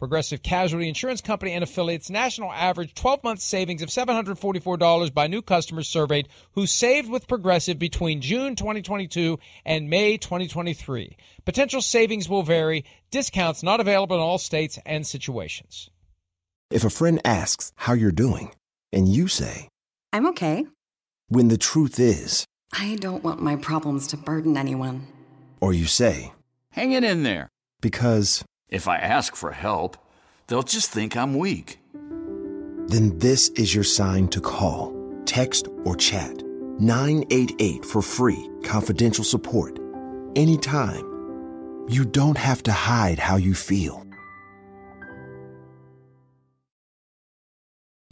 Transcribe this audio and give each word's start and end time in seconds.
Progressive 0.00 0.42
Casualty 0.42 0.88
Insurance 0.88 1.22
Company 1.22 1.52
and 1.52 1.64
affiliates 1.64 2.10
national 2.10 2.52
average 2.52 2.92
12 2.94 3.24
month 3.24 3.40
savings 3.40 3.80
of 3.80 3.88
$744 3.88 5.14
by 5.14 5.26
new 5.26 5.40
customers 5.40 5.88
surveyed 5.88 6.28
who 6.52 6.66
saved 6.66 7.08
with 7.08 7.26
Progressive 7.26 7.78
between 7.78 8.20
June 8.20 8.56
2022 8.56 9.38
and 9.64 9.88
May 9.88 10.18
2023. 10.18 11.16
Potential 11.46 11.80
savings 11.80 12.28
will 12.28 12.42
vary, 12.42 12.84
discounts 13.10 13.62
not 13.62 13.80
available 13.80 14.16
in 14.16 14.22
all 14.22 14.36
states 14.36 14.78
and 14.84 15.06
situations. 15.06 15.88
If 16.70 16.84
a 16.84 16.90
friend 16.90 17.18
asks 17.24 17.72
how 17.76 17.94
you're 17.94 18.12
doing, 18.12 18.52
and 18.92 19.08
you 19.08 19.28
say, 19.28 19.68
I'm 20.12 20.26
okay, 20.28 20.66
when 21.28 21.48
the 21.48 21.56
truth 21.58 21.98
is, 21.98 22.44
I 22.72 22.96
don't 22.96 23.24
want 23.24 23.40
my 23.40 23.56
problems 23.56 24.08
to 24.08 24.18
burden 24.18 24.58
anyone. 24.58 25.06
or 25.60 25.72
you 25.72 25.86
say, 25.86 26.34
Hang 26.72 26.92
it 26.92 27.02
in 27.02 27.22
there. 27.22 27.48
because, 27.80 28.44
If 28.68 28.88
I 28.88 28.96
ask 28.96 29.36
for 29.36 29.52
help, 29.52 29.96
they'll 30.48 30.64
just 30.64 30.90
think 30.90 31.16
I'm 31.16 31.38
weak. 31.38 31.78
then 32.88 33.18
this 33.18 33.48
is 33.50 33.74
your 33.74 33.84
sign 33.84 34.28
to 34.28 34.40
call, 34.40 34.94
text, 35.24 35.68
or 35.84 35.96
chat 35.96 36.42
988 36.78 37.84
for 37.84 38.02
free, 38.02 38.50
confidential 38.64 39.24
support. 39.24 39.78
Anytime. 40.34 41.04
You 41.88 42.04
don't 42.04 42.36
have 42.36 42.64
to 42.64 42.72
hide 42.72 43.18
how 43.20 43.36
you 43.36 43.54
feel. 43.54 44.04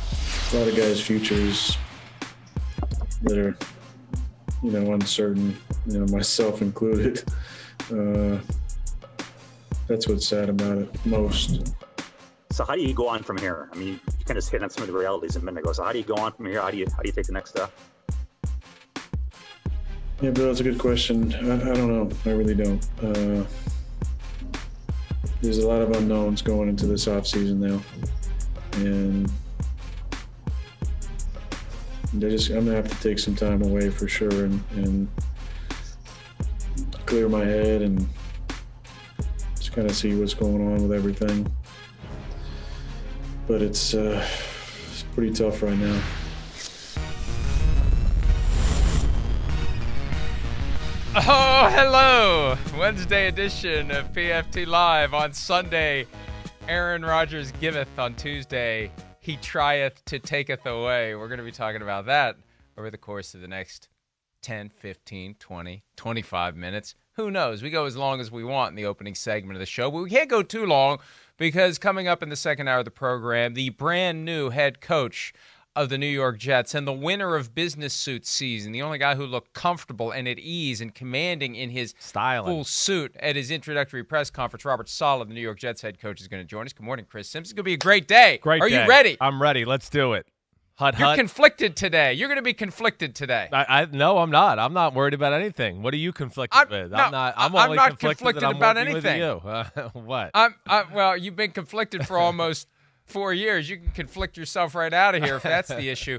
a 0.01 0.57
lot 0.57 0.69
of 0.69 0.77
guys' 0.77 1.01
futures 1.01 1.77
that 3.23 3.37
are, 3.37 3.57
you 4.63 4.71
know, 4.71 4.93
uncertain. 4.93 5.57
You 5.87 5.99
know, 5.99 6.07
myself 6.17 6.63
included. 6.63 7.25
Uh, 7.93 8.39
that's 9.87 10.09
what's 10.09 10.27
sad 10.27 10.49
about 10.49 10.79
it 10.79 11.07
most. 11.07 11.75
So 12.51 12.65
how 12.65 12.75
do 12.75 12.83
you 12.83 12.95
go 12.95 13.09
on 13.09 13.23
from 13.23 13.39
here? 13.39 13.69
I 13.73 13.77
mean, 13.77 14.01
you 14.19 14.25
kind 14.25 14.39
of 14.39 14.49
hit 14.49 14.63
on 14.63 14.71
some 14.71 14.83
of 14.83 14.87
the 14.89 14.97
realities 14.97 15.37
a 15.37 15.41
minute 15.41 15.61
ago. 15.61 15.73
So 15.73 15.83
how 15.83 15.93
do 15.93 15.99
you 15.99 16.05
go 16.05 16.15
on 16.15 16.33
from 16.33 16.47
here? 16.47 16.61
How 16.61 16.71
do 16.71 16.77
you 16.77 16.87
how 16.97 17.03
do 17.03 17.09
you 17.09 17.13
take 17.13 17.27
the 17.27 17.33
next 17.33 17.51
step? 17.51 17.73
Yeah, 20.21 20.31
Bill, 20.31 20.47
that's 20.47 20.61
a 20.61 20.63
good 20.63 20.79
question. 20.79 21.35
I, 21.35 21.71
I 21.71 21.75
don't 21.75 21.89
know. 21.89 22.09
I 22.25 22.35
really 22.35 22.55
don't. 22.55 22.87
Uh, 23.03 23.45
there's 25.43 25.59
a 25.59 25.67
lot 25.67 25.83
of 25.83 25.91
unknowns 25.91 26.41
going 26.41 26.69
into 26.69 26.87
this 26.87 27.09
off 27.09 27.27
season 27.27 27.61
now, 27.61 27.81
and 28.77 29.31
they 32.15 32.31
just 32.31 32.51
I'm 32.51 32.65
gonna 32.65 32.77
have 32.77 32.89
to 32.89 33.03
take 33.03 33.19
some 33.19 33.35
time 33.35 33.63
away 33.63 33.91
for 33.91 34.07
sure 34.07 34.45
and, 34.45 34.63
and 34.77 35.09
clear 37.05 37.29
my 37.29 37.45
head 37.45 37.83
and 37.83 38.09
kind 39.75 39.91
of 39.91 39.97
see 39.97 40.15
what's 40.15 40.35
going 40.35 40.61
on 40.61 40.83
with 40.83 40.93
everything. 40.93 41.53
But 43.49 43.61
it's 43.61 43.93
uh, 43.93 44.25
it's 44.91 45.03
pretty 45.15 45.33
tough 45.33 45.63
right 45.63 45.77
now. 45.77 46.01
Oh, 51.17 51.69
hello! 51.71 52.57
Wednesday 52.79 53.29
edition 53.29 53.91
of 53.91 54.13
PFT 54.13 54.67
Live 54.67 55.13
on 55.13 55.33
Sunday. 55.33 56.07
Aaron 56.69 57.05
Rodgers 57.05 57.53
giveth 57.53 57.99
on 57.99 58.15
Tuesday. 58.15 58.91
He 59.21 59.37
trieth 59.37 60.05
to 60.07 60.19
taketh 60.19 60.67
away. 60.67 61.15
We're 61.15 61.29
going 61.29 61.39
to 61.39 61.45
be 61.45 61.53
talking 61.53 61.83
about 61.83 62.07
that 62.07 62.37
over 62.77 62.91
the 62.91 62.99
course 62.99 63.35
of 63.35 63.41
the 63.41 63.49
next 63.49 63.89
10, 64.43 64.71
15, 64.71 65.37
20, 65.39 65.85
25 65.97 66.57
minutes. 66.57 66.95
Who 67.17 67.31
knows? 67.31 67.63
We 67.63 67.71
go 67.71 67.85
as 67.85 67.97
long 67.97 68.21
as 68.21 68.33
we 68.33 68.43
want 68.43 68.71
in 68.71 68.77
the 68.77 68.87
opening 68.87 69.15
segment 69.15 69.55
of 69.57 69.61
the 69.61 69.67
show, 69.67 69.91
but 69.91 70.03
we 70.03 70.11
can't 70.11 70.29
go 70.29 70.43
too 70.43 70.67
long 70.67 70.99
because 71.37 71.79
coming 71.79 72.09
up 72.09 72.23
in 72.25 72.29
the 72.29 72.37
second 72.37 72.67
hour 72.67 72.81
of 72.81 72.85
the 72.85 72.91
program, 72.91 73.55
the 73.55 73.69
brand 73.71 74.25
new 74.25 74.51
head 74.51 74.81
coach 74.81 75.33
of 75.77 75.89
the 75.89 75.99
New 75.99 76.07
York 76.07 76.39
Jets 76.39 76.75
and 76.75 76.87
the 76.87 76.93
winner 76.93 77.37
of 77.37 77.55
business 77.55 77.95
suit 77.95 78.27
season, 78.27 78.73
the 78.73 78.83
only 78.83 78.99
guy 78.99 79.15
who 79.15 79.27
looked 79.27 79.53
comfortable 79.53 80.11
and 80.11 80.27
at 80.27 80.39
ease 80.39 80.81
and 80.81 80.95
commanding 80.95 81.55
in 81.55 81.71
his 81.71 81.95
Styling. 81.99 82.47
full 82.47 82.65
suit 82.65 83.15
at 83.21 83.37
his 83.37 83.51
introductory 83.51 84.03
press 84.05 84.31
conference. 84.31 84.65
Robert 84.65 84.89
Saleh, 84.89 85.27
the 85.27 85.35
New 85.35 85.41
York 85.41 85.59
Jets 85.59 85.83
head 85.83 86.01
coach, 86.01 86.21
is 86.21 86.29
going 86.29 86.43
to 86.43 86.47
join 86.47 86.67
us. 86.67 86.73
Good 86.73 86.85
morning, 86.85 87.07
Chris 87.09 87.29
Sims. 87.29 87.49
It's 87.49 87.53
going 87.53 87.63
to 87.65 87.69
be 87.69 87.75
a 87.75 87.77
great 87.77 88.07
day. 88.09 88.39
Great 88.43 88.63
Are 88.63 88.69
day. 88.69 88.83
you 88.83 88.89
ready? 88.89 89.17
I'm 89.21 89.41
ready. 89.43 89.65
Let's 89.65 89.89
do 89.89 90.15
it. 90.15 90.27
Hut 90.77 90.99
You're 90.99 91.09
hut. 91.09 91.19
conflicted 91.19 91.77
today. 91.77 92.15
You're 92.15 92.27
going 92.27 92.39
to 92.39 92.43
be 92.43 92.53
conflicted 92.53 93.15
today. 93.15 93.49
I, 93.53 93.83
I 93.83 93.85
no, 93.85 94.19
I'm 94.19 94.31
not. 94.31 94.59
I'm 94.59 94.73
not 94.73 94.93
worried 94.93 95.15
about 95.15 95.33
anything. 95.33 95.83
What 95.83 95.95
are 95.95 95.99
you 95.99 96.13
conflicted 96.13 96.59
I'm- 96.59 96.69
with? 96.69 96.91
no, 96.91 96.97
I'm 96.97 97.13
not. 97.13 97.35
I'm, 97.37 97.55
I'm 97.55 97.65
only 97.65 97.77
not 97.77 97.91
conflicted, 97.91 98.19
conflicted 98.19 98.45
I'm 98.45 98.57
about 98.57 98.77
anything. 98.77 99.21
You. 99.21 99.41
Uh, 99.45 99.89
what? 99.93 100.33
I'm, 100.35 100.57
I, 100.67 100.85
well, 100.93 101.17
you've 101.17 101.37
been 101.37 101.53
conflicted 101.53 102.07
for 102.09 102.19
almost 102.19 102.67
four 103.05 103.33
years. 103.33 103.71
You 103.71 103.77
can 103.79 103.93
conflict 103.93 104.37
yourself 104.37 104.75
right 104.75 104.93
out 104.93 105.15
of 105.15 105.23
here 105.23 105.37
if 105.37 105.45
that's 105.45 105.69
the 105.69 105.89
issue. 105.91 106.19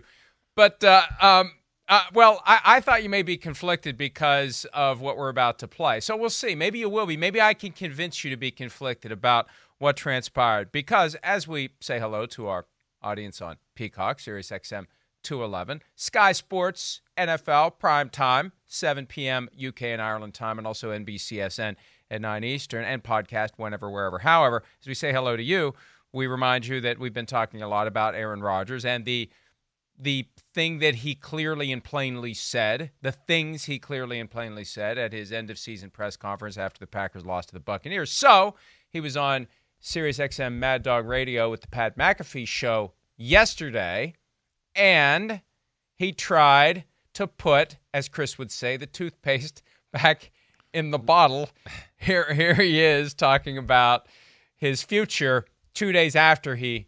But, 0.56 0.82
uh, 0.86 1.02
um, 1.20 1.52
uh, 1.90 2.04
well, 2.14 2.42
I, 2.46 2.60
I 2.64 2.80
thought 2.80 3.04
you 3.04 3.10
may 3.10 3.24
be 3.24 3.36
conflicted 3.36 3.98
because 3.98 4.66
of 4.74 5.02
what 5.02 5.18
we're 5.18 5.30
about 5.30 5.60
to 5.60 5.68
play. 5.68 6.00
So 6.00 6.16
we'll 6.16 6.30
see. 6.30 6.56
Maybe 6.56 6.80
you 6.80 6.90
will 6.90 7.06
be. 7.06 7.18
Maybe 7.18 7.42
I 7.42 7.54
can 7.54 7.74
convince 7.74 8.24
you 8.24 8.30
to 8.30 8.38
be 8.38 8.52
conflicted 8.52 9.12
about 9.12 9.48
what 9.80 9.98
transpired. 9.98 10.72
Because 10.72 11.16
as 11.16 11.46
we 11.46 11.72
say 11.82 12.00
hello 12.00 12.26
to 12.28 12.48
our 12.48 12.66
audience 13.06 13.42
on 13.42 13.58
Peacock, 13.76 14.20
Sirius 14.20 14.50
XM 14.50 14.88
211, 15.24 15.82
Sky 15.96 16.32
Sports, 16.32 17.02
NFL, 17.18 17.80
prime 17.80 18.10
time, 18.10 18.52
7 18.66 19.06
p.m. 19.06 19.50
UK 19.56 19.84
and 19.84 20.02
Ireland 20.02 20.34
time, 20.34 20.58
and 20.58 20.68
also 20.68 20.92
NBCSN 20.92 21.76
at 22.12 22.22
9 22.22 22.44
Eastern, 22.44 22.84
and 22.84 23.04
podcast 23.04 23.52
whenever, 23.58 23.90
wherever. 23.90 24.20
However, 24.20 24.64
as 24.82 24.88
we 24.88 24.94
say 24.94 25.12
hello 25.12 25.36
to 25.36 25.44
you, 25.44 25.74
we 26.14 26.28
remind 26.28 26.68
you 26.68 26.80
that 26.82 27.00
we've 27.00 27.14
been 27.14 27.26
talking 27.26 27.62
a 27.62 27.68
lot 27.68 27.88
about 27.88 28.16
Aaron 28.16 28.42
Rodgers 28.42 28.86
and 28.86 29.06
the 29.06 29.30
the 29.98 30.28
thing 30.54 30.80
that 30.80 30.96
he 30.96 31.16
clearly 31.16 31.72
and 31.72 31.82
plainly 31.82 32.34
said, 32.34 32.92
the 33.02 33.14
things 33.14 33.64
he 33.64 33.80
clearly 33.80 34.20
and 34.20 34.30
plainly 34.30 34.66
said 34.66 34.98
at 34.98 35.14
his 35.14 35.32
end 35.32 35.50
of 35.50 35.58
season 35.58 35.90
press 35.90 36.18
conference 36.18 36.58
after 36.58 36.80
the 36.80 36.88
Packers 36.88 37.26
lost 37.26 37.48
to 37.48 37.54
the 37.54 37.62
Buccaneers. 37.62 38.12
So 38.12 38.56
he 38.90 39.00
was 39.00 39.16
on 39.16 39.48
Sirius 39.86 40.18
XM 40.18 40.54
Mad 40.54 40.82
Dog 40.82 41.08
Radio 41.08 41.52
with 41.52 41.62
the 41.62 41.68
Pat 41.68 41.96
McAfee 41.96 42.48
show 42.48 42.94
yesterday, 43.18 44.16
and 44.74 45.42
he 45.96 46.12
tried 46.12 46.86
to 47.14 47.28
put, 47.28 47.78
as 47.94 48.10
Chris 48.10 48.40
would 48.40 48.50
say, 48.50 48.78
the 48.78 48.88
toothpaste 48.88 49.62
back 49.94 50.32
in 50.74 50.90
the 50.90 50.98
bottle. 50.98 51.52
Here, 51.98 52.34
here 52.34 52.56
he 52.56 52.82
is 52.82 53.14
talking 53.14 53.60
about 53.60 54.08
his 54.56 54.82
future 54.82 55.46
two 55.76 55.92
days 55.92 56.16
after 56.16 56.56
he 56.56 56.88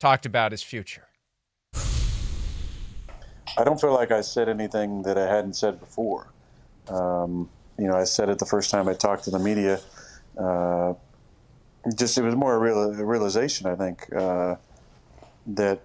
talked 0.00 0.26
about 0.26 0.50
his 0.50 0.64
future. 0.64 1.06
I 3.56 3.62
don't 3.64 3.80
feel 3.80 3.94
like 3.94 4.10
I 4.10 4.22
said 4.22 4.48
anything 4.48 5.02
that 5.02 5.16
I 5.16 5.32
hadn't 5.32 5.54
said 5.54 5.78
before. 5.78 6.32
Um, 6.88 7.48
you 7.78 7.86
know, 7.86 7.94
I 7.94 8.02
said 8.02 8.28
it 8.28 8.40
the 8.40 8.46
first 8.46 8.72
time 8.72 8.88
I 8.88 8.94
talked 8.94 9.22
to 9.24 9.30
the 9.30 9.38
media. 9.38 9.78
Uh, 10.36 10.94
just 11.96 12.16
it 12.18 12.22
was 12.22 12.34
more 12.34 12.54
a, 12.54 12.58
real, 12.58 12.82
a 12.82 13.04
realization, 13.04 13.66
I 13.66 13.74
think, 13.74 14.12
uh, 14.14 14.56
that 15.46 15.80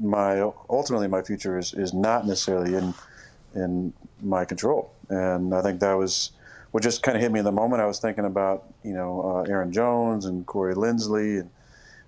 my 0.00 0.40
ultimately 0.68 1.08
my 1.08 1.22
future 1.22 1.58
is, 1.58 1.72
is 1.74 1.94
not 1.94 2.26
necessarily 2.26 2.74
in 2.74 2.94
in 3.54 3.92
my 4.22 4.44
control, 4.44 4.92
and 5.08 5.54
I 5.54 5.62
think 5.62 5.80
that 5.80 5.94
was 5.94 6.32
what 6.70 6.82
just 6.82 7.02
kind 7.02 7.16
of 7.16 7.22
hit 7.22 7.32
me 7.32 7.38
in 7.38 7.44
the 7.44 7.52
moment. 7.52 7.82
I 7.82 7.86
was 7.86 7.98
thinking 7.98 8.24
about 8.24 8.64
you 8.82 8.92
know 8.92 9.22
uh, 9.22 9.50
Aaron 9.50 9.72
Jones 9.72 10.26
and 10.26 10.44
Corey 10.46 10.74
Linsley 10.74 11.40
and 11.40 11.50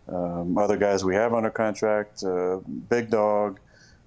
um, 0.08 0.58
other 0.58 0.76
guys 0.76 1.04
we 1.04 1.14
have 1.14 1.32
under 1.32 1.50
contract, 1.50 2.22
uh, 2.24 2.58
Big 2.88 3.10
Dog, 3.10 3.58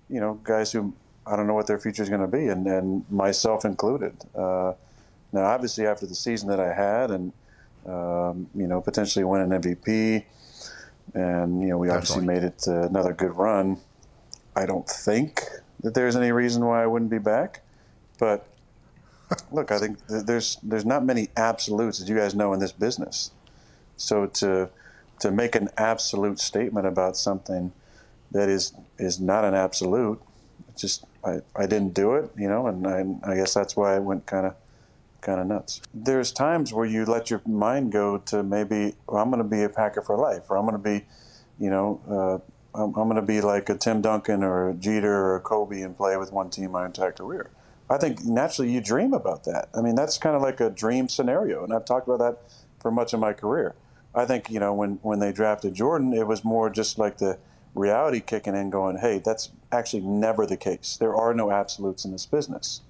you 0.10 0.20
know, 0.20 0.40
guys 0.44 0.72
who 0.72 0.94
I 1.26 1.36
don't 1.36 1.48
know 1.48 1.54
what 1.54 1.68
their 1.68 1.80
future 1.80 2.04
is 2.04 2.10
going 2.10 2.22
to 2.22 2.28
be, 2.28 2.48
and, 2.48 2.66
and 2.68 3.06
myself 3.12 3.66
included. 3.66 4.16
Uh, 4.36 4.74
now, 5.34 5.44
obviously, 5.44 5.86
after 5.86 6.06
the 6.06 6.16
season 6.16 6.48
that 6.50 6.60
I 6.60 6.74
had, 6.74 7.12
and 7.12 7.34
um, 7.88 8.50
you 8.56 8.68
know, 8.68 8.82
potentially 8.82 9.24
win 9.26 9.42
an 9.42 9.62
MVP, 9.62 10.24
and 11.14 11.62
you 11.62 11.70
know, 11.70 11.78
we 11.78 11.90
obviously 11.90 12.26
made 12.26 12.44
it 12.44 12.68
another 12.68 13.14
good 13.14 13.36
run. 13.36 13.78
I 14.56 14.66
don't 14.66 14.88
think 14.88 15.44
that 15.82 15.94
there's 15.94 16.16
any 16.16 16.32
reason 16.32 16.66
why 16.66 16.84
I 16.84 16.88
wouldn't 16.88 17.12
be 17.12 17.20
back, 17.20 17.62
but 18.20 18.48
look, 19.52 19.72
I 19.72 19.80
think 19.80 20.00
there's 20.08 20.58
there's 20.64 20.86
not 20.86 21.06
many 21.06 21.30
absolutes, 21.38 22.02
as 22.02 22.10
you 22.10 22.16
guys 22.16 22.36
know, 22.36 22.54
in 22.54 22.60
this 22.60 22.72
business. 22.72 23.32
So 23.96 24.28
to 24.28 24.70
to 25.20 25.32
make 25.32 25.56
an 25.56 25.70
absolute 25.78 26.40
statement 26.40 26.86
about 26.86 27.18
something 27.18 27.72
that 28.32 28.50
is 28.50 28.74
is 28.98 29.20
not 29.20 29.46
an 29.46 29.54
absolute, 29.54 30.22
just 30.76 31.06
I, 31.24 31.40
I 31.56 31.66
didn't 31.66 31.94
do 31.94 32.16
it, 32.16 32.32
you 32.38 32.48
know, 32.48 32.68
and 32.68 32.88
I, 32.88 33.32
I 33.32 33.36
guess 33.36 33.54
that's 33.54 33.76
why 33.76 33.96
I 33.96 34.00
went 34.00 34.26
kind 34.26 34.46
of 34.46 34.56
kind 35.28 35.42
of 35.42 35.48
nuts. 35.48 35.82
There's 35.94 36.32
times 36.32 36.74
where 36.74 36.86
you 36.86 37.06
let 37.06 37.30
your 37.30 37.42
mind 37.46 37.92
go 37.92 38.18
to 38.18 38.44
maybe 38.44 38.96
well, 39.08 39.22
I'm 39.22 39.30
going 39.30 39.44
to 39.44 39.48
be 39.48 39.62
a 39.62 39.70
Packer 39.70 40.02
for 40.02 40.18
life, 40.18 40.50
or 40.50 40.58
I'm 40.58 40.66
going 40.66 40.82
to 40.82 40.90
be, 40.90 41.06
you 41.60 41.70
know, 41.70 42.02
uh, 42.10 42.82
I'm, 42.82 42.96
I'm 42.96 43.10
going 43.10 43.18
to 43.18 43.22
be 43.22 43.42
like 43.42 43.70
a 43.70 43.76
Tim 43.76 44.02
Duncan 44.02 44.42
or 44.42 44.70
a 44.70 44.74
Jeter 44.74 45.14
or 45.14 45.36
a 45.36 45.42
Kobe 45.42 45.82
and 45.82 45.96
play 45.96 46.16
with 46.16 46.32
one 46.32 46.50
team 46.50 46.72
my 46.72 46.86
entire 46.86 47.12
career. 47.12 47.50
I 47.90 47.98
think 47.98 48.24
naturally 48.24 48.72
you 48.72 48.80
dream 48.82 49.14
about 49.14 49.44
that. 49.44 49.70
I 49.76 49.82
mean, 49.82 49.96
that's 49.96 50.18
kind 50.18 50.36
of 50.36 50.42
like 50.42 50.62
a 50.62 50.70
dream 50.70 51.10
scenario, 51.10 51.64
and 51.64 51.74
I've 51.74 51.86
talked 51.86 52.08
about 52.08 52.20
that 52.20 52.38
for 52.80 52.90
much 52.90 53.14
of 53.14 53.20
my 53.20 53.34
career. 53.34 53.76
I 54.16 54.26
think 54.26 54.50
you 54.50 54.60
know 54.62 54.74
when 54.74 55.00
when 55.02 55.20
they 55.20 55.34
drafted 55.34 55.74
Jordan, 55.74 56.14
it 56.14 56.26
was 56.26 56.44
more 56.46 56.70
just 56.70 56.98
like 56.98 57.18
the 57.18 57.38
reality 57.76 58.22
kicking 58.22 58.56
in, 58.56 58.70
going, 58.70 58.98
"Hey, 58.98 59.20
that's 59.20 59.52
actually 59.74 60.04
never 60.04 60.46
the 60.46 60.58
case. 60.58 60.96
There 60.98 61.16
are 61.16 61.34
no 61.34 61.52
absolutes 61.52 62.06
in 62.06 62.14
this 62.14 62.26
business." 62.26 62.82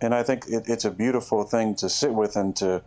And 0.00 0.14
I 0.14 0.22
think 0.22 0.46
it, 0.48 0.64
it's 0.66 0.84
a 0.84 0.90
beautiful 0.90 1.44
thing 1.44 1.74
to 1.76 1.88
sit 1.88 2.12
with 2.14 2.36
and 2.36 2.56
to 2.56 2.82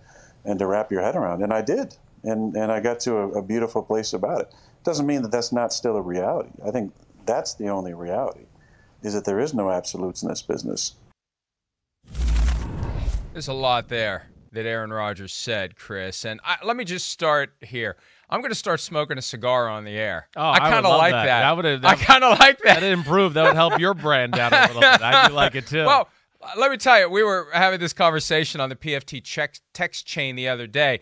and 0.45 0.60
to 0.60 0.68
wrap 0.68 0.92
your 0.92 1.01
head 1.01 1.15
around. 1.15 1.44
And 1.44 1.54
I 1.54 1.62
did, 1.62 1.95
and 2.24 2.56
and 2.56 2.71
I 2.71 2.80
got 2.80 3.00
to 3.01 3.18
a, 3.18 3.27
a 3.39 3.42
beautiful 3.42 3.83
place 3.83 4.13
about 4.13 4.42
it. 4.42 4.54
Doesn't 4.83 5.06
mean 5.06 5.21
that 5.21 5.31
that's 5.31 5.51
not 5.51 5.71
still 5.71 5.95
a 5.95 6.01
reality. 6.01 6.50
I 6.65 6.71
think 6.71 6.94
that's 7.25 7.54
the 7.54 7.69
only 7.69 7.94
reality, 7.94 8.45
is 9.01 9.13
that 9.13 9.25
there 9.25 9.39
is 9.39 9.54
no 9.54 9.69
absolutes 9.69 10.24
in 10.24 10.30
this 10.30 10.42
business. 10.42 10.95
There's 13.31 13.48
a 13.48 13.54
lot 13.54 13.89
there 13.89 14.27
that 14.51 14.66
Aaron 14.66 14.94
Rodgers 14.94 15.33
said, 15.33 15.75
Chris. 15.75 16.25
And 16.25 16.39
I, 16.44 16.57
let 16.63 16.77
me 16.77 16.86
just 16.86 17.07
start 17.07 17.54
here. 17.62 17.98
I'm 18.30 18.42
going 18.42 18.51
to 18.51 18.56
start 18.56 18.80
smoking 18.80 19.18
a 19.18 19.21
cigar 19.21 19.68
on 19.68 19.83
the 19.83 19.98
air. 19.98 20.27
Oh, 20.36 20.50
I 20.50 20.59
kind 20.59 20.86
of 20.86 20.98
like 20.98 21.12
that. 21.12 21.25
that. 21.25 21.42
that 21.42 21.56
would 21.56 21.86
I 21.86 21.95
kind 21.95 22.24
of 22.24 22.39
like 22.39 22.59
that. 22.59 22.80
That 22.80 22.83
improve. 22.83 23.33
That 23.33 23.45
would 23.45 23.56
help 23.56 23.80
your 23.80 23.94
brand 23.94 24.38
out 24.38 24.54
a 24.54 24.68
little 24.68 24.81
bit. 24.81 25.01
I 25.01 25.27
do 25.27 25.33
like 25.33 25.56
it 25.56 25.68
too. 25.68 25.86
Well, 25.86 26.07
let 26.57 26.72
me 26.72 26.78
tell 26.78 27.00
you, 27.00 27.10
we 27.10 27.24
were 27.24 27.48
having 27.54 27.80
this 27.80 27.94
conversation 27.94 28.62
on 28.62 28.69
the 28.69 28.75
PFT 28.75 29.24
check, 29.24 29.60
text 29.74 30.06
chain 30.06 30.36
the 30.36 30.48
other 30.48 30.68
day. 30.68 31.00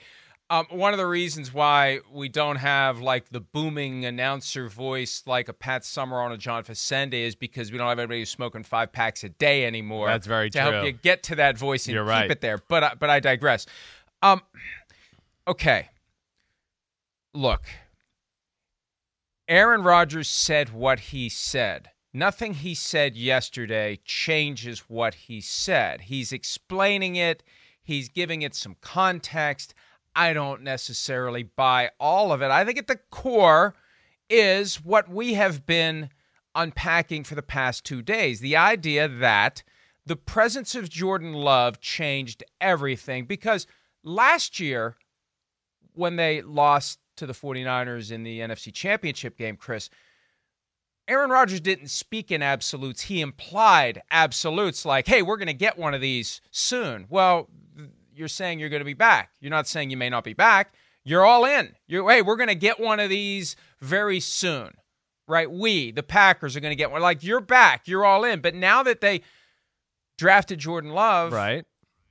Um, 0.49 0.65
one 0.69 0.91
of 0.91 0.97
the 0.97 1.07
reasons 1.07 1.53
why 1.53 1.99
we 2.11 2.27
don't 2.27 2.57
have 2.57 2.99
like 2.99 3.29
the 3.29 3.39
booming 3.39 4.03
announcer 4.03 4.67
voice 4.67 5.23
like 5.25 5.47
a 5.47 5.53
Pat 5.53 5.85
Summerall 5.85 6.29
or 6.29 6.33
a 6.33 6.37
John 6.37 6.63
Facenda 6.65 7.13
is 7.13 7.35
because 7.35 7.71
we 7.71 7.77
don't 7.77 7.87
have 7.87 7.99
anybody 7.99 8.19
who's 8.19 8.29
smoking 8.31 8.63
five 8.63 8.91
packs 8.91 9.23
a 9.23 9.29
day 9.29 9.65
anymore. 9.65 10.07
That's 10.07 10.27
very 10.27 10.49
true. 10.49 10.59
to 10.59 10.65
true. 10.67 10.73
help 10.73 10.85
you 10.87 10.91
get 10.91 11.23
to 11.23 11.35
that 11.35 11.57
voice 11.57 11.85
and 11.87 11.93
You're 11.93 12.03
keep 12.03 12.09
right. 12.09 12.31
it 12.31 12.41
there. 12.41 12.57
But 12.67 12.83
I- 12.83 12.93
but 12.95 13.09
I 13.09 13.21
digress. 13.21 13.65
Um, 14.21 14.41
okay. 15.47 15.89
Look, 17.33 17.63
Aaron 19.47 19.83
Rodgers 19.83 20.27
said 20.27 20.73
what 20.73 20.99
he 20.99 21.29
said. 21.29 21.91
Nothing 22.13 22.55
he 22.55 22.75
said 22.75 23.15
yesterday 23.15 23.99
changes 24.03 24.89
what 24.89 25.13
he 25.13 25.39
said. 25.39 26.01
He's 26.01 26.33
explaining 26.33 27.15
it, 27.15 27.43
he's 27.81 28.09
giving 28.09 28.41
it 28.41 28.53
some 28.53 28.75
context. 28.81 29.73
I 30.13 30.33
don't 30.33 30.61
necessarily 30.61 31.43
buy 31.43 31.91
all 31.99 32.33
of 32.33 32.41
it. 32.41 32.51
I 32.51 32.65
think 32.65 32.77
at 32.77 32.87
the 32.87 32.99
core 33.11 33.75
is 34.29 34.83
what 34.83 35.09
we 35.09 35.35
have 35.35 35.65
been 35.65 36.09
unpacking 36.53 37.23
for 37.23 37.35
the 37.35 37.41
past 37.41 37.85
two 37.85 38.01
days 38.01 38.41
the 38.41 38.57
idea 38.57 39.07
that 39.07 39.63
the 40.05 40.17
presence 40.17 40.75
of 40.75 40.89
Jordan 40.89 41.33
Love 41.33 41.79
changed 41.79 42.43
everything 42.59 43.25
because 43.25 43.67
last 44.03 44.59
year, 44.59 44.97
when 45.93 46.15
they 46.15 46.41
lost 46.41 46.99
to 47.17 47.25
the 47.25 47.33
49ers 47.33 48.11
in 48.11 48.23
the 48.23 48.39
NFC 48.39 48.73
Championship 48.73 49.37
game, 49.37 49.55
Chris, 49.57 49.89
Aaron 51.11 51.29
Rodgers 51.29 51.59
didn't 51.59 51.89
speak 51.89 52.31
in 52.31 52.41
absolutes. 52.41 53.01
He 53.01 53.19
implied 53.19 54.01
absolutes 54.09 54.85
like, 54.85 55.07
hey, 55.07 55.21
we're 55.21 55.35
going 55.35 55.47
to 55.47 55.53
get 55.53 55.77
one 55.77 55.93
of 55.93 55.99
these 55.99 56.39
soon. 56.51 57.05
Well, 57.09 57.49
you're 58.15 58.29
saying 58.29 58.59
you're 58.59 58.69
going 58.69 58.79
to 58.79 58.85
be 58.85 58.93
back. 58.93 59.31
You're 59.41 59.49
not 59.49 59.67
saying 59.67 59.89
you 59.89 59.97
may 59.97 60.09
not 60.09 60.23
be 60.23 60.31
back. 60.31 60.73
You're 61.03 61.25
all 61.25 61.43
in. 61.43 61.75
You're, 61.85 62.09
hey, 62.09 62.21
we're 62.21 62.37
going 62.37 62.47
to 62.47 62.55
get 62.55 62.79
one 62.79 63.01
of 63.01 63.09
these 63.09 63.57
very 63.81 64.21
soon, 64.21 64.75
right? 65.27 65.51
We, 65.51 65.91
the 65.91 66.01
Packers, 66.01 66.55
are 66.55 66.61
going 66.61 66.71
to 66.71 66.77
get 66.77 66.91
one. 66.91 67.01
Like, 67.01 67.23
you're 67.23 67.41
back. 67.41 67.89
You're 67.89 68.05
all 68.05 68.23
in. 68.23 68.39
But 68.39 68.55
now 68.55 68.81
that 68.83 69.01
they 69.01 69.21
drafted 70.17 70.59
Jordan 70.59 70.91
Love, 70.91 71.33
right. 71.33 71.65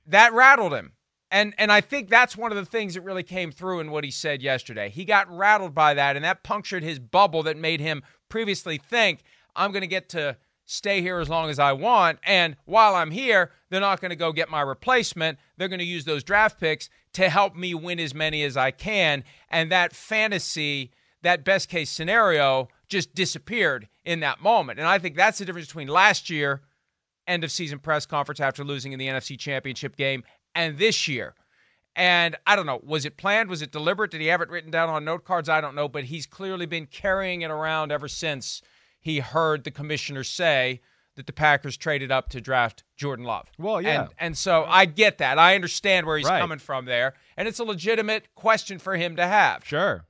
that 0.05 0.31
rattled 0.31 0.73
him. 0.73 0.91
And 1.31 1.55
and 1.57 1.71
I 1.71 1.81
think 1.81 2.09
that's 2.09 2.35
one 2.35 2.51
of 2.51 2.57
the 2.57 2.65
things 2.65 2.93
that 2.93 3.01
really 3.01 3.23
came 3.23 3.51
through 3.51 3.79
in 3.79 3.89
what 3.89 4.03
he 4.03 4.11
said 4.11 4.41
yesterday. 4.41 4.89
He 4.89 5.05
got 5.05 5.31
rattled 5.35 5.73
by 5.73 5.93
that 5.93 6.15
and 6.15 6.25
that 6.25 6.43
punctured 6.43 6.83
his 6.83 6.99
bubble 6.99 7.41
that 7.43 7.57
made 7.57 7.79
him 7.79 8.03
previously 8.29 8.77
think 8.77 9.23
I'm 9.55 9.71
going 9.71 9.81
to 9.81 9.87
get 9.87 10.09
to 10.09 10.37
stay 10.65 11.01
here 11.01 11.19
as 11.19 11.29
long 11.29 11.49
as 11.49 11.59
I 11.59 11.73
want 11.73 12.19
and 12.23 12.55
while 12.65 12.95
I'm 12.95 13.11
here, 13.11 13.51
they're 13.69 13.81
not 13.81 13.99
going 13.99 14.11
to 14.11 14.15
go 14.15 14.31
get 14.31 14.49
my 14.49 14.61
replacement. 14.61 15.39
They're 15.57 15.67
going 15.67 15.79
to 15.79 15.85
use 15.85 16.05
those 16.05 16.23
draft 16.23 16.59
picks 16.59 16.89
to 17.13 17.29
help 17.29 17.55
me 17.55 17.73
win 17.73 17.99
as 17.99 18.13
many 18.13 18.43
as 18.43 18.55
I 18.55 18.71
can 18.71 19.23
and 19.49 19.71
that 19.71 19.93
fantasy, 19.93 20.91
that 21.23 21.43
best 21.45 21.69
case 21.69 21.89
scenario 21.89 22.67
just 22.89 23.15
disappeared 23.15 23.87
in 24.03 24.19
that 24.19 24.41
moment. 24.41 24.79
And 24.79 24.87
I 24.87 24.99
think 24.99 25.15
that's 25.15 25.37
the 25.37 25.45
difference 25.45 25.67
between 25.67 25.87
last 25.87 26.29
year 26.29 26.61
end 27.27 27.43
of 27.43 27.51
season 27.51 27.79
press 27.79 28.05
conference 28.05 28.39
after 28.39 28.63
losing 28.63 28.91
in 28.91 28.99
the 28.99 29.07
NFC 29.07 29.39
Championship 29.39 29.95
game 29.95 30.23
and 30.55 30.77
this 30.77 31.07
year. 31.07 31.33
And 31.95 32.37
I 32.47 32.55
don't 32.55 32.65
know, 32.65 32.79
was 32.83 33.05
it 33.05 33.17
planned? 33.17 33.49
Was 33.49 33.61
it 33.61 33.71
deliberate? 33.71 34.11
Did 34.11 34.21
he 34.21 34.27
have 34.27 34.41
it 34.41 34.49
written 34.49 34.71
down 34.71 34.89
on 34.89 35.03
note 35.03 35.25
cards? 35.25 35.49
I 35.49 35.59
don't 35.59 35.75
know, 35.75 35.89
but 35.89 36.05
he's 36.05 36.25
clearly 36.25 36.65
been 36.65 36.85
carrying 36.85 37.41
it 37.41 37.51
around 37.51 37.91
ever 37.91 38.07
since 38.07 38.61
he 38.99 39.19
heard 39.19 39.63
the 39.65 39.71
commissioner 39.71 40.23
say 40.23 40.79
that 41.17 41.25
the 41.27 41.33
Packers 41.33 41.75
traded 41.75 42.09
up 42.09 42.29
to 42.29 42.39
draft 42.39 42.83
Jordan 42.95 43.25
Love. 43.25 43.49
Well, 43.57 43.81
yeah. 43.81 44.03
And, 44.03 44.09
and 44.17 44.37
so 44.37 44.63
I 44.65 44.85
get 44.85 45.17
that. 45.17 45.37
I 45.37 45.55
understand 45.55 46.07
where 46.07 46.17
he's 46.17 46.27
Right. 46.29 46.39
coming 46.39 46.59
from 46.59 46.85
there. 46.85 47.13
And 47.35 47.47
it's 47.49 47.59
a 47.59 47.65
legitimate 47.65 48.33
question 48.35 48.79
for 48.79 48.95
him 48.95 49.17
to 49.17 49.27
have. 49.27 49.65
Sure. 49.65 50.05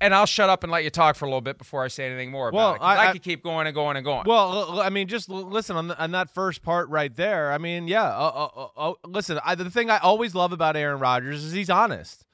And 0.00 0.14
I'll 0.14 0.26
shut 0.26 0.50
up 0.50 0.64
and 0.64 0.72
let 0.72 0.82
you 0.84 0.90
talk 0.90 1.14
for 1.16 1.24
a 1.24 1.28
little 1.28 1.40
bit 1.40 1.56
before 1.56 1.84
I 1.84 1.88
say 1.88 2.04
anything 2.06 2.30
more 2.30 2.48
about 2.48 2.56
Well, 2.58 2.74
it. 2.74 2.78
'cause 2.80 2.98
I- 2.98 3.08
I, 3.08 3.12
could 3.12 3.22
keep 3.22 3.42
going 3.44 3.66
and 3.66 3.74
going 3.74 3.96
and 3.96 4.04
going. 4.04 4.24
Well, 4.26 4.80
I 4.80 4.90
mean, 4.90 5.06
just 5.06 5.30
l- 5.30 5.42
listen 5.44 5.76
on, 5.76 5.88
the, 5.88 5.98
on 6.02 6.10
that 6.10 6.30
first 6.34 6.62
part 6.62 6.88
right 6.88 7.14
there. 7.14 7.52
I 7.52 7.58
mean, 7.58 7.86
yeah. 7.88 8.02
Uh, 8.04 8.48
uh, 8.56 8.68
uh, 8.76 8.90
uh, 8.90 8.94
listen, 9.06 9.38
I, 9.44 9.54
the 9.54 9.70
thing 9.70 9.90
I 9.90 9.98
always 9.98 10.34
love 10.34 10.52
about 10.52 10.76
Aaron 10.76 10.98
Rodgers 10.98 11.44
is 11.44 11.52
he's 11.52 11.70
honest. 11.70 12.26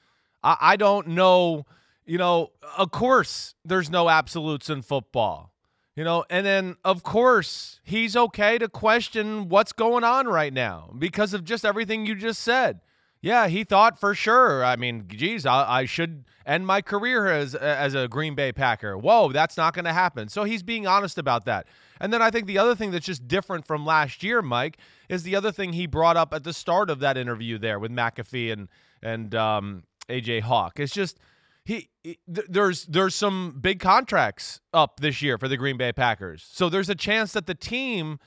I, 0.43 0.57
I 0.59 0.75
don't 0.75 1.09
know, 1.09 1.65
you 2.05 2.17
know, 2.17 2.51
of 2.77 2.91
course, 2.91 3.53
there's 3.63 3.91
no 3.91 4.09
absolutes 4.09 4.69
in 4.69 4.81
football, 4.81 5.53
you 5.95 6.03
know, 6.03 6.25
and 6.31 6.43
then 6.45 6.77
of 6.83 7.03
course, 7.03 7.79
he's 7.83 8.15
okay 8.17 8.57
to 8.57 8.67
question 8.69 9.49
what's 9.49 9.71
going 9.71 10.03
on 10.03 10.27
right 10.27 10.51
now 10.51 10.91
because 10.97 11.33
of 11.35 11.45
just 11.45 11.63
everything 11.63 12.07
you 12.07 12.15
just 12.15 12.41
said. 12.41 12.79
Yeah, 13.21 13.47
he 13.47 13.63
thought 13.63 13.99
for 13.99 14.15
sure. 14.15 14.65
I 14.65 14.75
mean, 14.75 15.05
geez, 15.07 15.45
I, 15.45 15.81
I 15.81 15.85
should 15.85 16.25
end 16.43 16.65
my 16.65 16.81
career 16.81 17.27
as 17.27 17.53
as 17.53 17.93
a 17.93 18.07
Green 18.07 18.33
Bay 18.33 18.51
Packer. 18.51 18.97
Whoa, 18.97 19.31
that's 19.31 19.57
not 19.57 19.75
going 19.75 19.85
to 19.85 19.93
happen. 19.93 20.27
So 20.27 20.43
he's 20.43 20.63
being 20.63 20.87
honest 20.87 21.19
about 21.19 21.45
that. 21.45 21.67
And 21.99 22.11
then 22.11 22.21
I 22.21 22.31
think 22.31 22.47
the 22.47 22.57
other 22.57 22.73
thing 22.73 22.89
that's 22.89 23.05
just 23.05 23.27
different 23.27 23.67
from 23.67 23.85
last 23.85 24.23
year, 24.23 24.41
Mike, 24.41 24.77
is 25.07 25.21
the 25.21 25.35
other 25.35 25.51
thing 25.51 25.73
he 25.73 25.85
brought 25.85 26.17
up 26.17 26.33
at 26.33 26.43
the 26.43 26.53
start 26.53 26.89
of 26.89 26.99
that 27.01 27.15
interview 27.15 27.59
there 27.59 27.77
with 27.77 27.91
McAfee 27.91 28.51
and 28.51 28.67
and 29.03 29.35
um, 29.35 29.83
AJ 30.09 30.41
Hawk. 30.41 30.79
It's 30.79 30.93
just 30.93 31.19
he, 31.63 31.89
he- 32.03 32.17
th- 32.33 32.47
there's 32.49 32.85
there's 32.87 33.13
some 33.13 33.59
big 33.61 33.79
contracts 33.79 34.61
up 34.73 34.99
this 34.99 35.21
year 35.21 35.37
for 35.37 35.47
the 35.47 35.57
Green 35.57 35.77
Bay 35.77 35.93
Packers. 35.93 36.43
So 36.51 36.69
there's 36.69 36.89
a 36.89 36.95
chance 36.95 37.33
that 37.33 37.45
the 37.45 37.53
team 37.55 38.17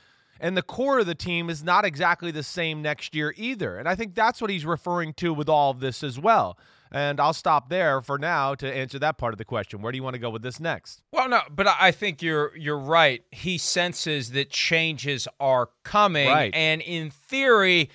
and 0.41 0.57
the 0.57 0.63
core 0.63 0.99
of 0.99 1.07
the 1.07 1.15
team 1.15 1.49
is 1.51 1.63
not 1.63 1.85
exactly 1.85 2.31
the 2.31 2.43
same 2.43 2.83
next 2.83 3.15
year 3.15 3.35
either. 3.37 3.77
And 3.79 3.89
I 3.89 3.95
think 3.95 4.15
that's 4.15 4.41
what 4.41 4.51
he's 4.51 4.65
referring 4.67 5.15
to 5.15 5.33
with 5.33 5.49
all 5.49 5.71
of 5.71 5.81
this 5.81 6.03
as 6.03 6.19
well. 6.19 6.59
And 6.93 7.19
I'll 7.19 7.33
stop 7.33 7.71
there 7.71 8.01
for 8.03 8.19
now 8.19 8.55
to 8.55 8.73
answer 8.73 8.99
that 9.01 9.19
part 9.19 9.35
of 9.35 9.39
the 9.39 9.45
question. 9.45 9.83
Where 9.83 9.91
do 9.91 9.97
you 9.97 10.03
want 10.05 10.15
to 10.15 10.21
go 10.21 10.31
with 10.31 10.43
this 10.43 10.61
next? 10.61 11.03
Well, 11.11 11.29
no, 11.29 11.41
but 11.51 11.67
I 11.67 11.91
think 11.91 12.23
you're 12.23 12.57
you're 12.57 12.79
right. 12.79 13.25
He 13.33 13.59
senses 13.59 14.31
that 14.33 14.51
changes 14.51 15.27
are 15.41 15.71
coming, 15.83 16.29
Right. 16.29 16.55
and 16.55 16.81
in 16.83 17.11
theory, 17.11 17.91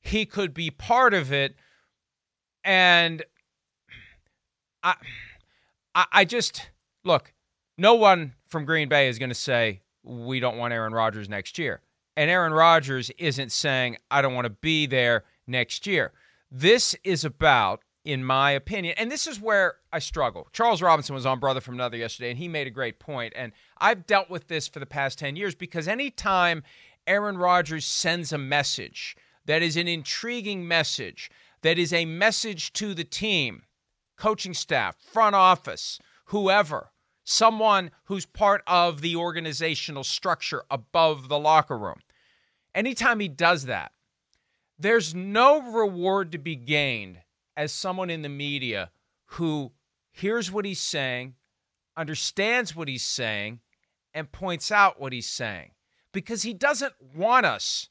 he 0.00 0.24
could 0.24 0.54
be 0.54 0.70
part 0.70 1.14
of 1.14 1.32
it. 1.32 1.56
And 2.62 3.24
I, 4.82 4.94
I, 5.94 6.06
I 6.12 6.24
just 6.24 6.70
look. 7.04 7.32
No 7.76 7.94
one 7.94 8.34
from 8.46 8.64
Green 8.64 8.88
Bay 8.88 9.08
is 9.08 9.18
going 9.18 9.30
to 9.30 9.34
say 9.34 9.80
we 10.04 10.38
don't 10.38 10.56
want 10.58 10.72
Aaron 10.72 10.92
Rodgers 10.94 11.28
next 11.28 11.58
year. 11.58 11.80
And 12.16 12.30
Aaron 12.30 12.52
Rodgers 12.52 13.10
isn't 13.18 13.52
saying, 13.52 13.96
I 14.10 14.22
don't 14.22 14.34
want 14.34 14.46
to 14.46 14.50
be 14.50 14.86
there 14.86 15.24
next 15.46 15.86
year. 15.86 16.12
This 16.50 16.94
is 17.02 17.24
about, 17.24 17.80
in 18.04 18.24
my 18.24 18.52
opinion, 18.52 18.94
and 18.96 19.10
this 19.10 19.26
is 19.26 19.40
where 19.40 19.76
I 19.92 19.98
struggle. 19.98 20.48
Charles 20.52 20.80
Robinson 20.80 21.14
was 21.14 21.26
on 21.26 21.40
Brother 21.40 21.60
from 21.60 21.74
Another 21.74 21.96
yesterday, 21.96 22.30
and 22.30 22.38
he 22.38 22.46
made 22.46 22.66
a 22.66 22.70
great 22.70 23.00
point. 23.00 23.32
And 23.34 23.52
I've 23.78 24.06
dealt 24.06 24.30
with 24.30 24.46
this 24.46 24.68
for 24.68 24.78
the 24.78 24.86
past 24.86 25.18
10 25.18 25.36
years 25.36 25.54
because 25.54 25.88
anytime 25.88 26.62
Aaron 27.06 27.36
Rodgers 27.36 27.84
sends 27.84 28.32
a 28.32 28.38
message 28.38 29.16
that 29.46 29.62
is 29.62 29.76
an 29.76 29.88
intriguing 29.88 30.66
message, 30.66 31.30
that 31.62 31.78
is 31.78 31.92
a 31.92 32.04
message 32.04 32.72
to 32.74 32.94
the 32.94 33.04
team, 33.04 33.62
coaching 34.16 34.54
staff, 34.54 34.96
front 35.00 35.34
office, 35.34 35.98
whoever, 36.26 36.90
someone 37.24 37.90
who's 38.04 38.26
part 38.26 38.62
of 38.66 39.00
the 39.00 39.16
organizational 39.16 40.04
structure 40.04 40.62
above 40.70 41.28
the 41.28 41.38
locker 41.38 41.76
room. 41.76 42.00
Anytime 42.74 43.20
he 43.20 43.28
does 43.28 43.64
that, 43.64 43.92
there's 44.78 45.14
no 45.14 45.60
reward 45.72 46.32
to 46.32 46.38
be 46.38 46.56
gained 46.56 47.18
as 47.56 47.72
someone 47.72 48.10
in 48.10 48.22
the 48.22 48.28
media 48.28 48.90
who 49.26 49.72
hears 50.10 50.52
what 50.52 50.64
he's 50.64 50.80
saying, 50.80 51.34
understands 51.96 52.74
what 52.76 52.88
he's 52.88 53.04
saying, 53.04 53.60
and 54.12 54.30
points 54.30 54.70
out 54.70 55.00
what 55.00 55.12
he's 55.12 55.28
saying 55.28 55.70
because 56.14 56.44
he 56.44 56.54
doesn't 56.54 56.94
want 57.14 57.44
us 57.44 57.90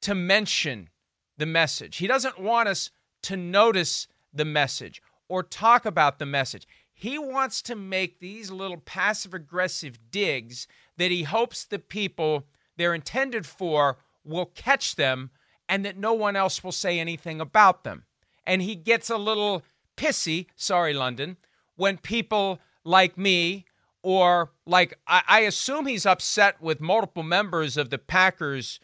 to 0.00 0.14
mention 0.14 0.88
the 1.36 1.44
message. 1.44 1.98
He 1.98 2.06
doesn't 2.06 2.38
want 2.40 2.68
us 2.68 2.90
to 3.24 3.36
notice 3.36 4.06
the 4.32 4.46
message 4.46 5.02
or 5.28 5.42
talk 5.42 5.84
about 5.84 6.18
the 6.18 6.26
message. 6.26 6.66
He 7.00 7.18
wants 7.18 7.62
to 7.62 7.74
make 7.74 8.20
these 8.20 8.50
little 8.50 8.76
passive 8.76 9.32
aggressive 9.32 9.98
digs 10.10 10.66
that 10.98 11.10
he 11.10 11.22
hopes 11.22 11.64
the 11.64 11.78
people 11.78 12.44
they're 12.76 12.92
intended 12.92 13.46
for 13.46 13.96
will 14.22 14.44
catch 14.44 14.96
them 14.96 15.30
and 15.66 15.82
that 15.86 15.96
no 15.96 16.12
one 16.12 16.36
else 16.36 16.62
will 16.62 16.72
say 16.72 17.00
anything 17.00 17.40
about 17.40 17.84
them. 17.84 18.04
And 18.46 18.60
he 18.60 18.74
gets 18.74 19.08
a 19.08 19.16
little 19.16 19.62
pissy, 19.96 20.48
sorry, 20.56 20.92
London, 20.92 21.38
when 21.74 21.96
people 21.96 22.58
like 22.84 23.16
me 23.16 23.64
or 24.02 24.50
like 24.66 24.98
I, 25.06 25.22
I, 25.26 25.40
assume 25.40 25.86
he's 25.86 26.04
upset 26.04 26.60
with 26.60 26.82
multiple 26.82 27.22
members 27.22 27.78
of 27.78 27.88
the 27.88 27.96
Packers 27.96 28.78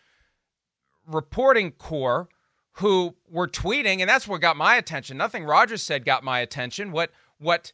reporting 1.07 1.73
corps 1.73 2.31
who 2.79 3.15
were 3.29 3.47
tweeting, 3.47 4.01
and 4.01 4.09
that's 4.09 4.27
what 4.27 4.41
got 4.41 4.57
my 4.57 4.77
attention. 4.77 5.19
Nothing 5.19 5.45
Rodgers 5.45 5.83
said 5.83 6.07
got 6.07 6.25
my 6.25 6.41
attention. 6.41 6.93
What 6.93 7.11
what 7.39 7.73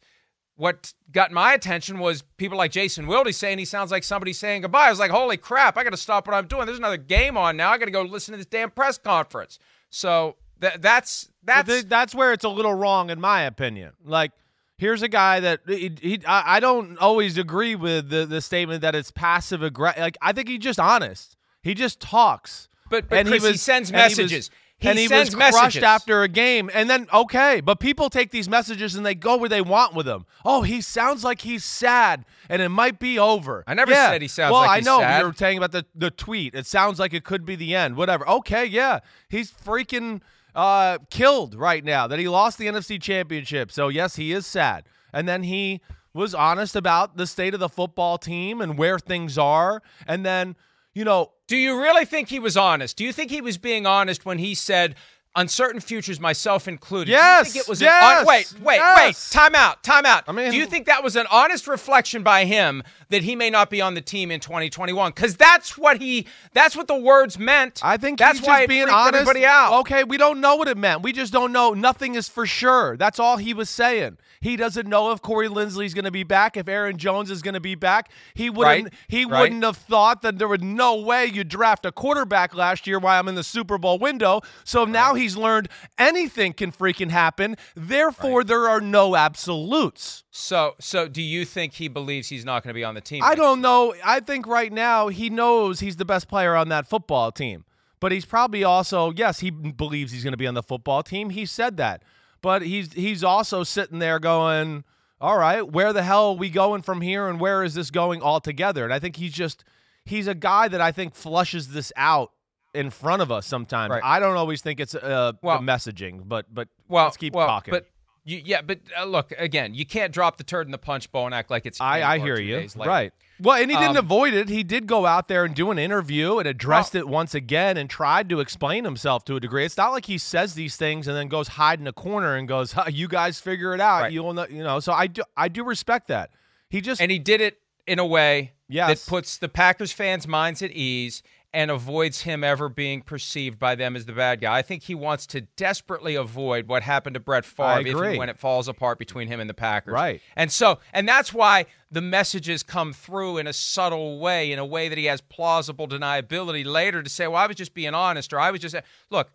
what 0.55 0.93
got 1.11 1.31
my 1.31 1.53
attention 1.53 1.99
was 1.99 2.21
people 2.37 2.57
like 2.57 2.71
Jason 2.71 3.07
Wilde 3.07 3.33
saying 3.33 3.57
he 3.57 3.65
sounds 3.65 3.91
like 3.91 4.03
somebody 4.03 4.33
saying 4.33 4.61
goodbye. 4.61 4.87
I 4.87 4.89
was 4.89 4.99
like, 4.99 5.11
holy 5.11 5.37
crap, 5.37 5.77
I 5.77 5.83
got 5.83 5.91
to 5.91 5.97
stop 5.97 6.27
what 6.27 6.35
I'm 6.35 6.47
doing. 6.47 6.65
There's 6.65 6.77
another 6.77 6.97
game 6.97 7.37
on 7.37 7.57
now. 7.57 7.71
I 7.71 7.77
got 7.77 7.85
to 7.85 7.91
go 7.91 8.03
listen 8.03 8.33
to 8.33 8.37
this 8.37 8.45
damn 8.45 8.69
press 8.69 8.97
conference. 8.97 9.57
So 9.89 10.35
th- 10.61 10.75
that's 10.79 11.29
that's 11.43 11.83
that's 11.85 12.15
where 12.15 12.33
it's 12.33 12.43
a 12.43 12.49
little 12.49 12.73
wrong, 12.73 13.09
in 13.09 13.19
my 13.19 13.43
opinion. 13.43 13.93
Like 14.03 14.31
here's 14.77 15.01
a 15.01 15.07
guy 15.07 15.39
that 15.39 15.61
he, 15.67 15.91
he 16.01 16.25
I, 16.25 16.57
I, 16.57 16.59
don't 16.59 16.97
always 16.97 17.37
agree 17.37 17.75
with 17.75 18.09
the, 18.09 18.25
the 18.25 18.41
statement 18.41 18.81
that 18.81 18.95
it's 18.95 19.11
passive 19.11 19.63
aggressive. 19.63 20.01
Like 20.01 20.17
I 20.21 20.33
think 20.33 20.49
he's 20.49 20.59
just 20.59 20.79
honest. 20.79 21.35
He 21.61 21.73
just 21.73 21.99
talks. 21.99 22.67
But, 22.89 23.09
but 23.09 23.19
and 23.19 23.27
Chris, 23.27 23.41
he, 23.41 23.47
was, 23.47 23.53
he 23.53 23.57
sends 23.57 23.91
messages. 23.91 24.51
He 24.83 24.89
and 24.89 24.99
he 24.99 25.07
was 25.07 25.33
crushed 25.33 25.81
after 25.81 26.21
a 26.21 26.27
game. 26.27 26.69
And 26.73 26.89
then 26.89 27.07
okay, 27.11 27.61
but 27.61 27.79
people 27.79 28.09
take 28.09 28.31
these 28.31 28.47
messages 28.47 28.95
and 28.95 29.05
they 29.05 29.15
go 29.15 29.37
where 29.37 29.49
they 29.49 29.61
want 29.61 29.95
with 29.95 30.05
them. 30.05 30.25
Oh, 30.45 30.61
he 30.61 30.81
sounds 30.81 31.23
like 31.23 31.41
he's 31.41 31.65
sad, 31.65 32.25
and 32.49 32.61
it 32.61 32.69
might 32.69 32.99
be 32.99 33.17
over. 33.17 33.63
I 33.65 33.73
never 33.73 33.91
yeah. 33.91 34.11
said 34.11 34.21
he 34.21 34.27
sounds 34.27 34.51
well, 34.51 34.61
like 34.61 34.77
I 34.77 34.79
know 34.81 34.99
sad. 34.99 35.19
you 35.19 35.25
were 35.25 35.33
saying 35.33 35.57
about 35.57 35.71
the 35.71 35.85
the 35.95 36.11
tweet. 36.11 36.53
It 36.53 36.67
sounds 36.67 36.99
like 36.99 37.13
it 37.13 37.23
could 37.23 37.45
be 37.45 37.55
the 37.55 37.75
end. 37.75 37.95
Whatever. 37.95 38.27
Okay, 38.27 38.65
yeah, 38.65 38.99
he's 39.29 39.51
freaking 39.51 40.21
uh, 40.53 40.99
killed 41.09 41.55
right 41.55 41.83
now 41.83 42.05
that 42.07 42.19
he 42.19 42.27
lost 42.27 42.57
the 42.57 42.67
NFC 42.67 43.01
Championship. 43.01 43.71
So 43.71 43.87
yes, 43.87 44.15
he 44.17 44.31
is 44.31 44.45
sad 44.45 44.85
and 45.13 45.27
then 45.27 45.43
he 45.43 45.79
was 46.13 46.35
honest 46.35 46.75
about 46.75 47.15
the 47.15 47.27
state 47.27 47.53
of 47.53 47.59
the 47.59 47.69
football 47.69 48.17
team 48.17 48.59
and 48.59 48.77
where 48.77 48.99
things 48.99 49.37
are. 49.37 49.81
And 50.07 50.25
then, 50.25 50.55
you 50.93 51.05
know, 51.05 51.31
do 51.53 51.59
you 51.59 51.79
really 51.79 52.03
think 52.03 52.29
he 52.29 52.39
was 52.39 52.57
honest? 52.57 52.97
Do 52.97 53.03
you 53.03 53.13
think 53.13 53.29
he 53.29 53.39
was 53.39 53.59
being 53.59 53.85
honest 53.85 54.25
when 54.25 54.39
he 54.39 54.55
said 54.55 54.95
uncertain 55.35 55.79
futures, 55.79 56.19
myself 56.19 56.67
included. 56.67 57.11
Yes. 57.11 57.55
it 57.55 57.67
was 57.67 57.81
yes, 57.81 58.21
an, 58.21 58.27
wait, 58.27 58.53
wait, 58.61 58.75
yes. 58.75 58.97
wait. 58.97 59.37
Time 59.37 59.55
out. 59.55 59.83
Time 59.83 60.05
out. 60.05 60.23
I 60.27 60.31
mean, 60.31 60.51
do 60.51 60.57
you 60.57 60.65
think 60.65 60.85
that 60.85 61.03
was 61.03 61.15
an 61.15 61.25
honest 61.31 61.67
reflection 61.67 62.23
by 62.23 62.45
him 62.45 62.83
that 63.09 63.23
he 63.23 63.35
may 63.35 63.49
not 63.49 63.69
be 63.69 63.81
on 63.81 63.93
the 63.93 64.01
team 64.01 64.31
in 64.31 64.39
2021? 64.39 65.11
Because 65.11 65.35
that's 65.35 65.77
what 65.77 66.01
he. 66.01 66.27
That's 66.53 66.75
what 66.75 66.87
the 66.87 66.97
words 66.97 67.39
meant. 67.39 67.81
I 67.83 67.97
think 67.97 68.19
that's 68.19 68.41
why 68.41 68.61
just 68.61 68.69
being 68.69 68.89
honest. 68.89 69.21
Everybody 69.21 69.45
out. 69.45 69.79
Okay, 69.81 70.03
we 70.03 70.17
don't 70.17 70.39
know 70.39 70.55
what 70.55 70.67
it 70.67 70.77
meant. 70.77 71.01
We 71.01 71.11
just 71.11 71.33
don't 71.33 71.51
know. 71.51 71.73
Nothing 71.73 72.15
is 72.15 72.29
for 72.29 72.45
sure. 72.45 72.97
That's 72.97 73.19
all 73.19 73.37
he 73.37 73.53
was 73.53 73.69
saying. 73.69 74.17
He 74.43 74.57
doesn't 74.57 74.89
know 74.89 75.13
if 75.13 75.21
Corey 75.21 75.47
Linsley's 75.47 75.93
going 75.93 76.03
to 76.03 76.11
be 76.11 76.23
back, 76.23 76.57
if 76.57 76.67
Aaron 76.67 76.97
Jones 76.97 77.31
is 77.31 77.41
going 77.41 77.53
to 77.53 77.61
be 77.61 77.75
back. 77.75 78.11
He 78.33 78.49
wouldn't. 78.49 78.83
Right. 78.83 78.93
He 79.07 79.23
right. 79.23 79.39
wouldn't 79.39 79.63
have 79.63 79.77
thought 79.77 80.21
that 80.21 80.37
there 80.37 80.49
was 80.49 80.61
no 80.61 80.99
way 80.99 81.27
you 81.27 81.45
draft 81.45 81.85
a 81.85 81.93
quarterback 81.93 82.53
last 82.53 82.85
year 82.85 82.99
while 82.99 83.17
I'm 83.17 83.29
in 83.29 83.35
the 83.35 83.43
Super 83.43 83.77
Bowl 83.77 83.97
window. 83.97 84.41
So 84.65 84.81
right. 84.81 84.91
now 84.91 85.13
he's 85.23 85.35
learned 85.35 85.69
anything 85.97 86.53
can 86.53 86.71
freaking 86.71 87.09
happen. 87.09 87.55
Therefore, 87.75 88.43
there 88.43 88.69
are 88.69 88.81
no 88.81 89.15
absolutes. 89.15 90.23
So, 90.31 90.75
so 90.79 91.07
do 91.07 91.21
you 91.21 91.45
think 91.45 91.73
he 91.73 91.87
believes 91.87 92.29
he's 92.29 92.45
not 92.45 92.63
going 92.63 92.69
to 92.69 92.77
be 92.77 92.83
on 92.83 92.93
the 92.93 93.01
team? 93.01 93.23
I 93.23 93.35
don't 93.35 93.61
know. 93.61 93.95
I 94.03 94.19
think 94.19 94.45
right 94.45 94.71
now 94.71 95.07
he 95.07 95.29
knows 95.29 95.79
he's 95.79 95.95
the 95.95 96.05
best 96.05 96.27
player 96.27 96.55
on 96.55 96.69
that 96.69 96.87
football 96.87 97.31
team. 97.31 97.65
But 97.99 98.11
he's 98.11 98.25
probably 98.25 98.63
also, 98.65 99.13
yes, 99.15 99.39
he 99.39 99.49
believes 99.49 100.11
he's 100.11 100.23
going 100.23 100.33
to 100.33 100.37
be 100.37 100.47
on 100.47 100.55
the 100.55 100.63
football 100.63 101.03
team. 101.03 101.29
He 101.29 101.45
said 101.45 101.77
that 101.77 102.03
but 102.43 102.61
he's 102.61 102.93
he's 102.93 103.23
also 103.23 103.63
sitting 103.63 103.97
there 103.97 104.19
going, 104.19 104.83
"All 105.19 105.39
right, 105.39 105.67
where 105.67 105.93
the 105.93 106.03
hell 106.03 106.31
are 106.31 106.35
we 106.35 106.51
going 106.51 106.83
from 106.83 107.01
here, 107.01 107.27
and 107.27 107.39
where 107.39 107.63
is 107.63 107.73
this 107.73 107.89
going 107.89 108.21
altogether?" 108.21 108.83
And 108.83 108.93
I 108.93 108.99
think 108.99 109.15
he's 109.15 109.33
just 109.33 109.63
he's 110.05 110.27
a 110.27 110.35
guy 110.35 110.67
that 110.67 110.81
I 110.81 110.91
think 110.91 111.15
flushes 111.15 111.69
this 111.69 111.91
out 111.95 112.31
in 112.73 112.89
front 112.89 113.21
of 113.21 113.31
us 113.31 113.45
sometimes. 113.45 113.91
Right. 113.91 114.01
I 114.03 114.19
don't 114.19 114.35
always 114.35 114.61
think 114.61 114.79
it's 114.79 114.95
uh, 114.95 115.33
well, 115.41 115.59
messaging, 115.59 116.27
but 116.27 116.53
but 116.53 116.67
well, 116.87 117.05
let's 117.05 117.17
keep 117.17 117.33
well, 117.33 117.47
talking. 117.47 117.71
But 117.71 117.87
you, 118.25 118.41
yeah, 118.43 118.61
but 118.61 118.79
uh, 118.97 119.03
look 119.03 119.33
again. 119.37 119.73
You 119.73 119.85
can't 119.85 120.13
drop 120.13 120.37
the 120.37 120.43
turd 120.43 120.67
in 120.67 120.71
the 120.71 120.77
punch 120.77 121.11
bowl 121.11 121.25
and 121.25 121.35
act 121.35 121.51
like 121.51 121.65
it's. 121.65 121.81
I, 121.81 122.01
I 122.03 122.19
hear 122.19 122.39
you. 122.39 122.67
Right. 122.77 123.11
Well, 123.41 123.61
and 123.61 123.69
he 123.69 123.75
didn't 123.75 123.97
um, 123.97 124.05
avoid 124.05 124.33
it. 124.33 124.47
He 124.47 124.63
did 124.63 124.87
go 124.87 125.05
out 125.05 125.27
there 125.27 125.43
and 125.43 125.53
do 125.53 125.71
an 125.71 125.79
interview 125.79 126.37
and 126.37 126.47
addressed 126.47 126.93
well, 126.93 127.01
it 127.01 127.09
once 127.09 127.35
again 127.35 127.75
and 127.75 127.89
tried 127.89 128.29
to 128.29 128.39
explain 128.39 128.85
himself 128.85 129.25
to 129.25 129.35
a 129.35 129.39
degree. 129.39 129.65
It's 129.65 129.75
not 129.75 129.91
like 129.91 130.05
he 130.05 130.17
says 130.17 130.53
these 130.53 130.77
things 130.77 131.07
and 131.07 131.17
then 131.17 131.27
goes 131.27 131.49
hide 131.49 131.79
in 131.79 131.87
a 131.87 131.93
corner 131.93 132.35
and 132.35 132.47
goes, 132.47 132.71
huh, 132.73 132.85
"You 132.89 133.09
guys 133.09 133.39
figure 133.41 133.73
it 133.73 133.81
out." 133.81 134.03
Right. 134.03 134.13
You 134.13 134.23
will 134.23 134.33
know, 134.33 134.47
you 134.49 134.63
know. 134.63 134.79
So 134.79 134.93
I 134.93 135.07
do, 135.07 135.23
I 135.35 135.49
do 135.49 135.65
respect 135.65 136.07
that. 136.07 136.29
He 136.69 136.79
just 136.79 137.01
and 137.01 137.11
he 137.11 137.19
did 137.19 137.41
it 137.41 137.59
in 137.85 137.99
a 137.99 138.05
way 138.05 138.53
yes. 138.69 139.03
that 139.03 139.09
puts 139.09 139.37
the 139.37 139.49
Packers 139.49 139.91
fans' 139.91 140.27
minds 140.27 140.61
at 140.61 140.71
ease 140.71 141.21
and 141.53 141.69
avoids 141.69 142.21
him 142.21 142.43
ever 142.43 142.67
being 142.67 143.01
perceived 143.01 143.59
by 143.59 143.75
them 143.75 143.95
as 143.95 144.05
the 144.05 144.13
bad 144.13 144.41
guy. 144.41 144.57
I 144.57 144.61
think 144.63 144.83
he 144.83 144.95
wants 144.95 145.27
to 145.27 145.41
desperately 145.41 146.15
avoid 146.15 146.67
what 146.67 146.81
happened 146.81 147.13
to 147.13 147.19
Brett 147.19 147.45
Favre 147.45 148.05
if 148.05 148.17
when 148.17 148.29
it 148.29 148.39
falls 148.39 148.67
apart 148.67 148.97
between 148.97 149.27
him 149.27 149.39
and 149.39 149.49
the 149.49 149.53
Packers. 149.53 149.93
Right. 149.93 150.21
And 150.35 150.51
so, 150.51 150.79
and 150.91 151.07
that's 151.07 151.31
why 151.31 151.67
the 151.91 152.01
messages 152.01 152.63
come 152.63 152.91
through 152.91 153.37
in 153.37 153.45
a 153.45 153.53
subtle 153.53 154.19
way, 154.19 154.51
in 154.51 154.57
a 154.57 154.65
way 154.65 154.89
that 154.89 154.97
he 154.97 155.05
has 155.05 155.21
plausible 155.21 155.87
deniability 155.87 156.65
later 156.65 157.03
to 157.03 157.09
say, 157.09 157.27
well, 157.27 157.37
I 157.37 157.45
was 157.45 157.55
just 157.55 157.75
being 157.75 157.93
honest, 157.93 158.33
or 158.33 158.39
I 158.39 158.49
was 158.49 158.59
just, 158.59 158.75
look, 159.11 159.31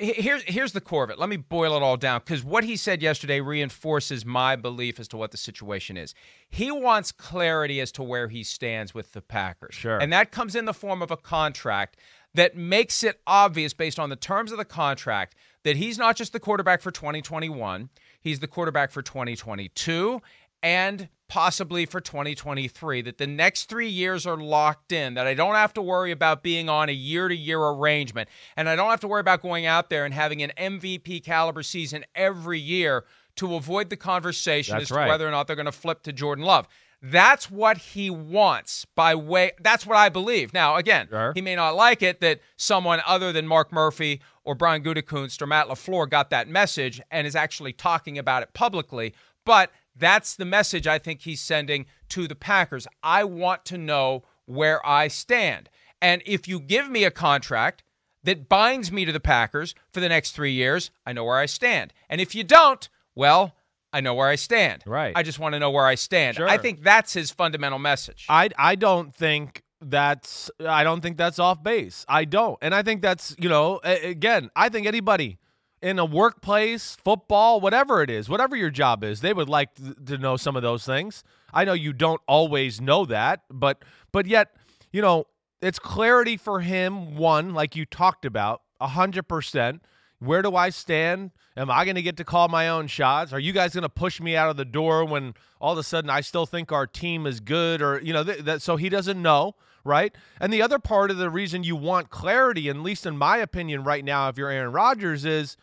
here's 0.00 0.42
here's 0.44 0.72
the 0.72 0.80
core 0.80 1.04
of 1.04 1.10
it. 1.10 1.18
Let 1.18 1.28
me 1.28 1.36
boil 1.36 1.76
it 1.76 1.82
all 1.82 1.96
down 1.96 2.20
because 2.24 2.42
what 2.42 2.64
he 2.64 2.76
said 2.76 3.02
yesterday 3.02 3.40
reinforces 3.40 4.24
my 4.24 4.56
belief 4.56 4.98
as 4.98 5.06
to 5.08 5.16
what 5.16 5.30
the 5.30 5.36
situation 5.36 5.96
is. 5.96 6.14
He 6.48 6.70
wants 6.70 7.12
clarity 7.12 7.80
as 7.80 7.92
to 7.92 8.02
where 8.02 8.28
he 8.28 8.42
stands 8.42 8.94
with 8.94 9.12
the 9.12 9.20
Packers. 9.20 9.74
Sure. 9.74 9.98
And 9.98 10.12
that 10.12 10.30
comes 10.30 10.56
in 10.56 10.64
the 10.64 10.74
form 10.74 11.02
of 11.02 11.10
a 11.10 11.16
contract 11.16 11.96
that 12.34 12.56
makes 12.56 13.02
it 13.02 13.20
obvious 13.26 13.74
based 13.74 13.98
on 13.98 14.08
the 14.08 14.16
terms 14.16 14.52
of 14.52 14.58
the 14.58 14.64
contract 14.64 15.34
that 15.64 15.76
he's 15.76 15.98
not 15.98 16.16
just 16.16 16.32
the 16.32 16.40
quarterback 16.40 16.80
for 16.80 16.90
2021, 16.90 17.90
he's 18.20 18.40
the 18.40 18.46
quarterback 18.46 18.90
for 18.90 19.02
2022 19.02 20.22
and 20.62 21.08
possibly 21.28 21.86
for 21.86 22.00
2023 22.00 23.02
that 23.02 23.18
the 23.18 23.26
next 23.26 23.68
3 23.68 23.88
years 23.88 24.26
are 24.26 24.36
locked 24.36 24.90
in 24.90 25.14
that 25.14 25.28
I 25.28 25.34
don't 25.34 25.54
have 25.54 25.72
to 25.74 25.82
worry 25.82 26.10
about 26.10 26.42
being 26.42 26.68
on 26.68 26.88
a 26.88 26.92
year 26.92 27.28
to 27.28 27.36
year 27.36 27.60
arrangement 27.60 28.28
and 28.56 28.68
I 28.68 28.74
don't 28.74 28.90
have 28.90 29.00
to 29.00 29.08
worry 29.08 29.20
about 29.20 29.40
going 29.40 29.64
out 29.64 29.90
there 29.90 30.04
and 30.04 30.12
having 30.12 30.42
an 30.42 30.52
MVP 30.56 31.24
caliber 31.24 31.62
season 31.62 32.04
every 32.16 32.58
year 32.58 33.04
to 33.36 33.54
avoid 33.54 33.90
the 33.90 33.96
conversation 33.96 34.74
That's 34.74 34.90
as 34.90 34.96
right. 34.96 35.04
to 35.04 35.10
whether 35.10 35.26
or 35.26 35.30
not 35.30 35.46
they're 35.46 35.54
going 35.54 35.66
to 35.66 35.72
flip 35.72 36.02
to 36.02 36.12
Jordan 36.12 36.44
Love. 36.44 36.66
That's 37.00 37.50
what 37.50 37.78
he 37.78 38.10
wants 38.10 38.84
by 38.94 39.14
way 39.14 39.52
that's 39.62 39.86
what 39.86 39.96
I 39.96 40.08
believe. 40.08 40.52
Now, 40.52 40.76
again, 40.76 41.06
sure. 41.08 41.32
he 41.34 41.40
may 41.40 41.54
not 41.54 41.74
like 41.76 42.02
it 42.02 42.20
that 42.20 42.40
someone 42.56 43.00
other 43.06 43.32
than 43.32 43.46
Mark 43.46 43.72
Murphy 43.72 44.20
or 44.44 44.54
Brian 44.54 44.82
Gutekunst 44.82 45.40
or 45.40 45.46
Matt 45.46 45.68
LaFleur 45.68 46.10
got 46.10 46.30
that 46.30 46.48
message 46.48 47.00
and 47.10 47.26
is 47.26 47.36
actually 47.36 47.72
talking 47.72 48.18
about 48.18 48.42
it 48.42 48.52
publicly, 48.52 49.14
but 49.46 49.70
that's 49.96 50.36
the 50.36 50.44
message 50.44 50.86
I 50.86 50.98
think 50.98 51.22
he's 51.22 51.40
sending 51.40 51.86
to 52.10 52.26
the 52.26 52.34
Packers. 52.34 52.86
I 53.02 53.24
want 53.24 53.64
to 53.66 53.78
know 53.78 54.24
where 54.46 54.84
I 54.86 55.08
stand. 55.08 55.68
And 56.02 56.22
if 56.24 56.48
you 56.48 56.60
give 56.60 56.90
me 56.90 57.04
a 57.04 57.10
contract 57.10 57.82
that 58.24 58.48
binds 58.48 58.90
me 58.90 59.04
to 59.04 59.12
the 59.12 59.20
Packers 59.20 59.74
for 59.92 60.00
the 60.00 60.08
next 60.08 60.32
three 60.32 60.52
years, 60.52 60.90
I 61.06 61.12
know 61.12 61.24
where 61.24 61.38
I 61.38 61.46
stand. 61.46 61.92
And 62.08 62.20
if 62.20 62.34
you 62.34 62.44
don't, 62.44 62.88
well, 63.14 63.54
I 63.92 64.00
know 64.00 64.14
where 64.14 64.28
I 64.28 64.36
stand. 64.36 64.84
Right. 64.86 65.12
I 65.16 65.22
just 65.22 65.38
want 65.38 65.54
to 65.54 65.58
know 65.58 65.70
where 65.70 65.86
I 65.86 65.94
stand. 65.94 66.36
Sure. 66.36 66.48
I 66.48 66.58
think 66.58 66.82
that's 66.82 67.12
his 67.12 67.30
fundamental 67.30 67.78
message. 67.78 68.26
I 68.28 68.50
I 68.56 68.76
don't 68.76 69.14
think 69.14 69.64
that's 69.80 70.50
I 70.60 70.84
don't 70.84 71.00
think 71.00 71.16
that's 71.16 71.38
off 71.38 71.62
base. 71.62 72.04
I 72.08 72.24
don't. 72.24 72.58
And 72.62 72.74
I 72.74 72.82
think 72.82 73.02
that's, 73.02 73.34
you 73.38 73.48
know, 73.48 73.80
again, 73.82 74.50
I 74.54 74.68
think 74.68 74.86
anybody 74.86 75.38
in 75.82 75.98
a 75.98 76.04
workplace, 76.04 76.96
football, 77.02 77.60
whatever 77.60 78.02
it 78.02 78.10
is, 78.10 78.28
whatever 78.28 78.54
your 78.54 78.70
job 78.70 79.02
is, 79.02 79.20
they 79.20 79.32
would 79.32 79.48
like 79.48 79.70
to 80.06 80.18
know 80.18 80.36
some 80.36 80.56
of 80.56 80.62
those 80.62 80.84
things. 80.84 81.24
I 81.52 81.64
know 81.64 81.72
you 81.72 81.92
don't 81.92 82.20
always 82.28 82.80
know 82.80 83.04
that, 83.06 83.42
but 83.50 83.82
but 84.12 84.26
yet, 84.26 84.54
you 84.92 85.00
know, 85.00 85.26
it's 85.62 85.78
clarity 85.78 86.36
for 86.36 86.60
him 86.60 87.16
one 87.16 87.54
like 87.54 87.76
you 87.76 87.84
talked 87.84 88.24
about, 88.24 88.62
100%. 88.80 89.80
Where 90.18 90.42
do 90.42 90.54
I 90.54 90.68
stand? 90.68 91.30
Am 91.56 91.70
I 91.70 91.84
going 91.84 91.94
to 91.94 92.02
get 92.02 92.18
to 92.18 92.24
call 92.24 92.48
my 92.48 92.68
own 92.68 92.86
shots? 92.86 93.32
Are 93.32 93.38
you 93.38 93.52
guys 93.52 93.72
going 93.72 93.82
to 93.82 93.88
push 93.88 94.20
me 94.20 94.36
out 94.36 94.50
of 94.50 94.56
the 94.56 94.66
door 94.66 95.04
when 95.04 95.34
all 95.60 95.72
of 95.72 95.78
a 95.78 95.82
sudden 95.82 96.10
I 96.10 96.20
still 96.20 96.46
think 96.46 96.72
our 96.72 96.86
team 96.86 97.26
is 97.26 97.40
good 97.40 97.80
or 97.80 98.00
you 98.02 98.12
know 98.12 98.22
th- 98.24 98.40
that 98.40 98.62
so 98.62 98.76
he 98.76 98.88
doesn't 98.90 99.20
know, 99.20 99.54
right? 99.82 100.14
And 100.38 100.52
the 100.52 100.62
other 100.62 100.78
part 100.78 101.10
of 101.10 101.16
the 101.16 101.30
reason 101.30 101.64
you 101.64 101.74
want 101.74 102.10
clarity, 102.10 102.68
at 102.68 102.76
least 102.76 103.06
in 103.06 103.16
my 103.16 103.38
opinion 103.38 103.82
right 103.82 104.04
now 104.04 104.28
if 104.28 104.36
you're 104.36 104.50
Aaron 104.50 104.72
Rodgers 104.72 105.24
is 105.24 105.56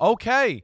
okay, 0.00 0.62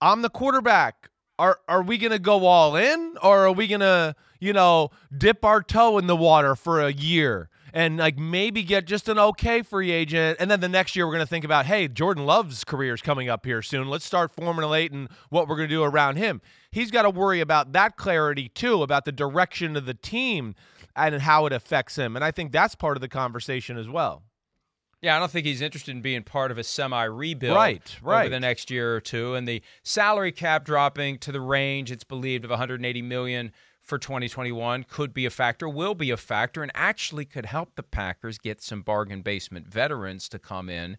I'm 0.00 0.22
the 0.22 0.30
quarterback. 0.30 1.10
Are 1.38 1.58
are 1.68 1.82
we 1.82 1.98
to 2.12 2.18
go 2.18 2.46
all 2.46 2.76
in 2.76 3.16
or 3.22 3.46
are 3.46 3.52
we 3.52 3.66
to, 3.80 4.14
you 4.40 4.52
know, 4.52 4.90
dip 5.16 5.44
our 5.44 5.62
toe 5.62 5.98
in 5.98 6.06
the 6.06 6.16
water 6.16 6.54
for 6.54 6.80
a 6.80 6.92
year? 6.92 7.50
and 7.74 7.96
like 7.96 8.16
maybe 8.16 8.62
get 8.62 8.86
just 8.86 9.08
an 9.08 9.18
okay 9.18 9.60
free 9.60 9.90
agent. 9.90 10.36
And 10.38 10.48
then 10.48 10.60
the 10.60 10.68
next 10.68 10.94
year 10.94 11.06
we're 11.06 11.14
to 11.26 11.26
think 11.26 11.44
about, 11.44 11.66
hey, 11.66 11.88
Jordan 11.88 12.24
Love's 12.24 12.62
career 12.62 12.94
is 12.94 13.02
coming 13.02 13.28
up 13.28 13.44
here 13.44 13.62
soon. 13.62 13.88
Let's 13.88 14.04
start 14.06 14.32
formulating 14.32 15.08
what 15.28 15.48
we're 15.48 15.56
to 15.68 15.74
do 15.74 15.82
around 15.82 16.16
him. 16.16 16.40
He's 16.70 16.92
got 16.92 17.02
to 17.02 17.10
worry 17.10 17.40
about 17.40 17.72
that 17.72 17.96
clarity 17.96 18.48
too, 18.48 18.84
about 18.84 19.04
the 19.04 19.12
direction 19.12 19.76
of 19.76 19.86
the 19.86 19.94
team 19.94 20.54
and 20.94 21.20
how 21.20 21.46
it 21.46 21.52
affects 21.52 21.96
him. 21.96 22.14
And 22.14 22.24
I 22.24 22.30
think 22.30 22.52
that's 22.52 22.76
part 22.76 22.96
of 22.96 23.00
the 23.00 23.08
conversation 23.08 23.76
as 23.76 23.88
well. 23.88 24.22
Yeah, 25.04 25.16
I 25.16 25.18
don't 25.18 25.30
think 25.30 25.44
he's 25.44 25.60
interested 25.60 25.94
in 25.94 26.00
being 26.00 26.22
part 26.22 26.50
of 26.50 26.56
a 26.56 26.64
semi 26.64 27.04
rebuild 27.04 27.54
Right, 27.54 27.96
right. 28.02 28.20
over 28.22 28.30
the 28.30 28.40
next 28.40 28.70
year 28.70 28.96
or 28.96 29.00
two. 29.00 29.34
And 29.34 29.46
the 29.46 29.60
salary 29.82 30.32
cap 30.32 30.64
dropping 30.64 31.18
to 31.18 31.30
the 31.30 31.42
range, 31.42 31.92
it's 31.92 32.04
believed, 32.04 32.42
of 32.42 32.50
180 32.50 33.02
million 33.02 33.52
for 33.82 33.98
2021 33.98 34.84
could 34.84 35.12
be 35.12 35.26
a 35.26 35.30
factor, 35.30 35.68
will 35.68 35.94
be 35.94 36.10
a 36.10 36.16
factor, 36.16 36.62
and 36.62 36.72
actually 36.74 37.26
could 37.26 37.44
help 37.44 37.74
the 37.74 37.82
Packers 37.82 38.38
get 38.38 38.62
some 38.62 38.80
bargain 38.80 39.20
basement 39.20 39.68
veterans 39.68 40.26
to 40.30 40.38
come 40.38 40.70
in 40.70 40.96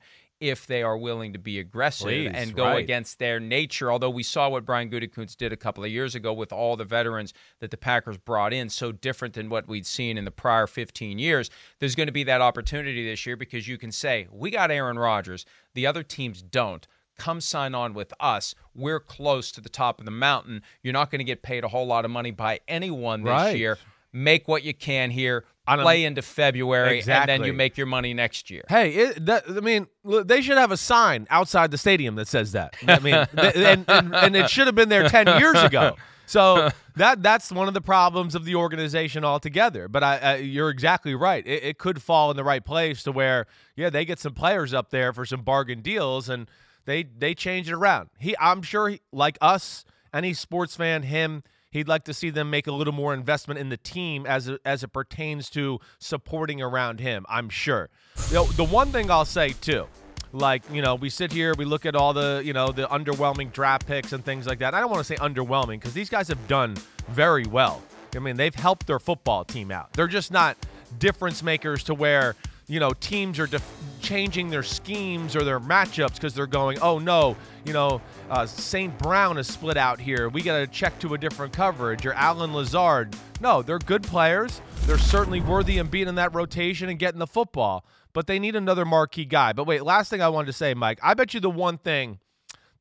if 0.50 0.68
they 0.68 0.84
are 0.84 0.98
willing 0.98 1.34
to 1.34 1.40
be 1.40 1.60
aggressive 1.60 2.08
Please, 2.08 2.32
and 2.34 2.56
go 2.56 2.66
right. 2.66 2.80
against 2.84 3.20
their 3.20 3.40
nature. 3.40 3.92
Although 3.92 4.10
we 4.10 4.24
saw 4.24 4.50
what 4.50 4.66
Brian 4.66 4.90
Gutekunst 4.90 5.38
did 5.38 5.52
a 5.54 5.58
couple 5.58 5.84
of 5.84 5.92
years 5.92 6.16
ago 6.16 6.34
with 6.34 6.52
all 6.54 6.76
the 6.76 6.86
veterans 6.86 7.34
that 7.60 7.72
the 7.72 7.78
Packers 7.78 8.18
brought 8.18 8.54
in, 8.54 8.70
so 8.70 8.92
different 8.92 9.34
than 9.34 9.50
what 9.50 9.68
we'd 9.68 9.86
seen 9.86 10.18
in 10.18 10.26
the 10.26 10.32
prior 10.32 10.68
15 10.68 11.20
years. 11.20 11.50
There's 11.80 11.96
going 11.96 12.08
to 12.08 12.14
be 12.14 12.24
that 12.26 12.42
opportunity 12.42 13.06
this 13.08 13.26
year 13.26 13.36
because 13.36 13.68
you 13.68 13.78
can 13.78 13.92
say, 13.92 14.28
we 14.32 14.52
got 14.52 14.72
Aaron 14.72 15.00
Rodgers, 15.00 15.46
the 15.74 15.88
other 15.88 16.04
teams 16.04 16.42
don't. 16.42 16.88
Come 17.18 17.40
sign 17.40 17.74
on 17.74 17.94
with 17.94 18.14
us. 18.20 18.56
We're 18.74 19.00
close 19.00 19.50
to 19.54 19.62
the 19.62 19.70
top 19.70 20.00
of 20.00 20.06
the 20.06 20.12
mountain. 20.12 20.62
You're 20.84 20.92
not 20.94 21.12
going 21.12 21.20
to 21.20 21.26
get 21.26 21.44
paid 21.44 21.64
a 21.64 21.70
whole 21.70 21.88
lot 21.88 22.04
of 22.04 22.12
money 22.12 22.32
by 22.32 22.60
anyone 22.68 23.24
this 23.24 23.32
Right. 23.32 23.58
year. 23.58 23.78
Make 24.16 24.48
what 24.48 24.64
you 24.64 24.74
can 24.74 25.12
here. 25.12 25.44
Play 25.68 26.06
into 26.06 26.22
February, 26.22 27.02
and 27.08 27.28
then 27.28 27.44
you 27.44 27.52
make 27.52 27.76
your 27.76 27.88
money 27.88 28.14
next 28.14 28.52
year. 28.52 28.64
Hey, 28.70 28.92
it, 28.92 29.26
that, 29.26 29.46
I 29.50 29.62
mean, 29.62 29.88
they 30.04 30.42
should 30.42 30.60
have 30.60 30.72
a 30.72 30.78
sign 30.78 31.26
outside 31.32 31.72
the 31.72 31.78
stadium 31.80 32.14
that 32.16 32.28
says 32.28 32.52
that. 32.52 32.76
I 32.88 33.00
mean, 33.00 33.16
and, 33.38 33.84
and, 33.88 34.16
and 34.16 34.36
it 34.36 34.48
should 34.52 34.68
have 34.68 34.76
been 34.76 34.90
there 34.90 35.10
10 35.10 35.40
years 35.40 35.62
ago. 35.64 35.96
So 36.28 36.70
that 36.96 37.22
that's 37.22 37.52
one 37.52 37.68
of 37.68 37.74
the 37.74 37.82
problems 37.82 38.36
of 38.36 38.46
the 38.46 38.56
organization 38.56 39.24
altogether. 39.24 39.88
But 39.88 40.04
I, 40.04 40.18
I 40.18 40.36
you're 40.38 40.70
exactly 40.70 41.16
right. 41.16 41.46
It, 41.46 41.64
it 41.64 41.78
could 41.78 42.02
fall 42.02 42.32
in 42.32 42.38
the 42.38 42.44
right 42.44 42.64
place 42.64 43.04
to 43.04 43.12
where, 43.12 43.48
yeah, 43.76 43.90
they 43.90 44.06
get 44.06 44.20
some 44.20 44.34
players 44.34 44.74
up 44.74 44.90
there 44.90 45.14
for 45.14 45.26
some 45.26 45.42
bargain 45.42 45.82
deals, 45.82 46.30
and 46.30 46.50
they 46.86 47.04
they 47.04 47.34
change 47.34 47.70
it 47.70 47.74
around. 47.74 48.10
He, 48.20 48.36
I'm 48.40 48.62
sure, 48.62 48.90
he, 48.90 49.02
like 49.12 49.38
us, 49.42 49.86
any 50.14 50.34
sports 50.34 50.76
fan, 50.76 51.04
him, 51.04 51.44
he'd 51.76 51.90
like 51.90 52.06
to 52.06 52.14
see 52.14 52.30
them 52.30 52.50
make 52.50 52.68
a 52.68 52.72
little 52.72 52.94
more 52.94 53.14
investment 53.14 53.60
in 53.60 53.68
the 53.68 53.78
team 53.78 54.26
as 54.26 54.48
it, 54.48 54.62
as 54.64 54.82
it 54.82 54.88
pertains 54.88 55.50
to 55.50 55.80
supporting 56.00 56.62
around 56.62 57.02
him. 57.02 57.26
I'm 57.28 57.50
sure. 57.50 57.90
You 58.30 58.36
know, 58.36 58.46
the 58.46 58.64
one 58.64 58.92
thing 58.92 59.12
I'll 59.12 59.26
say 59.26 59.50
too, 59.50 59.88
like 60.32 60.64
you 60.72 60.82
know, 60.82 60.96
we 60.96 61.10
sit 61.10 61.34
here, 61.34 61.54
we 61.58 61.66
look 61.66 61.86
at 61.86 61.94
all 61.94 62.14
the 62.14 62.42
you 62.46 62.54
know 62.54 62.72
the 62.72 62.88
underwhelming 62.88 63.52
draft 63.52 63.86
picks 63.86 64.14
and 64.14 64.24
things 64.24 64.48
like 64.48 64.60
that. 64.60 64.74
I 64.74 64.80
don't 64.80 64.90
want 64.90 65.06
to 65.06 65.14
say 65.14 65.18
underwhelming 65.18 65.80
because 65.80 65.94
these 65.94 66.10
guys 66.10 66.30
have 66.30 66.48
done 66.48 66.76
very 67.10 67.46
well. 67.46 67.84
I 68.16 68.20
mean, 68.20 68.38
they've 68.38 68.56
helped 68.56 68.88
their 68.88 69.00
football 69.00 69.44
team 69.44 69.70
out. 69.70 69.92
They're 69.94 70.08
just 70.08 70.32
not 70.32 70.58
difference 70.98 71.44
makers 71.44 71.84
to 71.84 71.94
where 71.94 72.38
you 72.68 72.80
know 72.80 72.92
teams 72.92 73.40
are 73.40 73.48
def- 73.48 74.00
changing 74.02 74.50
their 74.50 74.64
schemes 74.64 75.36
or 75.36 75.44
their 75.44 75.60
matchups 75.60 76.16
because 76.16 76.34
they're 76.34 76.48
going, 76.48 76.80
oh 76.80 77.00
no, 77.00 77.36
you 77.66 77.74
know, 77.74 78.02
uh, 78.30 78.46
St. 78.46 78.98
Brown 78.98 79.38
is 79.38 79.48
split 79.48 79.78
out 79.78 80.00
here. 80.00 80.30
We 80.30 80.42
got 80.42 80.60
to 80.60 80.68
check 80.68 81.00
to 81.00 81.14
a 81.14 81.18
different 81.18 81.54
coverage 81.54 82.06
or 82.06 82.14
Allen 82.14 82.54
Lazard. 82.54 83.16
No, 83.42 83.62
they're 83.62 83.80
good 83.80 84.04
players. 84.04 84.62
They're 84.82 84.98
certainly 84.98 85.42
worthy 85.42 85.78
in 85.78 85.88
being 85.88 86.08
in 86.08 86.16
that 86.16 86.34
rotation 86.34 86.90
and 86.90 87.00
getting 87.00 87.20
the 87.20 87.28
football, 87.28 87.86
but 88.14 88.28
they 88.28 88.40
need 88.40 88.56
another 88.56 88.86
marquee 88.86 89.26
guy. 89.26 89.54
But 89.54 89.66
wait, 89.66 89.84
last 89.84 90.10
thing 90.10 90.22
I 90.22 90.30
wanted 90.30 90.48
to 90.48 90.54
say, 90.54 90.74
Mike, 90.74 91.00
I 91.02 91.14
bet 91.14 91.34
you 91.34 91.40
the 91.40 91.50
one 91.50 91.78
thing 91.78 92.20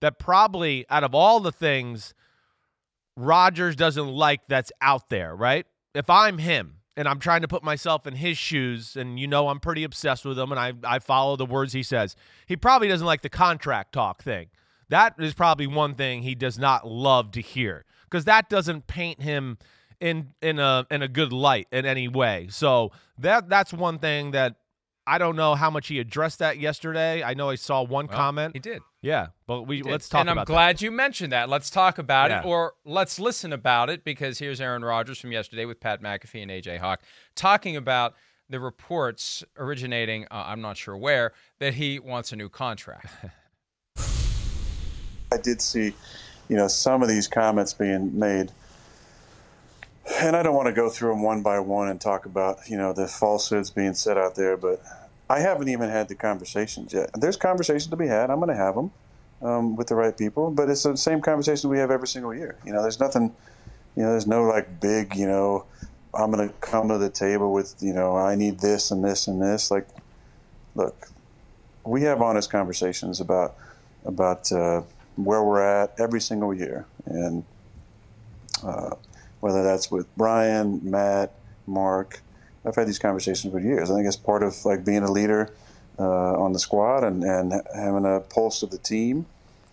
that 0.01 0.19
probably 0.19 0.85
out 0.91 1.05
of 1.05 1.15
all 1.15 1.41
the 1.41 1.53
things 1.53 2.15
Rodgers 3.17 3.77
doesn't 3.77 4.09
like 4.09 4.41
that's 4.49 4.73
out 4.81 5.09
there, 5.09 5.35
right? 5.35 5.67
If 5.95 6.11
I'm 6.11 6.39
him 6.39 6.74
and 6.97 7.09
I'm 7.09 7.19
trying 7.19 7.43
to 7.43 7.49
put 7.49 7.63
myself 7.63 8.07
in 8.07 8.15
his 8.15 8.39
shoes, 8.39 8.97
and 8.97 9.19
you 9.19 9.27
know 9.27 9.49
I'm 9.49 9.61
pretty 9.61 9.85
obsessed 9.85 10.25
with 10.25 10.39
him 10.39 10.53
and 10.53 10.61
I, 10.61 10.73
I 10.85 10.99
follow 10.99 11.37
the 11.37 11.47
words 11.47 11.73
he 11.73 11.83
says, 11.83 12.17
he 12.47 12.57
probably 12.57 12.89
doesn't 12.89 13.07
like 13.07 13.23
the 13.23 13.29
contract 13.29 13.93
talk 13.93 14.23
thing. 14.23 14.49
That 14.89 15.15
is 15.19 15.35
probably 15.35 15.67
one 15.67 15.95
thing 15.95 16.23
he 16.23 16.35
does 16.35 16.59
not 16.59 16.87
love 16.87 17.33
to 17.33 17.41
hear 17.41 17.85
because 18.05 18.27
that 18.27 18.49
doesn't 18.49 18.87
paint 18.87 19.23
him 19.23 19.59
in 20.01 20.35
in 20.43 20.59
a 20.59 20.87
in 20.91 21.03
a 21.03 21.09
good 21.09 21.33
light 21.33 21.67
in 21.73 21.87
any 21.87 22.07
way. 22.07 22.49
So 22.51 22.93
that 23.19 23.49
that's 23.49 23.73
one 23.73 23.99
thing 23.99 24.33
that 24.33 24.57
I 25.07 25.19
don't 25.19 25.37
know 25.37 25.55
how 25.55 25.71
much 25.71 25.89
he 25.89 25.99
addressed 25.99 26.39
that 26.39 26.59
yesterday. 26.59 27.23
I 27.23 27.35
know 27.35 27.51
I 27.51 27.57
saw 27.57 27.83
one 27.83 28.07
Well, 28.07 28.17
comment. 28.17 28.55
He 28.55 28.61
did. 28.61 28.83
Yeah, 29.03 29.29
but 29.47 29.63
we 29.63 29.83
let's 29.83 30.09
talk 30.09 30.21
and 30.21 30.31
I'm 30.31 30.39
about 30.39 30.47
that. 30.47 30.53
glad 30.53 30.83
you 30.83 30.91
mentioned 30.91 31.33
that. 31.33 31.51
Let's 31.51 31.69
talk 31.69 31.99
about 31.99 32.31
it, 32.31 32.45
or 32.45 32.73
let's 32.87 33.19
listen 33.19 33.53
about 33.53 33.91
it, 33.91 34.03
because 34.03 34.39
here's 34.39 34.63
Aaron 34.63 34.83
Rodgers 34.83 35.19
from 35.19 35.31
yesterday 35.31 35.67
with 35.67 35.79
Pat 35.79 36.03
McAfee 36.03 36.43
and 36.43 36.51
AJ 36.51 36.79
Hawk 36.79 37.03
talking 37.35 37.77
about 37.77 38.15
the 38.49 38.61
reports 38.61 39.45
originating, 39.59 40.25
uh, 40.31 40.45
I'm 40.47 40.61
not 40.61 40.77
sure 40.77 40.97
where, 40.97 41.33
that 41.59 41.75
he 41.75 41.99
wants 41.99 42.33
a 42.33 42.37
new 42.37 42.49
contract. 42.49 43.07
I 45.33 45.37
did 45.43 45.61
see, 45.61 45.95
you 46.49 46.57
know, 46.57 46.69
some 46.69 47.03
of 47.03 47.09
these 47.09 47.27
comments 47.27 47.73
being 47.75 48.17
made, 48.19 48.53
and 50.21 50.37
I 50.37 50.43
don't 50.43 50.55
want 50.55 50.67
to 50.67 50.73
go 50.73 50.89
through 50.89 51.11
them 51.11 51.23
one 51.23 51.43
by 51.43 51.59
one 51.59 51.89
and 51.89 52.01
talk 52.01 52.27
about, 52.27 52.59
you 52.69 52.77
know, 52.77 52.93
the 52.93 53.09
falsehoods 53.09 53.71
being 53.71 53.95
said 53.95 54.19
out 54.19 54.35
there, 54.35 54.57
but 54.57 54.83
I 55.29 55.41
haven't 55.41 55.69
even 55.69 55.89
had 55.89 56.09
the 56.09 56.15
conversations 56.15 56.93
yet. 56.93 57.11
There's 57.15 57.37
conversations 57.37 57.87
to 57.89 57.97
be 57.97 58.07
had. 58.07 58.31
I'm 58.31 58.39
going 58.39 58.51
to 58.51 58.57
have 58.57 58.75
them 58.75 58.91
um, 59.41 59.77
with 59.77 59.89
the 59.89 59.95
right 59.95 60.17
people, 60.17 60.51
but 60.51 60.69
it's 60.69 60.83
the 60.83 60.97
same 60.97 61.21
conversation 61.21 61.71
we 61.71 61.79
have 61.79 61.91
every 61.91 62.09
single 62.09 62.35
year. 62.35 62.57
You 62.65 62.73
know, 62.73 62.83
there's 62.83 63.01
nothing, 63.01 63.35
you 63.97 64.03
know, 64.03 64.11
there's 64.11 64.27
no 64.27 64.45
like 64.45 64.81
big, 64.81 65.15
you 65.17 65.27
know, 65.27 65.65
I'm 66.13 66.31
going 66.31 66.49
to 66.49 66.55
come 66.57 66.89
to 66.89 66.99
the 66.99 67.11
table 67.11 67.53
with, 67.53 67.75
you 67.81 67.93
know, 67.93 68.17
I 68.17 68.35
need 68.35 68.61
this 68.61 68.91
and 68.91 69.03
this 69.03 69.27
and 69.27 69.43
this. 69.43 69.71
Like, 69.71 69.89
look, 70.75 71.09
we 71.85 72.03
have 72.03 72.23
honest 72.23 72.51
conversations 72.51 73.21
about 73.21 73.57
about 74.05 74.53
uh, 74.53 74.83
where 75.17 75.43
we're 75.43 75.63
at 75.63 75.95
every 75.99 76.21
single 76.21 76.53
year, 76.53 76.87
and 77.07 77.45
uh, 78.63 78.95
whether 79.45 79.63
that's 79.63 79.91
with 79.91 80.07
Brian, 80.17 80.81
Matt, 80.83 81.35
Mark. 81.67 82.23
I've 82.65 82.75
had 82.75 82.89
these 82.89 82.99
conversations 82.99 83.53
for 83.53 83.61
years. 83.61 83.91
I 83.91 83.95
think 83.95 84.07
it's 84.07 84.17
part 84.17 84.43
of 84.43 84.65
like 84.65 84.87
being 84.87 85.03
a 85.03 85.13
leader 85.13 85.53
uh, 85.99 86.43
on 86.43 86.55
the 86.55 86.59
squad 86.59 87.05
and, 87.05 87.23
and 87.23 87.53
having 87.77 88.07
a 88.07 88.21
pulse 88.21 88.63
of 88.63 88.71
the 88.71 88.79
team 88.79 89.27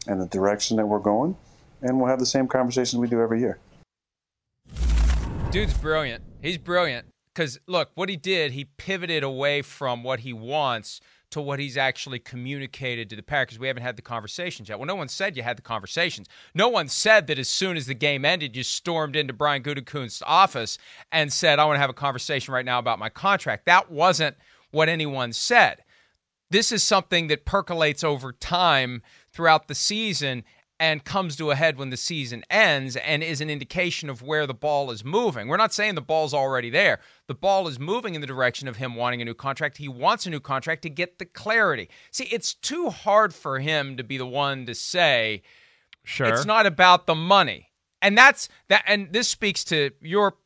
and 0.08 0.20
the 0.20 0.26
direction 0.26 0.76
that 0.76 0.88
we're 0.88 1.00
going. 1.00 1.38
And 1.82 2.02
we'll 2.02 2.10
have 2.10 2.20
the 2.20 2.26
same 2.26 2.50
conversations 2.50 3.00
we 3.00 3.08
do 3.08 3.22
every 3.22 3.40
year. 3.40 3.60
Dude's 5.52 5.74
brilliant. 5.76 6.22
He's 6.42 6.58
brilliant 6.58 7.08
because 7.34 7.58
look, 7.66 7.92
what 7.96 8.10
he 8.10 8.18
did, 8.18 8.52
he 8.52 8.66
pivoted 8.66 9.24
away 9.24 9.62
from 9.62 10.04
what 10.04 10.20
he 10.20 10.34
wants 10.34 11.00
to 11.32 11.41
what 11.41 11.60
he's 11.60 11.78
actually 11.78 12.20
communicated 12.20 13.10
to 13.10 13.15
the 13.15 13.24
Packers. 13.24 13.60
We 13.60 13.67
haven't 13.67 13.84
had 13.84 13.96
the 13.96 14.02
conversations 14.02 14.70
yet. 14.70 14.80
Well, 14.80 14.88
no 14.88 14.96
one 14.96 15.08
said 15.08 15.36
you 15.36 15.44
had 15.44 15.58
the 15.58 15.63
conversations. 15.63 16.28
No 16.54 16.70
one 16.70 16.88
said 16.88 17.28
that 17.28 17.39
as 17.39 17.50
soon 17.50 17.78
as 17.78 17.88
the 17.88 17.94
game 17.94 18.24
ended, 18.24 18.56
you 18.56 18.63
stormed 18.63 19.15
into 19.15 19.34
Brian 19.34 19.63
Gutekunst's 19.63 20.24
office 20.26 20.78
and 21.12 21.34
said, 21.34 21.60
I 21.60 21.65
want 21.65 21.76
to 21.78 21.82
have 21.82 21.89
a 21.89 21.94
conversation 21.94 22.54
right 22.54 22.65
now 22.65 22.80
about 22.80 23.00
my 23.00 23.10
contract. 23.10 23.65
That 23.65 23.91
wasn't 23.91 24.36
what 24.72 24.89
anyone 24.89 25.34
said. 25.34 25.84
This 26.50 26.72
is 26.72 26.84
something 26.84 27.28
that 27.28 27.46
percolates 27.46 28.04
over 28.04 28.34
time 28.34 29.02
throughout 29.32 29.67
the 29.67 29.76
season 29.76 30.44
and 30.82 31.06
comes 31.06 31.36
to 31.36 31.52
a 31.52 31.56
head 31.56 31.78
when 31.78 31.91
the 31.91 31.96
season 31.96 32.44
ends 32.50 32.96
and 32.96 33.22
is 33.22 33.39
an 33.39 33.52
indication 33.52 34.10
of 34.10 34.24
where 34.24 34.48
the 34.48 34.54
ball 34.54 34.89
is 34.89 35.06
moving. 35.06 35.48
We're 35.48 35.56
not 35.58 35.72
saying 35.76 35.94
the 35.94 36.02
ball's 36.02 36.34
already 36.34 36.72
there. 36.72 37.00
The 37.28 37.36
ball 37.36 37.67
is 37.67 37.80
moving 37.80 38.15
in 38.15 38.22
the 38.22 38.26
direction 38.26 38.67
of 38.67 38.78
him 38.78 38.96
wanting 38.96 39.22
a 39.22 39.26
new 39.26 39.36
contract. 39.36 39.78
He 39.78 39.88
wants 39.88 40.26
a 40.26 40.32
new 40.32 40.39
contract 40.39 40.82
to 40.82 40.89
get 40.89 41.20
the 41.20 41.26
clarity. 41.26 41.88
See, 42.10 42.24
it's 42.32 42.56
too 42.56 42.89
hard 42.89 43.32
for 43.32 43.60
him 43.60 43.96
to 43.96 44.04
be 44.04 44.17
the 44.17 44.26
one 44.26 44.65
to 44.65 44.74
say 44.74 45.44
Sure. 46.04 46.26
it's 46.26 46.46
not 46.46 46.65
about 46.65 47.06
the 47.06 47.13
money. 47.13 47.70
And 48.02 48.17
that's 48.17 48.50
that 48.70 48.84
and 48.88 49.13
this 49.13 49.28
speaks 49.28 49.63
to 49.65 49.91
your 50.02 50.38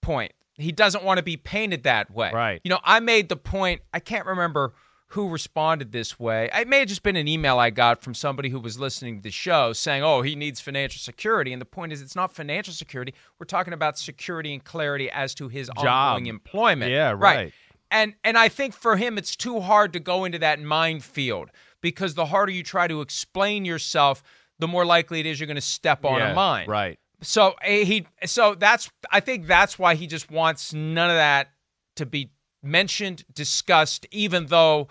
point. 0.00 0.32
He 0.54 0.72
doesn't 0.72 1.04
want 1.04 1.18
to 1.18 1.22
be 1.22 1.36
painted 1.36 1.82
that 1.82 2.10
way. 2.10 2.30
Right. 2.32 2.62
You 2.64 2.70
know, 2.70 2.80
I 2.82 3.00
made 3.00 3.28
the 3.28 3.36
point, 3.36 3.82
I 3.92 4.00
can't 4.00 4.24
remember 4.24 4.72
who 5.12 5.28
responded 5.28 5.92
this 5.92 6.18
way. 6.18 6.48
It 6.54 6.66
may 6.66 6.78
have 6.80 6.88
just 6.88 7.02
been 7.02 7.16
an 7.16 7.28
email 7.28 7.58
I 7.58 7.68
got 7.68 8.02
from 8.02 8.14
somebody 8.14 8.48
who 8.48 8.58
was 8.58 8.78
listening 8.78 9.16
to 9.16 9.22
the 9.22 9.30
show 9.30 9.74
saying, 9.74 10.02
oh, 10.02 10.22
he 10.22 10.34
needs 10.34 10.58
financial 10.58 10.98
security. 11.00 11.52
And 11.52 11.60
the 11.60 11.66
point 11.66 11.92
is, 11.92 12.00
it's 12.00 12.16
not 12.16 12.32
financial 12.32 12.72
security. 12.72 13.12
We're 13.38 13.44
talking 13.44 13.74
about 13.74 13.98
security 13.98 14.54
and 14.54 14.64
clarity 14.64 15.10
as 15.10 15.34
to 15.34 15.48
his 15.48 15.68
Job. 15.76 15.86
ongoing 15.86 16.26
employment. 16.28 16.90
Yeah, 16.92 17.14
right. 17.16 17.52
And 17.90 18.14
and 18.24 18.38
I 18.38 18.48
think 18.48 18.72
for 18.74 18.96
him 18.96 19.18
it's 19.18 19.36
too 19.36 19.60
hard 19.60 19.92
to 19.92 20.00
go 20.00 20.24
into 20.24 20.38
that 20.38 20.58
minefield 20.60 21.50
because 21.82 22.14
the 22.14 22.26
harder 22.26 22.52
you 22.52 22.62
try 22.62 22.88
to 22.88 23.02
explain 23.02 23.66
yourself, 23.66 24.22
the 24.58 24.66
more 24.68 24.86
likely 24.86 25.20
it 25.20 25.26
is 25.26 25.38
you're 25.38 25.46
going 25.46 25.56
to 25.56 25.60
step 25.60 26.06
on 26.06 26.20
Yeah, 26.20 26.32
a 26.32 26.34
mine. 26.34 26.68
Right. 26.70 26.98
So 27.20 27.54
eh, 27.62 27.84
he 27.84 28.06
so 28.24 28.54
that's 28.54 28.90
I 29.10 29.20
think 29.20 29.46
that's 29.46 29.78
why 29.78 29.94
he 29.94 30.06
just 30.06 30.30
wants 30.30 30.72
none 30.72 31.10
of 31.10 31.16
that 31.16 31.50
to 31.96 32.06
be 32.06 32.30
mentioned, 32.62 33.24
discussed, 33.34 34.06
even 34.10 34.46
though 34.46 34.88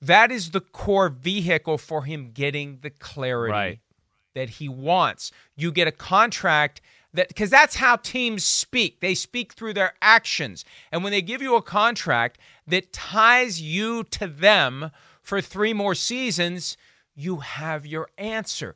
that 0.00 0.30
is 0.32 0.50
the 0.50 0.60
core 0.60 1.08
vehicle 1.08 1.78
for 1.78 2.04
him 2.04 2.30
getting 2.32 2.78
the 2.80 2.90
clarity 2.90 3.52
Right. 3.52 3.80
that 4.34 4.50
he 4.50 4.68
wants. 4.68 5.30
You 5.56 5.72
get 5.72 5.86
a 5.88 5.92
contract 5.92 6.80
that 7.12 7.28
because 7.28 7.50
that's 7.50 7.76
how 7.76 7.96
teams 7.96 8.44
speak. 8.44 9.00
They 9.00 9.14
speak 9.14 9.52
through 9.52 9.74
their 9.74 9.94
actions. 10.00 10.64
And 10.92 11.02
when 11.02 11.10
they 11.10 11.22
give 11.22 11.42
you 11.42 11.56
a 11.56 11.62
contract 11.62 12.38
that 12.66 12.92
ties 12.92 13.60
you 13.60 14.04
to 14.04 14.26
them 14.26 14.90
for 15.22 15.40
three 15.40 15.72
more 15.72 15.94
seasons, 15.94 16.76
you 17.14 17.38
have 17.38 17.84
your 17.84 18.08
answer. 18.16 18.74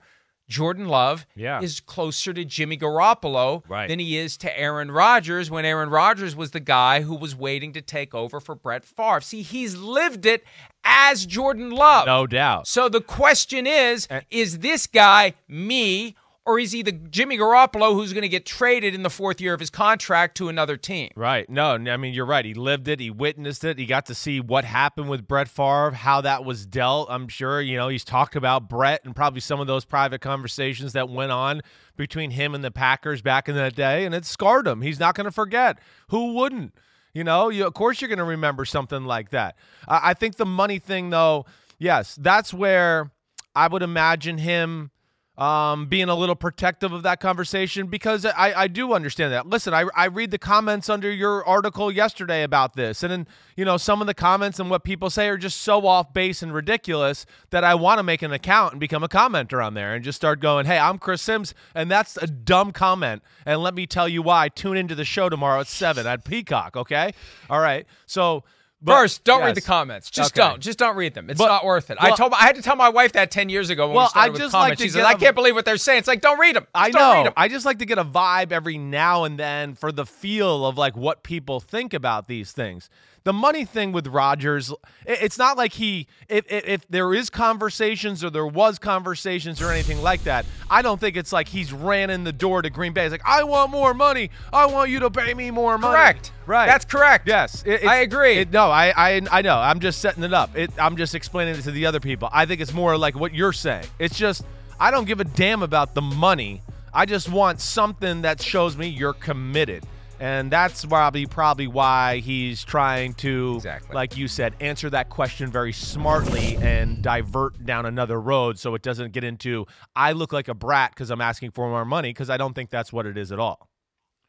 Jordan 0.49 0.89
Love 0.89 1.27
Yeah. 1.35 1.61
is 1.61 1.81
closer 1.81 2.33
to 2.35 2.45
Jimmy 2.45 2.77
Garoppolo 2.77 3.63
Right. 3.69 3.89
than 3.89 3.99
he 3.99 4.19
is 4.19 4.37
to 4.39 4.59
Aaron 4.59 4.91
Rodgers 4.91 5.51
when 5.51 5.65
Aaron 5.65 5.89
Rodgers 5.91 6.37
was 6.37 6.51
the 6.51 6.61
guy 6.61 7.01
who 7.03 7.15
was 7.15 7.35
waiting 7.35 7.73
to 7.73 7.81
take 7.81 8.15
over 8.15 8.41
for 8.41 8.55
Brett 8.55 8.85
Favre. 8.85 9.21
See, 9.21 9.43
he's 9.43 9.77
lived 9.77 10.27
it 10.27 10.45
as 10.85 11.25
Jordan 11.27 11.71
Love. 11.71 12.07
No 12.07 12.27
doubt. 12.27 12.67
So 12.67 12.89
the 12.89 13.01
question 13.01 13.67
is 13.67 14.07
And- 14.11 14.25
is 14.31 14.59
this 14.59 14.87
guy 14.87 15.35
me 15.49 16.15
or 16.47 16.59
is 16.59 16.73
he 16.73 16.83
the 16.83 16.93
Jimmy 16.93 17.39
Garoppolo 17.39 17.95
who's 17.95 18.13
going 18.13 18.23
to 18.23 18.29
get 18.29 18.45
traded 18.45 18.95
in 18.95 19.03
the 19.03 19.11
fourth 19.11 19.41
year 19.41 19.55
of 19.55 19.61
his 19.61 19.71
contract 19.71 20.37
to 20.37 20.49
another 20.49 20.77
team? 20.77 21.11
Right. 21.17 21.49
No, 21.49 21.73
I 21.73 21.97
mean, 21.97 22.13
you're 22.13 22.27
right. 22.27 22.45
He 22.45 22.53
lived 22.53 22.87
it. 22.87 23.01
He 23.01 23.11
witnessed 23.11 23.65
it. 23.65 23.79
He 23.79 23.87
got 23.87 24.07
to 24.07 24.15
see 24.15 24.41
what 24.41 24.65
happened 24.65 25.09
with 25.09 25.27
Brett 25.27 25.49
Favre, 25.49 25.93
how 25.93 26.21
that 26.21 26.45
was 26.45 26.67
dealt. 26.67 27.09
I'm 27.11 27.29
sure, 27.29 27.63
you 27.63 27.79
know, 27.79 27.89
he's 27.89 28.05
talked 28.05 28.37
about 28.37 28.69
Brett 28.69 29.01
and 29.05 29.17
probably 29.17 29.41
some 29.41 29.59
of 29.59 29.67
those 29.67 29.87
private 29.87 30.21
conversations 30.21 30.93
that 30.93 31.09
went 31.09 31.33
on 31.33 31.63
between 31.97 32.31
him 32.31 32.55
and 32.55 32.63
the 32.63 32.71
Packers 32.71 33.23
back 33.23 33.49
in 33.49 33.55
that 33.55 33.75
day, 33.75 34.05
and 34.05 34.15
it 34.15 34.27
scarred 34.27 34.67
him. 34.67 34.83
He's 34.83 35.01
not 35.01 35.15
going 35.15 35.25
to 35.25 35.31
forget. 35.31 35.79
Who 36.09 36.35
wouldn't? 36.35 36.75
You 37.15 37.25
know, 37.25 37.49
you, 37.49 37.65
of 37.65 37.73
course 37.75 38.01
you're 38.01 38.09
going 38.09 38.19
to 38.19 38.25
remember 38.25 38.65
something 38.65 39.05
like 39.05 39.31
that. 39.31 39.57
I, 39.89 40.11
I 40.11 40.15
think 40.15 40.37
the 40.37 40.45
money 40.45 40.79
thing, 40.79 41.11
though, 41.11 41.47
yes, 41.79 42.19
that's 42.21 42.53
where 42.53 43.13
I 43.55 43.69
would 43.69 43.83
imagine 43.83 44.39
him 44.39 44.91
um, 45.37 45.87
being 45.87 46.09
a 46.09 46.15
little 46.15 46.37
protective 46.37 46.93
of 46.93 47.03
that 47.03 47.19
conversation 47.19 47.89
because 47.89 48.25
I, 48.25 48.53
I 48.63 48.69
do 48.69 48.93
understand 48.93 49.33
that. 49.33 49.49
Listen, 49.49 49.75
I, 49.75 49.87
I 49.95 50.07
read 50.07 50.31
the 50.31 50.39
comments 50.39 50.89
under 50.89 51.11
your 51.11 51.45
article 51.45 51.91
yesterday 51.91 52.45
about 52.45 52.75
this, 52.75 53.03
and 53.03 53.11
then 53.11 53.27
you 53.57 53.65
know 53.65 53.77
some 53.77 54.01
of 54.01 54.07
the 54.07 54.15
comments 54.15 54.61
and 54.61 54.71
what 54.71 54.85
people 54.85 55.11
say 55.11 55.29
are 55.29 55.37
just 55.37 55.61
so 55.61 55.87
off 55.87 56.13
base 56.13 56.43
and 56.43 56.55
ridiculous 56.55 57.27
that 57.51 57.65
I 57.65 57.75
want 57.75 57.99
to 57.99 58.05
make 58.05 58.23
an 58.23 58.33
account 58.33 58.75
and 58.75 58.81
become 58.81 59.03
a 59.03 59.09
commenter 59.09 59.65
on 59.65 59.75
there 59.75 59.95
and 59.95 60.05
just 60.05 60.17
start 60.17 60.39
going, 60.39 60.67
"Hey, 60.67 60.79
I'm 60.79 60.99
Chris 60.99 61.23
Sims," 61.23 61.53
and 61.75 61.91
that's 61.91 62.17
a 62.17 62.29
dumb 62.29 62.71
comment. 62.71 63.23
And 63.45 63.61
let 63.61 63.75
me 63.75 63.87
tell 63.87 64.09
you 64.09 64.23
why. 64.23 64.49
Tune 64.49 64.77
into 64.77 64.95
the 64.95 65.05
show 65.05 65.29
tomorrow 65.29 65.61
at 65.61 65.67
seven 65.67 66.07
at 66.07 66.25
Peacock. 66.25 66.77
Okay, 66.77 67.13
all 67.51 67.61
right. 67.61 67.87
So. 68.07 68.45
But- 68.85 68.95
First, 69.01 69.25
don't 69.25 69.43
read 69.43 69.55
the 69.55 69.61
comments. 69.61 70.11
Just 70.11 70.39
Okay. 70.39 70.47
don't. 70.49 70.61
Just 70.61 70.79
don't 70.79 70.95
read 70.97 71.15
them. 71.15 71.31
It's 71.31 71.39
But- 71.39 71.49
not 71.49 71.65
worth 71.65 71.91
it. 71.91 71.97
I 72.01 72.11
told. 72.13 72.33
I 72.35 72.43
had 72.43 72.55
to 72.57 72.63
tell 72.63 72.77
my 72.77 72.91
wife 72.91 73.13
that 73.13 73.31
ten 73.31 73.49
years 73.49 73.71
ago 73.71 73.87
when 73.89 73.97
Well, 73.97 74.05
we 74.07 74.09
started 74.11 74.35
I 74.35 74.39
just 74.39 74.53
like 74.55 74.61
comments. 74.63 74.81
to 74.83 74.87
she 74.89 74.91
said, 74.93 75.05
"I 75.05 75.15
can't 75.15 75.35
believe 75.35 75.55
what 75.55 75.65
they're 75.65 75.77
saying." 75.79 76.01
It's 76.01 76.09
like, 76.09 76.21
don't 76.21 76.39
read 76.39 76.55
them. 76.57 76.67
I 76.75 76.89
Just 76.91 76.99
don't 76.99 77.15
read 77.17 77.23
know. 77.23 77.27
'em. 77.29 77.35
I 77.37 77.49
just 77.49 77.65
like 77.67 77.79
to 77.79 77.87
get 77.87 77.99
a 77.99 78.05
vibe 78.05 78.53
every 78.53 78.79
now 78.79 79.25
and 79.25 79.39
then 79.39 79.75
for 79.75 79.91
the 79.91 80.05
feel 80.07 80.67
of 80.67 80.77
like 80.79 80.97
what 80.97 81.23
people 81.23 81.61
think 81.61 81.95
about 81.95 82.29
these 82.29 82.53
things. 82.53 82.91
The 83.25 83.33
money 83.33 83.65
thing 83.65 83.93
with 83.93 84.07
Rodgers, 84.09 84.71
i- 84.71 84.75
it's 85.07 85.39
not 85.39 85.57
like 85.57 85.73
he 85.73 86.07
if, 86.29 86.45
if 86.53 86.69
if 86.69 86.89
there 86.89 87.15
is 87.15 87.31
conversations 87.31 88.23
or 88.23 88.29
there 88.29 88.47
was 88.47 88.79
conversations 88.79 89.63
or 89.63 89.71
anything 89.73 90.03
like 90.03 90.25
that. 90.25 90.45
I 90.69 90.83
don't 90.83 91.01
think 91.01 91.17
it's 91.17 91.33
like 91.33 91.49
he's 91.49 91.73
ran 91.73 92.11
in 92.11 92.25
the 92.25 92.33
door 92.33 92.61
to 92.61 92.69
Green 92.69 92.93
Bay. 92.93 93.07
It's 93.07 93.13
like 93.13 93.23
I 93.25 93.43
want 93.45 93.71
more 93.71 93.95
money. 93.95 94.31
I 94.53 94.67
want 94.67 94.91
you 94.91 95.01
to 95.01 95.11
pay 95.11 95.33
me 95.33 95.51
more 95.51 95.79
money. 95.79 95.95
Correct. 95.95 96.33
Right. 96.45 96.67
That's 96.67 96.85
correct. 96.85 97.27
Yes, 97.27 97.63
it- 97.65 97.87
I 97.87 98.01
agree. 98.01 98.37
it- 98.41 98.53
no, 98.53 98.67
I, 98.71 98.93
I 98.95 99.23
I 99.33 99.41
know. 99.41 99.57
I'm 99.57 99.81
just 99.81 100.03
setting 100.03 100.23
it 100.23 100.35
up. 100.35 100.55
It, 100.55 100.71
I'm 100.79 100.99
just 100.99 101.15
explaining 101.15 101.55
it 101.57 101.63
to 101.63 101.71
the 101.71 101.87
other 101.87 102.01
people. 102.01 102.29
I 102.31 102.45
think 102.45 102.61
it's 102.61 102.75
more 102.75 102.99
like 102.99 103.19
what 103.19 103.35
you're 103.35 103.55
saying. 103.55 103.87
It's 103.99 104.19
just 104.19 104.45
I 104.79 104.91
don't 104.91 105.07
give 105.07 105.21
a 105.21 105.25
damn 105.25 105.63
about 105.63 105.95
the 105.95 106.03
money. 106.03 106.61
I 106.93 107.07
just 107.07 107.31
want 107.31 107.63
something 107.63 108.21
that 108.21 108.43
shows 108.43 108.77
me 108.77 108.89
you're 108.89 109.15
committed. 109.15 109.87
And 110.21 110.51
that's 110.51 110.85
probably 110.85 111.27
probably 111.27 111.67
why 111.67 112.19
he's 112.19 112.65
trying 112.65 113.15
to, 113.15 113.55
Exactly. 113.57 113.95
like 113.95 114.17
you 114.17 114.29
said, 114.29 114.55
answer 114.61 114.89
that 114.91 115.11
question 115.11 115.51
very 115.51 115.73
smartly 115.73 116.57
and 116.57 117.03
divert 117.03 117.65
down 117.67 117.85
another 117.85 118.21
road 118.21 118.59
so 118.59 118.75
it 118.75 118.83
doesn't 118.83 119.13
get 119.13 119.25
into 119.25 119.67
I 119.97 120.13
look 120.13 120.33
like 120.33 120.49
a 120.49 120.55
brat 120.55 120.93
because 120.93 121.11
I'm 121.11 121.21
asking 121.21 121.51
for 121.51 121.69
more 121.69 121.85
money 121.85 122.11
because 122.11 122.31
I 122.31 122.37
don't 122.37 122.55
think 122.55 122.71
that's 122.71 122.93
what 122.93 123.07
it 123.07 123.19
is 123.19 123.33
at 123.33 123.39
all. 123.39 123.69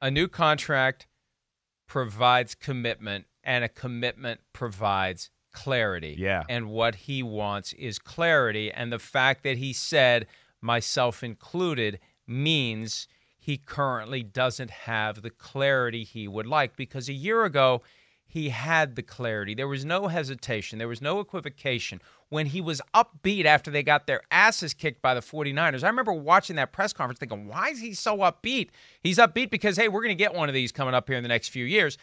a 0.02 0.10
new 0.12 0.28
contract 0.28 1.08
provides 1.88 2.56
commitment 2.56 3.26
and 3.44 3.64
a 3.64 3.70
commitment 3.70 4.42
provides 4.54 5.30
clarity. 5.54 6.16
Yeah. 6.18 6.44
And 6.50 6.68
what 6.70 6.96
he 6.96 7.22
wants 7.24 7.74
is 7.74 8.00
clarity. 8.00 8.72
And 8.72 8.92
the 8.92 9.00
fact 9.00 9.44
that 9.44 9.58
he 9.58 9.72
said, 9.72 10.26
myself 10.62 11.24
included, 11.24 12.00
means 12.28 13.08
he 13.46 13.58
currently 13.58 14.24
doesn't 14.24 14.72
have 14.72 15.22
the 15.22 15.30
clarity 15.30 16.04
he 16.04 16.28
would 16.28 16.48
like 16.48 16.76
because 16.76 17.08
a 17.08 17.14
year 17.14 17.44
ago, 17.44 17.84
he 18.26 18.50
had 18.50 18.96
the 18.96 19.04
clarity. 19.04 19.54
There 19.54 19.68
was 19.68 19.86
no 19.86 20.08
hesitation. 20.08 20.80
There 20.80 20.88
was 20.88 21.00
no 21.00 21.20
equivocation. 21.20 22.02
When 22.30 22.48
he 22.48 22.60
was 22.60 22.82
upbeat 22.96 23.46
after 23.46 23.70
they 23.70 23.84
got 23.84 24.08
their 24.08 24.24
asses 24.32 24.74
kicked 24.74 25.00
by 25.00 25.14
the 25.14 25.20
49ers, 25.20 25.84
I 25.84 25.90
remember 25.90 26.12
watching 26.12 26.56
that 26.56 26.74
press 26.74 26.92
conference 26.92 27.20
thinking, 27.20 27.48
why 27.48 27.70
is 27.70 27.80
he 27.80 27.94
so 27.94 28.18
upbeat? 28.18 28.70
He's 29.02 29.20
upbeat 29.20 29.52
because, 29.52 29.78
hey, 29.78 29.90
we're 29.90 30.02
going 30.02 30.18
to 30.18 30.24
get 30.24 30.34
one 30.34 30.50
of 30.50 30.56
these 30.56 30.72
coming 30.72 30.96
up 30.96 31.08
here 31.08 31.18
in 31.18 31.24
the 31.24 31.30
next 31.30 31.50
few 31.50 31.66
years. 31.66 32.00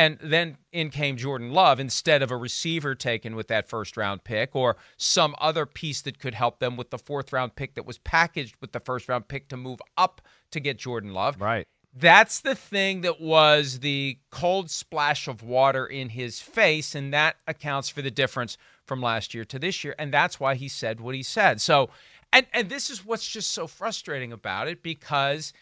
And 0.00 0.16
then 0.22 0.56
in 0.72 0.88
came 0.88 1.18
Jordan 1.18 1.52
Love 1.52 1.78
instead 1.78 2.22
of 2.22 2.30
a 2.30 2.36
receiver 2.38 2.94
taken 2.94 3.36
with 3.36 3.48
that 3.48 3.68
first 3.68 3.98
round 3.98 4.24
pick 4.24 4.56
or 4.56 4.78
some 4.96 5.34
other 5.36 5.66
piece 5.66 6.00
that 6.00 6.18
could 6.18 6.32
help 6.32 6.58
them 6.58 6.78
with 6.78 6.88
the 6.88 6.96
fourth 6.96 7.34
round 7.34 7.54
pick 7.54 7.74
that 7.74 7.84
was 7.84 7.98
packaged 7.98 8.56
with 8.62 8.72
the 8.72 8.80
first 8.80 9.10
round 9.10 9.28
pick 9.28 9.48
to 9.48 9.58
move 9.58 9.78
up 9.98 10.22
to 10.52 10.58
get 10.58 10.78
Jordan 10.78 11.12
Love. 11.12 11.38
Right. 11.38 11.66
That's 11.92 12.40
the 12.40 12.54
thing 12.54 13.02
that 13.02 13.20
was 13.20 13.80
the 13.80 14.16
cold 14.30 14.70
splash 14.70 15.28
of 15.28 15.42
water 15.42 15.84
in 15.84 16.08
his 16.08 16.40
face, 16.40 16.94
and 16.94 17.12
that 17.12 17.36
accounts 17.46 17.90
for 17.90 18.00
the 18.00 18.10
difference 18.10 18.56
from 18.86 19.02
last 19.02 19.34
year 19.34 19.44
to 19.44 19.58
this 19.58 19.84
year. 19.84 19.94
And 19.98 20.14
that's 20.14 20.40
why 20.40 20.54
he 20.54 20.68
said 20.68 21.00
what 21.00 21.14
he 21.14 21.22
said. 21.22 21.60
So, 21.60 21.90
and 22.32 22.46
and 22.54 22.70
this 22.70 22.88
is 22.88 23.04
what's 23.04 23.28
just 23.28 23.50
so 23.50 23.66
frustrating 23.66 24.32
about 24.32 24.66
it 24.66 24.82
because 24.82 25.52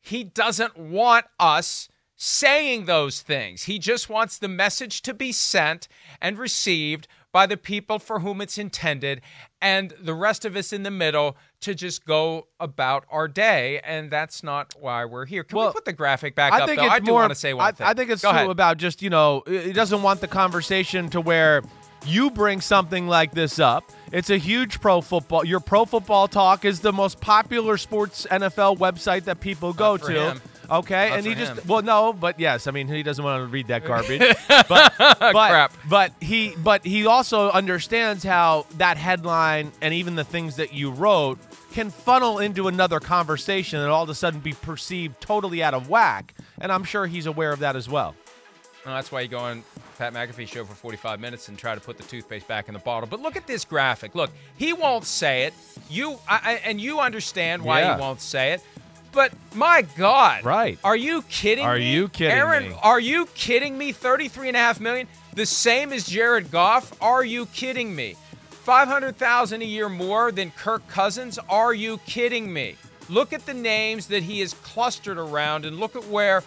he 0.00 0.24
doesn't 0.24 0.78
want 0.78 1.26
us 1.38 1.90
saying 2.24 2.84
those 2.84 3.20
things. 3.20 3.64
He 3.64 3.80
just 3.80 4.08
wants 4.08 4.38
the 4.38 4.46
message 4.46 5.02
to 5.02 5.12
be 5.12 5.32
sent 5.32 5.88
and 6.20 6.38
received 6.38 7.08
by 7.32 7.46
the 7.46 7.56
people 7.56 7.98
for 7.98 8.20
whom 8.20 8.40
it's 8.40 8.58
intended, 8.58 9.20
and 9.60 9.92
the 10.00 10.14
rest 10.14 10.44
of 10.44 10.54
us 10.54 10.72
in 10.72 10.84
the 10.84 10.90
middle 10.90 11.36
to 11.62 11.74
just 11.74 12.04
go 12.04 12.46
about 12.60 13.04
our 13.10 13.26
day. 13.26 13.80
And 13.82 14.08
that's 14.10 14.44
not 14.44 14.74
why 14.78 15.04
we're 15.04 15.24
here. 15.26 15.42
Can 15.42 15.56
Well, 15.58 15.68
we 15.68 15.72
put 15.72 15.84
the 15.84 15.94
graphic 15.94 16.36
back 16.36 16.52
I 16.52 16.60
up, 16.60 16.68
think 16.68 16.78
though? 16.78 16.86
it's 16.86 16.94
I 16.94 16.98
do 17.00 17.10
more, 17.10 17.20
want 17.22 17.32
to 17.32 17.34
say 17.34 17.54
one 17.54 17.66
I, 17.66 17.72
thing. 17.72 17.86
I 17.88 17.94
think 17.94 18.10
it's 18.10 18.22
about 18.22 18.76
just 18.76 19.02
you 19.02 19.10
know 19.10 19.42
he 19.46 19.72
doesn't 19.72 20.02
want 20.02 20.20
the 20.20 20.28
conversation 20.28 21.08
to 21.10 21.20
where 21.20 21.62
you 22.04 22.30
bring 22.30 22.60
something 22.60 23.08
like 23.08 23.32
this 23.32 23.58
up. 23.58 23.90
It's 24.12 24.30
a 24.30 24.36
huge 24.36 24.80
pro 24.80 25.00
football. 25.00 25.44
Your 25.44 25.60
pro 25.60 25.86
football 25.86 26.28
talk 26.28 26.64
is 26.64 26.80
the 26.80 26.92
most 26.92 27.20
popular 27.20 27.78
sports 27.78 28.26
NFL 28.30 28.78
website 28.78 29.24
that 29.24 29.40
people 29.40 29.72
go 29.72 29.96
to. 29.96 30.12
him. 30.32 30.40
Okay, 30.70 31.08
Not 31.10 31.18
and 31.18 31.26
he 31.26 31.34
for 31.34 31.38
just 31.40 31.66
well 31.66 31.82
no, 31.82 32.12
but 32.12 32.38
yes, 32.40 32.66
I 32.66 32.70
mean 32.70 32.88
he 32.88 33.02
doesn't 33.02 33.24
want 33.24 33.42
to 33.42 33.46
read 33.46 33.66
that 33.68 33.84
garbage. 33.84 34.20
but 34.48 34.94
but, 34.98 35.32
Crap. 35.32 35.72
but 35.88 36.12
he 36.20 36.54
but 36.62 36.84
he 36.84 37.06
also 37.06 37.50
understands 37.50 38.24
how 38.24 38.66
that 38.78 38.96
headline 38.96 39.72
and 39.80 39.92
even 39.94 40.14
the 40.14 40.24
things 40.24 40.56
that 40.56 40.72
you 40.72 40.90
wrote 40.90 41.38
can 41.72 41.90
funnel 41.90 42.38
into 42.38 42.68
another 42.68 43.00
conversation 43.00 43.80
and 43.80 43.90
all 43.90 44.02
of 44.02 44.08
a 44.10 44.14
sudden 44.14 44.40
be 44.40 44.52
perceived 44.52 45.20
totally 45.20 45.62
out 45.62 45.74
of 45.74 45.88
whack. 45.88 46.34
And 46.60 46.70
I'm 46.70 46.84
sure 46.84 47.06
he's 47.06 47.26
aware 47.26 47.52
of 47.52 47.60
that 47.60 47.76
as 47.76 47.88
well. 47.88 48.14
Well, 48.84 48.94
that's 48.96 49.12
why 49.12 49.20
you 49.20 49.28
go 49.28 49.38
on 49.38 49.62
Pat 49.96 50.12
McAfee 50.12 50.48
show 50.48 50.64
for 50.64 50.74
45 50.74 51.20
minutes 51.20 51.48
and 51.48 51.56
try 51.56 51.74
to 51.74 51.80
put 51.80 51.96
the 51.98 52.02
toothpaste 52.02 52.48
back 52.48 52.66
in 52.66 52.74
the 52.74 52.80
bottle. 52.80 53.08
But 53.08 53.20
look 53.20 53.36
at 53.36 53.46
this 53.46 53.64
graphic. 53.64 54.14
Look, 54.16 54.30
he 54.56 54.72
won't 54.72 55.04
say 55.04 55.44
it. 55.44 55.54
You 55.88 56.18
I, 56.28 56.40
I- 56.44 56.60
and 56.64 56.80
you 56.80 56.98
understand 57.00 57.62
why 57.62 57.80
Yeah. 57.82 57.94
he 57.94 58.00
won't 58.00 58.20
say 58.20 58.52
it. 58.52 58.62
But 59.12 59.32
my 59.54 59.82
God, 59.96 60.44
Right. 60.44 60.78
Are 60.82 60.96
you 60.96 61.22
kidding 61.22 61.64
Are 61.66 61.76
me? 61.76 61.92
you 61.92 62.08
kidding 62.08 62.36
Aaron, 62.36 62.70
me? 62.70 62.76
Are 62.82 62.98
you 63.00 63.26
kidding 63.34 63.76
me? 63.76 63.92
33 63.92 64.48
and 64.48 64.56
a 64.56 64.60
half 64.60 64.80
million, 64.80 65.06
the 65.34 65.44
same 65.46 65.92
as 65.92 66.06
Jared 66.06 66.50
Goff. 66.50 66.92
Are 67.02 67.24
you 67.24 67.46
kidding 67.46 67.94
me? 67.94 68.16
500,000 68.50 69.60
a 69.60 69.64
year 69.64 69.88
more 69.88 70.32
than 70.32 70.50
Kirk 70.52 70.86
Cousins. 70.88 71.38
Are 71.50 71.74
you 71.74 71.98
kidding 72.06 72.52
me? 72.52 72.76
Look 73.08 73.32
at 73.32 73.44
the 73.44 73.52
names 73.52 74.06
that 74.06 74.22
he 74.22 74.40
has 74.40 74.54
clustered 74.54 75.18
around 75.18 75.66
and 75.66 75.78
look 75.78 75.94
at 75.96 76.04
where 76.06 76.42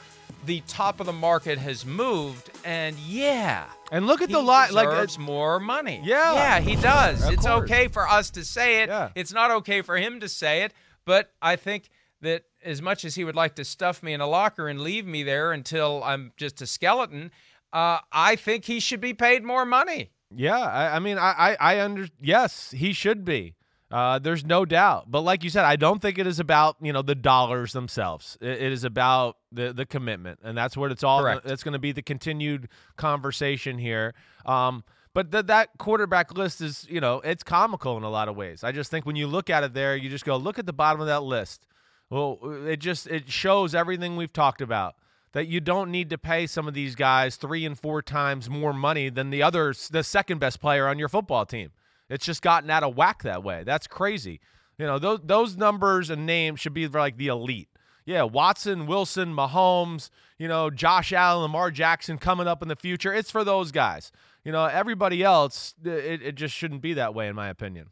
the 0.46 0.62
top 0.68 1.00
of 1.00 1.06
the 1.06 1.14
market 1.14 1.58
has 1.60 1.86
moved. 1.86 2.50
And 2.64 2.98
yeah, 2.98 3.66
And 3.92 4.08
look 4.08 4.22
at 4.24 4.30
the 4.30 4.42
lot 4.42 4.72
like 4.72 4.90
deserves 4.90 5.20
more 5.20 5.60
money. 5.60 6.02
Yeah. 6.04 6.34
yeah, 6.34 6.60
he 6.62 6.76
does. 6.78 7.24
Of 7.26 7.34
it's 7.34 7.46
course. 7.46 7.64
okay 7.64 7.90
for 7.90 8.08
us 8.10 8.32
to 8.32 8.44
say 8.44 8.82
it. 8.82 8.90
Yeah. 8.90 9.10
It's 9.14 9.34
not 9.34 9.52
okay 9.52 9.82
for 9.84 9.98
him 9.98 10.20
to 10.22 10.30
say 10.30 10.64
it. 10.64 10.74
But 11.06 11.32
I 11.42 11.56
think 11.58 11.90
that 12.22 12.44
as 12.66 12.82
much 12.82 13.06
as 13.06 13.16
he 13.16 13.24
would 13.24 13.36
like 13.36 13.56
to 13.56 13.64
stuff 13.64 14.04
me 14.04 14.14
in 14.14 14.20
a 14.20 14.28
locker 14.28 14.68
and 14.68 14.82
leave 14.82 15.06
me 15.06 15.24
there 15.24 15.52
until 15.54 16.04
I'm 16.04 16.34
just 16.36 16.62
a 16.62 16.68
skeleton, 16.68 17.32
uh, 17.72 18.00
I 18.12 18.36
think 18.36 18.66
he 18.66 18.80
should 18.80 19.02
be 19.02 19.14
paid 19.14 19.44
more 19.44 19.66
money. 19.66 20.10
Yeah, 20.36 20.60
I, 20.60 20.96
I 20.96 21.00
mean, 21.00 21.18
I, 21.18 21.56
I, 21.60 21.76
I 21.76 21.82
under 21.82 22.08
yes, 22.20 22.72
he 22.72 22.92
should 22.94 23.24
be. 23.24 23.56
Uh, 23.92 24.18
there's 24.18 24.44
no 24.44 24.66
doubt. 24.66 25.12
But 25.12 25.22
like 25.22 25.44
you 25.44 25.50
said, 25.50 25.64
I 25.64 25.76
don't 25.76 26.02
think 26.02 26.18
it 26.18 26.26
is 26.26 26.40
about 26.40 26.76
you 26.82 26.92
know 26.92 27.02
the 27.02 27.16
dollars 27.16 27.74
themselves. 27.74 28.38
It, 28.42 28.62
it 28.62 28.72
is 28.72 28.84
about 28.84 29.38
the 29.52 29.72
the 29.72 29.86
commitment, 29.86 30.40
and 30.44 30.58
that's 30.58 30.76
what 30.76 30.92
it's 30.92 31.04
all. 31.04 31.22
Correct. 31.22 31.44
That's 31.46 31.64
going 31.64 31.74
to 31.74 31.80
be 31.80 31.92
the 31.92 32.02
continued 32.02 32.68
conversation 32.98 33.78
here. 33.78 34.14
Um, 34.46 34.84
but 35.14 35.32
th- 35.32 35.46
that 35.46 35.70
quarterback 35.78 36.36
list 36.36 36.62
is 36.62 36.88
you 36.90 37.00
know 37.00 37.22
it's 37.22 37.44
comical 37.44 37.96
in 37.98 38.04
a 38.04 38.10
lot 38.10 38.28
of 38.28 38.36
ways. 38.36 38.64
I 38.64 38.72
just 38.72 38.90
think 38.90 39.06
when 39.06 39.16
you 39.16 39.28
look 39.28 39.50
at 39.50 39.64
it 39.64 39.74
there, 39.74 39.96
you 39.96 40.10
just 40.10 40.26
go 40.26 40.36
look 40.36 40.58
at 40.58 40.66
the 40.66 40.74
bottom 40.74 41.00
of 41.00 41.08
that 41.08 41.24
list. 41.24 41.68
Well, 42.16 42.40
uh, 42.42 42.50
it 42.62 42.78
just 42.78 43.08
it 43.08 43.30
shows 43.30 43.76
everything 43.76 44.16
we've 44.16 44.32
talked 44.32 44.62
about 44.62 44.96
that 45.34 45.48
you 45.48 45.60
don't 45.60 45.92
need 45.92 46.10
to 46.12 46.18
pay 46.18 46.48
some 46.48 46.66
of 46.66 46.74
these 46.74 46.96
guys 46.96 47.36
three 47.36 47.66
and 47.66 47.78
four 47.78 48.02
times 48.02 48.50
more 48.50 48.72
money 48.72 49.10
than 49.10 49.32
the 49.32 49.44
other 49.44 49.74
the 49.92 50.02
second 50.02 50.40
best 50.40 50.62
player 50.62 50.88
on 50.88 50.98
your 50.98 51.10
football 51.10 51.46
team. 51.46 51.72
It's 52.10 52.26
just 52.26 52.42
gotten 52.42 52.70
out 52.70 52.84
of 52.84 52.96
whack 52.96 53.24
that 53.24 53.44
way. 53.44 53.64
That's 53.66 53.86
crazy. 53.86 54.40
You 54.78 54.86
know, 54.86 54.98
those 54.98 55.20
those 55.26 55.58
numbers 55.58 56.10
and 56.10 56.26
names 56.26 56.62
should 56.62 56.74
be 56.74 56.88
for 56.88 57.02
like 57.02 57.18
the 57.18 57.28
elite. 57.28 57.68
Yeah, 58.06 58.24
Watson, 58.24 58.88
Wilson, 58.88 59.36
Mahomes, 59.36 60.10
you 60.40 60.48
know, 60.48 60.70
Josh 60.70 61.12
Allen, 61.12 61.42
Lamar 61.42 61.70
Jackson 61.70 62.18
coming 62.18 62.48
up 62.48 62.62
in 62.62 62.70
the 62.70 62.78
future. 62.78 63.14
It's 63.14 63.30
for 63.32 63.44
those 63.44 63.74
guys. 63.74 64.14
You 64.46 64.54
know, 64.54 64.64
everybody 64.64 65.22
else, 65.22 65.74
it, 65.84 66.22
it 66.22 66.36
just 66.36 66.56
shouldn't 66.56 66.82
be 66.82 66.94
that 66.94 67.14
way, 67.14 67.28
in 67.28 67.36
my 67.36 67.50
opinion. 67.50 67.88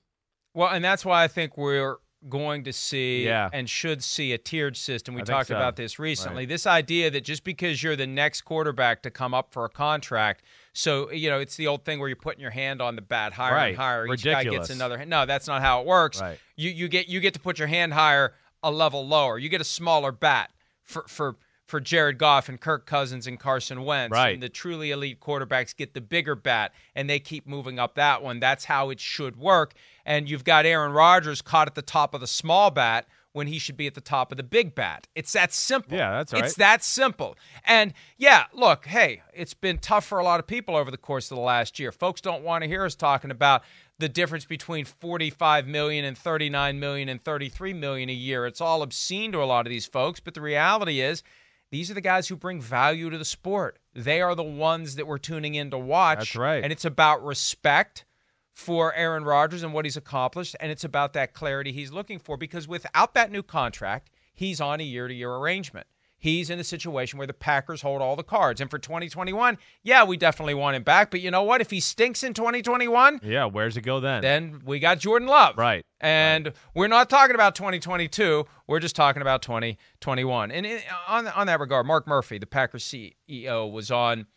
Well, 0.53 0.69
and 0.69 0.85
that's 0.85 1.03
why 1.03 1.23
I 1.23 1.27
think 1.27 1.57
we're 1.57 1.97
going 2.29 2.63
to 2.63 2.73
see 2.73 3.25
Yeah. 3.25 3.49
and 3.51 3.69
should 3.69 4.03
see 4.03 4.31
a 4.33 4.37
tiered 4.37 4.77
system. 4.77 5.13
We 5.15 5.21
I 5.21 5.25
talked 5.25 5.47
so. 5.49 5.55
about 5.55 5.75
this 5.75 5.99
recently. 5.99 6.43
Right. 6.43 6.49
This 6.49 6.65
idea 6.65 7.11
that 7.11 7.23
just 7.23 7.43
because 7.43 7.83
you're 7.83 7.95
the 7.95 8.07
next 8.07 8.41
quarterback 8.41 9.01
to 9.03 9.11
come 9.11 9.33
up 9.33 9.51
for 9.51 9.65
a 9.65 9.69
contract, 9.69 10.43
so 10.73 11.11
you 11.11 11.29
know 11.29 11.39
it's 11.39 11.55
the 11.55 11.67
old 11.67 11.85
thing 11.85 11.99
where 11.99 12.07
you're 12.09 12.15
putting 12.15 12.41
your 12.41 12.51
hand 12.51 12.81
on 12.81 12.95
the 12.95 13.01
bat 13.01 13.33
higher 13.33 13.53
Right. 13.53 13.67
and 13.69 13.77
higher. 13.77 14.07
Each 14.13 14.23
guy 14.23 14.43
gets 14.43 14.69
another. 14.69 15.05
No, 15.05 15.25
that's 15.25 15.47
not 15.47 15.61
how 15.61 15.81
it 15.81 15.87
works. 15.87 16.21
Right. 16.21 16.39
You 16.55 16.69
you 16.69 16.87
get 16.87 17.07
you 17.07 17.19
get 17.19 17.33
to 17.35 17.39
put 17.39 17.59
your 17.59 17.67
hand 17.67 17.93
higher, 17.93 18.33
a 18.61 18.71
level 18.71 19.05
lower. 19.05 19.37
You 19.37 19.49
get 19.49 19.61
a 19.61 19.65
smaller 19.65 20.11
bat 20.11 20.51
for 20.81 21.05
for. 21.07 21.35
For 21.65 21.79
Jared 21.79 22.19
Goff 22.19 22.49
and 22.49 22.59
Kirk 22.61 22.85
Cousins 22.85 23.25
and 23.25 23.39
Carson 23.39 23.83
Wentz, 23.83 24.11
Right. 24.13 24.33
and 24.33 24.43
the 24.43 24.49
truly 24.49 24.91
elite 24.91 25.19
quarterbacks 25.19 25.75
get 25.75 25.95
the 25.95 26.01
bigger 26.01 26.35
bat, 26.35 26.71
and 26.93 27.09
they 27.09 27.19
keep 27.19 27.47
moving 27.47 27.79
up 27.79 27.95
that 27.95 28.21
one. 28.21 28.39
That's 28.39 28.65
how 28.65 28.89
it 28.91 28.99
should 28.99 29.37
work. 29.37 29.73
And 30.05 30.29
you've 30.29 30.43
got 30.43 30.65
Aaron 30.65 30.91
Rodgers 30.91 31.41
caught 31.41 31.67
at 31.67 31.75
the 31.75 31.81
top 31.81 32.13
of 32.13 32.21
the 32.21 32.27
small 32.27 32.71
bat 32.71 33.07
when 33.33 33.47
he 33.47 33.57
should 33.57 33.75
be 33.75 33.87
at 33.87 33.95
the 33.95 34.01
top 34.01 34.31
of 34.31 34.37
the 34.37 34.43
big 34.43 34.75
bat. 34.75 35.07
It's 35.15 35.33
that 35.33 35.51
simple. 35.53 35.97
Yeah, 35.97 36.11
that's 36.11 36.33
It's 36.33 36.55
that 36.55 36.83
simple. 36.83 37.35
And 37.65 37.93
yeah, 38.17 38.45
look, 38.53 38.85
hey, 38.85 39.23
it's 39.33 39.55
been 39.55 39.79
tough 39.79 40.05
for 40.05 40.19
a 40.19 40.23
lot 40.23 40.39
of 40.39 40.47
people 40.47 40.75
over 40.75 40.91
the 40.91 40.97
course 40.97 41.31
of 41.31 41.35
the 41.35 41.43
last 41.43 41.79
year. 41.79 41.91
Folks 41.91 42.21
don't 42.21 42.43
want 42.43 42.63
to 42.63 42.67
hear 42.67 42.85
us 42.85 42.95
talking 42.95 43.31
about 43.31 43.63
the 43.97 44.07
difference 44.07 44.45
between 44.45 44.85
45 44.85 45.67
million 45.67 46.05
and 46.05 46.17
39 46.17 46.79
million 46.79 47.09
and 47.09 47.21
33 47.21 47.73
million 47.73 48.09
a 48.09 48.13
year. 48.13 48.45
It's 48.45 48.61
all 48.61 48.81
obscene 48.81 49.31
to 49.31 49.41
a 49.41 49.45
lot 49.45 49.65
of 49.65 49.71
these 49.71 49.85
folks, 49.85 50.19
but 50.19 50.35
the 50.35 50.41
reality 50.41 51.01
is 51.01 51.23
these 51.71 51.89
are 51.89 51.95
the 51.95 52.01
guys 52.01 52.27
who 52.27 52.35
bring 52.35 52.61
value 52.61 53.09
to 53.09 53.17
the 53.17 53.25
sport. 53.25 53.79
They 53.95 54.21
are 54.21 54.35
the 54.35 54.43
ones 54.43 54.95
that 54.95 55.07
we're 55.07 55.17
tuning 55.17 55.55
in 55.55 55.71
to 55.71 55.77
watch. 55.77 56.19
That's 56.19 56.35
right. 56.35 56.63
And 56.63 56.71
it's 56.71 56.85
about 56.85 57.25
respect 57.25 58.05
for 58.53 58.93
Aaron 58.93 59.23
Rodgers 59.25 59.63
and 59.63 59.73
what 59.73 59.85
he's 59.85 59.97
accomplished, 59.97 60.55
and 60.59 60.71
it's 60.71 60.83
about 60.83 61.13
that 61.13 61.33
clarity 61.33 61.71
he's 61.71 61.91
looking 61.91 62.19
for 62.19 62.37
because 62.37 62.67
without 62.67 63.13
that 63.15 63.31
new 63.31 63.43
contract, 63.43 64.09
he's 64.33 64.61
on 64.61 64.79
a 64.79 64.83
year 64.83 65.07
to 65.07 65.13
year 65.13 65.33
arrangement. 65.33 65.87
He's 66.17 66.49
in 66.49 66.57
a 66.57 66.63
situation 66.63 67.17
where 67.17 67.27
the 67.27 67.33
Packers 67.33 67.81
hold 67.81 68.01
all 68.01 68.15
the 68.15 68.23
cards. 68.23 68.61
And 68.61 68.71
for 68.71 68.79
2021, 68.79 69.57
yeah, 69.83 70.05
we 70.05 70.15
definitely 70.15 70.53
want 70.53 70.77
him 70.77 70.83
back. 70.83 71.11
But 71.11 71.19
you 71.19 71.29
know 71.29 71.43
what? 71.43 71.59
If 71.59 71.69
he 71.69 71.81
stinks 71.81 72.23
in 72.23 72.33
2021, 72.33 73.19
Yeah, 73.23 73.43
where's 73.43 73.75
it 73.75 73.81
go 73.81 73.99
then? 73.99 74.21
then 74.21 74.61
we 74.63 74.79
got 74.79 74.99
Jordan 74.99 75.27
Love. 75.27 75.57
Right. 75.57 75.85
And 75.99 76.53
we're 76.73 76.87
not 76.87 77.09
talking 77.09 77.35
about 77.35 77.55
2022. 77.55 78.45
We're 78.67 78.79
just 78.79 78.95
talking 78.95 79.21
about 79.21 79.41
2021. 79.41 80.51
And 80.51 80.65
on, 81.09 81.27
on 81.27 81.47
that 81.47 81.59
regard, 81.59 81.85
Mark 81.85 82.07
Murphy, 82.07 82.37
the 82.37 82.45
Packers 82.47 82.85
CEO, 82.85 83.69
was 83.69 83.91
on 83.91 84.27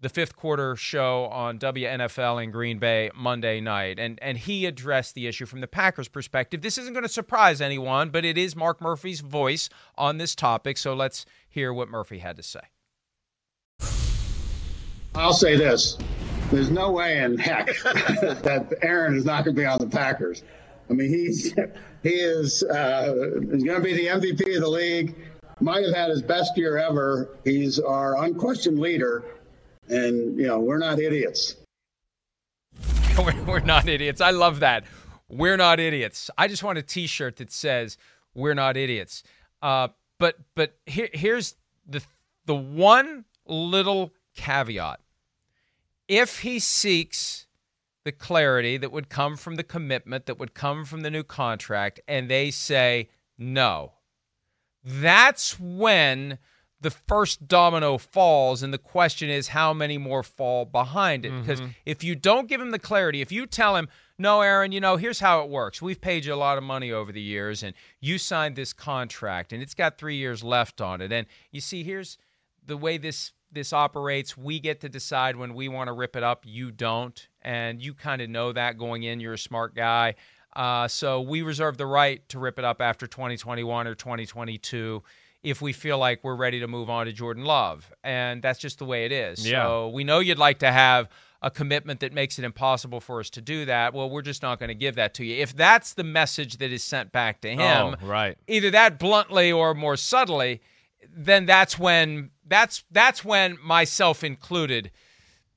the 0.00 0.08
fifth 0.08 0.36
quarter 0.36 0.76
show 0.76 1.24
on 1.26 1.58
WNFL 1.58 2.42
in 2.42 2.50
Green 2.50 2.78
Bay 2.78 3.10
Monday 3.14 3.60
night. 3.60 3.98
And, 3.98 4.18
and 4.22 4.38
he 4.38 4.66
addressed 4.66 5.14
the 5.14 5.26
issue 5.26 5.46
from 5.46 5.60
the 5.60 5.66
Packers' 5.66 6.08
perspective. 6.08 6.62
This 6.62 6.78
isn't 6.78 6.92
going 6.92 7.04
to 7.04 7.08
surprise 7.08 7.60
anyone, 7.60 8.10
but 8.10 8.24
it 8.24 8.38
is 8.38 8.56
Mark 8.56 8.80
Murphy's 8.80 9.20
voice 9.20 9.68
on 9.96 10.18
this 10.18 10.34
topic. 10.34 10.78
So 10.78 10.94
let's 10.94 11.26
hear 11.48 11.72
what 11.72 11.88
Murphy 11.88 12.18
had 12.18 12.36
to 12.36 12.42
say. 12.42 12.60
I'll 15.14 15.32
say 15.32 15.56
this: 15.56 15.98
there's 16.50 16.70
no 16.70 16.92
way 16.92 17.18
in 17.18 17.36
heck 17.36 17.66
that 17.82 18.72
Aaron 18.82 19.16
is 19.16 19.24
not 19.24 19.44
going 19.44 19.56
to 19.56 19.60
be 19.60 19.66
on 19.66 19.78
the 19.78 19.86
Packers. 19.86 20.44
I 20.88 20.92
mean, 20.92 21.08
he's 21.08 21.54
he 22.02 22.08
is 22.08 22.62
uh, 22.62 23.12
going 23.12 23.64
to 23.64 23.80
be 23.80 23.92
the 23.92 24.06
MVP 24.06 24.56
of 24.56 24.62
the 24.62 24.68
league. 24.68 25.16
Might 25.60 25.84
have 25.84 25.94
had 25.94 26.10
his 26.10 26.22
best 26.22 26.56
year 26.56 26.78
ever. 26.78 27.36
He's 27.44 27.78
our 27.78 28.24
unquestioned 28.24 28.78
leader, 28.78 29.24
and 29.90 30.38
you 30.38 30.46
know 30.46 30.58
we're 30.58 30.78
not 30.78 30.98
idiots. 30.98 31.56
we're, 33.46 33.60
not 33.60 33.88
idiots. 33.88 34.20
I 34.20 34.30
love 34.30 34.60
that. 34.60 34.84
We're 35.28 35.56
not 35.56 35.80
idiots. 35.80 36.30
I 36.38 36.48
just 36.48 36.62
want 36.62 36.78
a 36.78 36.82
T-shirt 36.82 37.36
that 37.36 37.52
says 37.52 37.98
"We're 38.34 38.54
not 38.54 38.76
idiots." 38.76 39.22
Uh, 39.60 39.88
but 40.18 40.36
but 40.54 40.78
here, 40.86 41.08
here's 41.12 41.56
the 41.86 42.02
the 42.46 42.54
one 42.54 43.24
little 43.46 44.12
caveat. 44.34 45.00
If 46.08 46.40
he 46.40 46.58
seeks 46.58 47.46
the 48.04 48.12
clarity 48.12 48.76
that 48.76 48.90
would 48.90 49.08
come 49.08 49.36
from 49.36 49.56
the 49.56 49.62
commitment 49.62 50.26
that 50.26 50.38
would 50.38 50.54
come 50.54 50.84
from 50.84 51.02
the 51.02 51.10
new 51.10 51.22
contract, 51.22 52.00
and 52.08 52.30
they 52.30 52.50
say 52.50 53.10
no, 53.38 53.92
that's 54.84 55.60
when 55.60 56.38
the 56.80 56.90
first 56.90 57.46
domino 57.46 57.98
falls 57.98 58.62
and 58.62 58.72
the 58.72 58.78
question 58.78 59.28
is 59.28 59.48
how 59.48 59.72
many 59.72 59.98
more 59.98 60.22
fall 60.22 60.64
behind 60.64 61.24
it. 61.26 61.32
Because 61.40 61.60
if 61.84 62.02
you 62.02 62.14
don't 62.14 62.48
give 62.48 62.60
him 62.60 62.70
the 62.70 62.78
clarity 62.78 63.20
if 63.20 63.30
you 63.30 63.46
tell 63.46 63.76
him 63.76 63.88
no 64.18 64.40
aaron 64.40 64.72
you 64.72 64.80
know 64.80 64.96
here's 64.96 65.20
how 65.20 65.42
it 65.42 65.50
works. 65.50 65.82
We've 65.82 66.00
paid 66.00 66.24
you 66.24 66.34
a 66.34 66.36
lot 66.36 66.58
of 66.58 66.64
money 66.64 66.90
over 66.92 67.12
the 67.12 67.20
years 67.20 67.62
and 67.62 67.74
you 68.00 68.18
signed 68.18 68.56
this 68.56 68.72
contract 68.72 69.52
and 69.52 69.62
it's 69.62 69.74
got 69.74 69.98
three 69.98 70.16
years 70.16 70.42
left 70.42 70.80
on 70.80 71.00
it. 71.00 71.12
And 71.12 71.26
you 71.50 71.60
see 71.60 71.82
here's 71.84 72.18
the 72.66 72.76
way 72.76 72.98
this 72.98 73.32
this 73.52 73.72
operates. 73.72 74.36
We 74.36 74.60
get 74.60 74.80
to 74.80 74.88
decide 74.88 75.36
when 75.36 75.54
we 75.54 75.68
want 75.68 75.88
to 75.88 75.92
rip 75.92 76.16
it 76.16 76.22
up. 76.22 76.44
You 76.46 76.70
don't. 76.70 77.28
And 77.42 77.82
you 77.82 77.94
kind 77.94 78.22
of 78.22 78.30
know 78.30 78.52
that 78.52 78.78
going 78.78 79.02
in. 79.02 79.20
You're 79.20 79.34
a 79.34 79.38
smart 79.38 79.74
guy. 79.74 80.14
Uh, 80.54 80.88
so 80.88 81.20
we 81.20 81.42
reserve 81.42 81.76
the 81.76 81.86
right 81.86 82.28
to 82.28 82.38
rip 82.38 82.58
it 82.58 82.64
up 82.64 82.80
after 82.80 83.06
2021 83.06 83.86
or 83.86 83.94
2022 83.94 85.02
if 85.42 85.62
we 85.62 85.72
feel 85.72 85.98
like 85.98 86.20
we're 86.22 86.34
ready 86.34 86.60
to 86.60 86.68
move 86.68 86.90
on 86.90 87.06
to 87.06 87.12
Jordan 87.12 87.44
Love. 87.44 87.90
And 88.04 88.42
that's 88.42 88.58
just 88.58 88.78
the 88.78 88.84
way 88.84 89.04
it 89.06 89.12
is. 89.12 89.48
Yeah. 89.48 89.64
So 89.64 89.88
we 89.88 90.04
know 90.04 90.18
you'd 90.18 90.38
like 90.38 90.58
to 90.58 90.70
have 90.70 91.08
a 91.42 91.50
commitment 91.50 92.00
that 92.00 92.12
makes 92.12 92.38
it 92.38 92.44
impossible 92.44 93.00
for 93.00 93.20
us 93.20 93.30
to 93.30 93.40
do 93.40 93.64
that. 93.64 93.94
Well, 93.94 94.10
we're 94.10 94.22
just 94.22 94.42
not 94.42 94.58
going 94.58 94.68
to 94.68 94.74
give 94.74 94.96
that 94.96 95.14
to 95.14 95.24
you. 95.24 95.40
If 95.40 95.56
that's 95.56 95.94
the 95.94 96.04
message 96.04 96.58
that 96.58 96.70
is 96.70 96.84
sent 96.84 97.12
back 97.12 97.40
to 97.40 97.48
oh, 97.48 97.52
him, 97.52 97.96
Oh, 98.02 98.06
right. 98.06 98.36
either 98.46 98.70
that 98.72 98.98
bluntly 98.98 99.50
or 99.50 99.74
more 99.74 99.96
subtly, 99.96 100.60
then 101.08 101.46
that's 101.46 101.78
when 101.78 102.30
that's 102.46 102.84
that's 102.90 103.24
when 103.24 103.56
myself 103.62 104.22
included 104.22 104.90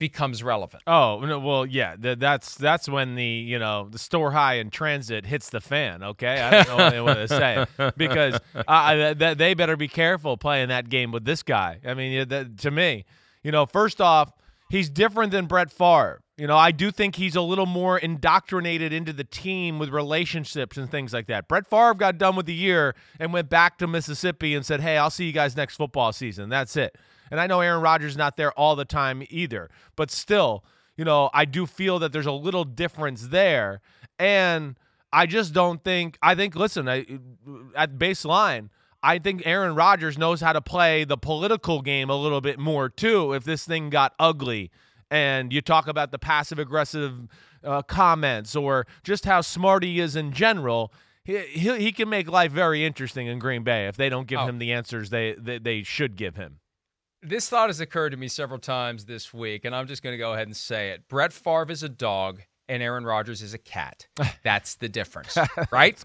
becomes 0.04 0.44
relevant. 0.44 0.84
Oh 0.86 1.22
no, 1.22 1.40
well, 1.40 1.66
yeah, 1.66 1.96
th- 1.96 2.20
that's 2.20 2.56
that's 2.56 2.90
when 2.90 3.16
the 3.16 3.24
you 3.24 3.58
know 3.58 3.88
the 3.90 3.98
store 3.98 4.32
high 4.32 4.56
in 4.56 4.70
transit 4.70 5.26
hits 5.26 5.50
the 5.50 5.62
fan. 5.62 6.04
Okay, 6.04 6.42
I 6.42 6.62
don't 6.62 6.68
know 6.68 6.76
what 6.84 6.92
they 6.92 7.00
want 7.00 7.20
to 7.20 7.28
say 7.30 7.66
because 7.96 8.38
uh, 8.68 8.94
th- 8.94 9.18
th- 9.18 9.38
they 9.38 9.54
better 9.54 9.78
be 9.78 9.88
careful 9.88 10.36
playing 10.36 10.68
that 10.68 10.90
game 10.90 11.14
with 11.14 11.24
this 11.24 11.42
guy. 11.42 11.80
I 11.86 11.94
mean, 11.94 12.28
to 12.28 12.70
me, 12.70 13.06
you 13.44 13.52
know, 13.54 13.66
first 13.66 14.02
off, 14.02 14.34
he's 14.70 14.90
different 14.90 15.32
than 15.32 15.46
Brett 15.46 15.72
Favre. 15.72 16.20
You 16.36 16.48
know, 16.48 16.58
I 16.58 16.72
do 16.72 16.92
think 16.92 17.16
he's 17.16 17.38
a 17.38 17.42
little 17.42 17.66
more 17.66 17.98
indoctrinated 17.98 18.92
into 18.92 19.14
the 19.14 19.24
team 19.24 19.80
with 19.80 19.88
relationships 19.90 20.76
and 20.76 20.92
things 20.92 21.14
like 21.14 21.28
that. 21.28 21.48
Brett 21.48 21.70
Favre 21.70 21.94
got 21.94 22.18
done 22.18 22.36
with 22.36 22.48
the 22.48 22.54
year 22.54 22.94
and 23.22 23.32
went 23.32 23.50
back 23.50 23.78
to 23.78 23.88
Mississippi 23.88 24.54
and 24.54 24.66
said, 24.66 24.82
"Hey, 24.82 24.98
I'll 24.98 25.12
see 25.12 25.26
you 25.26 25.32
guys 25.32 25.56
next 25.56 25.78
football 25.78 26.12
season." 26.12 26.50
That's 26.50 26.76
it. 26.76 26.98
And 27.34 27.42
I 27.42 27.48
know 27.48 27.62
Aaron 27.62 27.82
Rodgers 27.82 28.12
is 28.12 28.18
not 28.18 28.38
there 28.38 28.52
all 28.52 28.76
the 28.76 28.86
time 28.86 29.24
either, 29.32 29.72
but 29.96 30.12
still, 30.12 30.64
you 30.96 31.04
know, 31.04 31.32
I 31.34 31.46
do 31.46 31.66
feel 31.66 31.98
that 31.98 32.12
there's 32.14 32.28
a 32.28 32.32
little 32.32 32.64
difference 32.64 33.30
there. 33.30 33.82
And 34.20 34.76
I 35.12 35.26
just 35.26 35.52
don't 35.52 35.84
think 35.84 36.20
I 36.22 36.36
think 36.36 36.54
listen, 36.56 36.88
I, 36.88 37.08
at 37.76 37.98
baseline, 37.98 38.70
I 39.02 39.18
think 39.18 39.42
Aaron 39.48 39.74
Rodgers 39.74 40.16
knows 40.16 40.42
how 40.42 40.54
to 40.54 40.62
play 40.62 41.06
the 41.06 41.18
political 41.18 41.82
game 41.82 42.12
a 42.12 42.16
little 42.16 42.40
bit 42.40 42.60
more 42.60 42.88
too 42.88 43.34
if 43.34 43.44
this 43.44 43.66
thing 43.66 43.90
got 43.90 44.14
ugly 44.20 44.70
and 45.10 45.52
you 45.52 45.60
talk 45.62 45.88
about 45.88 46.12
the 46.12 46.20
passive 46.20 46.60
aggressive 46.60 47.28
uh, 47.64 47.82
comments 47.82 48.56
or 48.56 48.86
just 49.04 49.26
how 49.26 49.42
smart 49.42 49.82
he 49.84 50.00
is 50.00 50.16
in 50.16 50.32
general. 50.34 50.94
He, 51.24 51.40
he, 51.40 51.78
he 51.80 51.92
can 51.92 52.10
make 52.10 52.30
life 52.30 52.52
very 52.52 52.86
interesting 52.86 53.26
in 53.26 53.40
Green 53.40 53.64
Bay 53.64 53.88
if 53.88 53.96
they 53.98 54.10
don't 54.10 54.28
give 54.28 54.40
Oh. 54.40 54.46
him 54.46 54.60
the 54.60 54.72
answers 54.72 55.10
they, 55.10 55.34
they 55.40 55.58
they 55.58 55.82
should 55.84 56.16
give 56.16 56.36
him. 56.36 56.60
This 57.24 57.48
thought 57.50 57.70
has 57.70 57.80
occurred 57.80 58.10
to 58.12 58.18
me 58.18 58.28
several 58.28 58.60
times 58.60 59.06
this 59.06 59.34
week, 59.34 59.66
and 59.66 59.76
I'm 59.76 59.88
just 59.88 60.04
going 60.04 60.14
to 60.14 60.18
go 60.18 60.34
ahead 60.34 60.48
and 60.48 60.56
say 60.56 60.90
it. 60.90 61.08
Brett 61.08 61.32
Favre 61.34 61.72
is 61.72 61.82
a 61.84 61.90
dog, 61.90 62.42
and 62.68 62.84
Aaron 62.84 63.06
Rodgers 63.06 63.42
is 63.42 63.54
a 63.54 63.58
cat. 63.58 64.08
That's 64.44 64.76
the 64.76 64.90
difference, 64.90 65.38
right? 65.72 66.04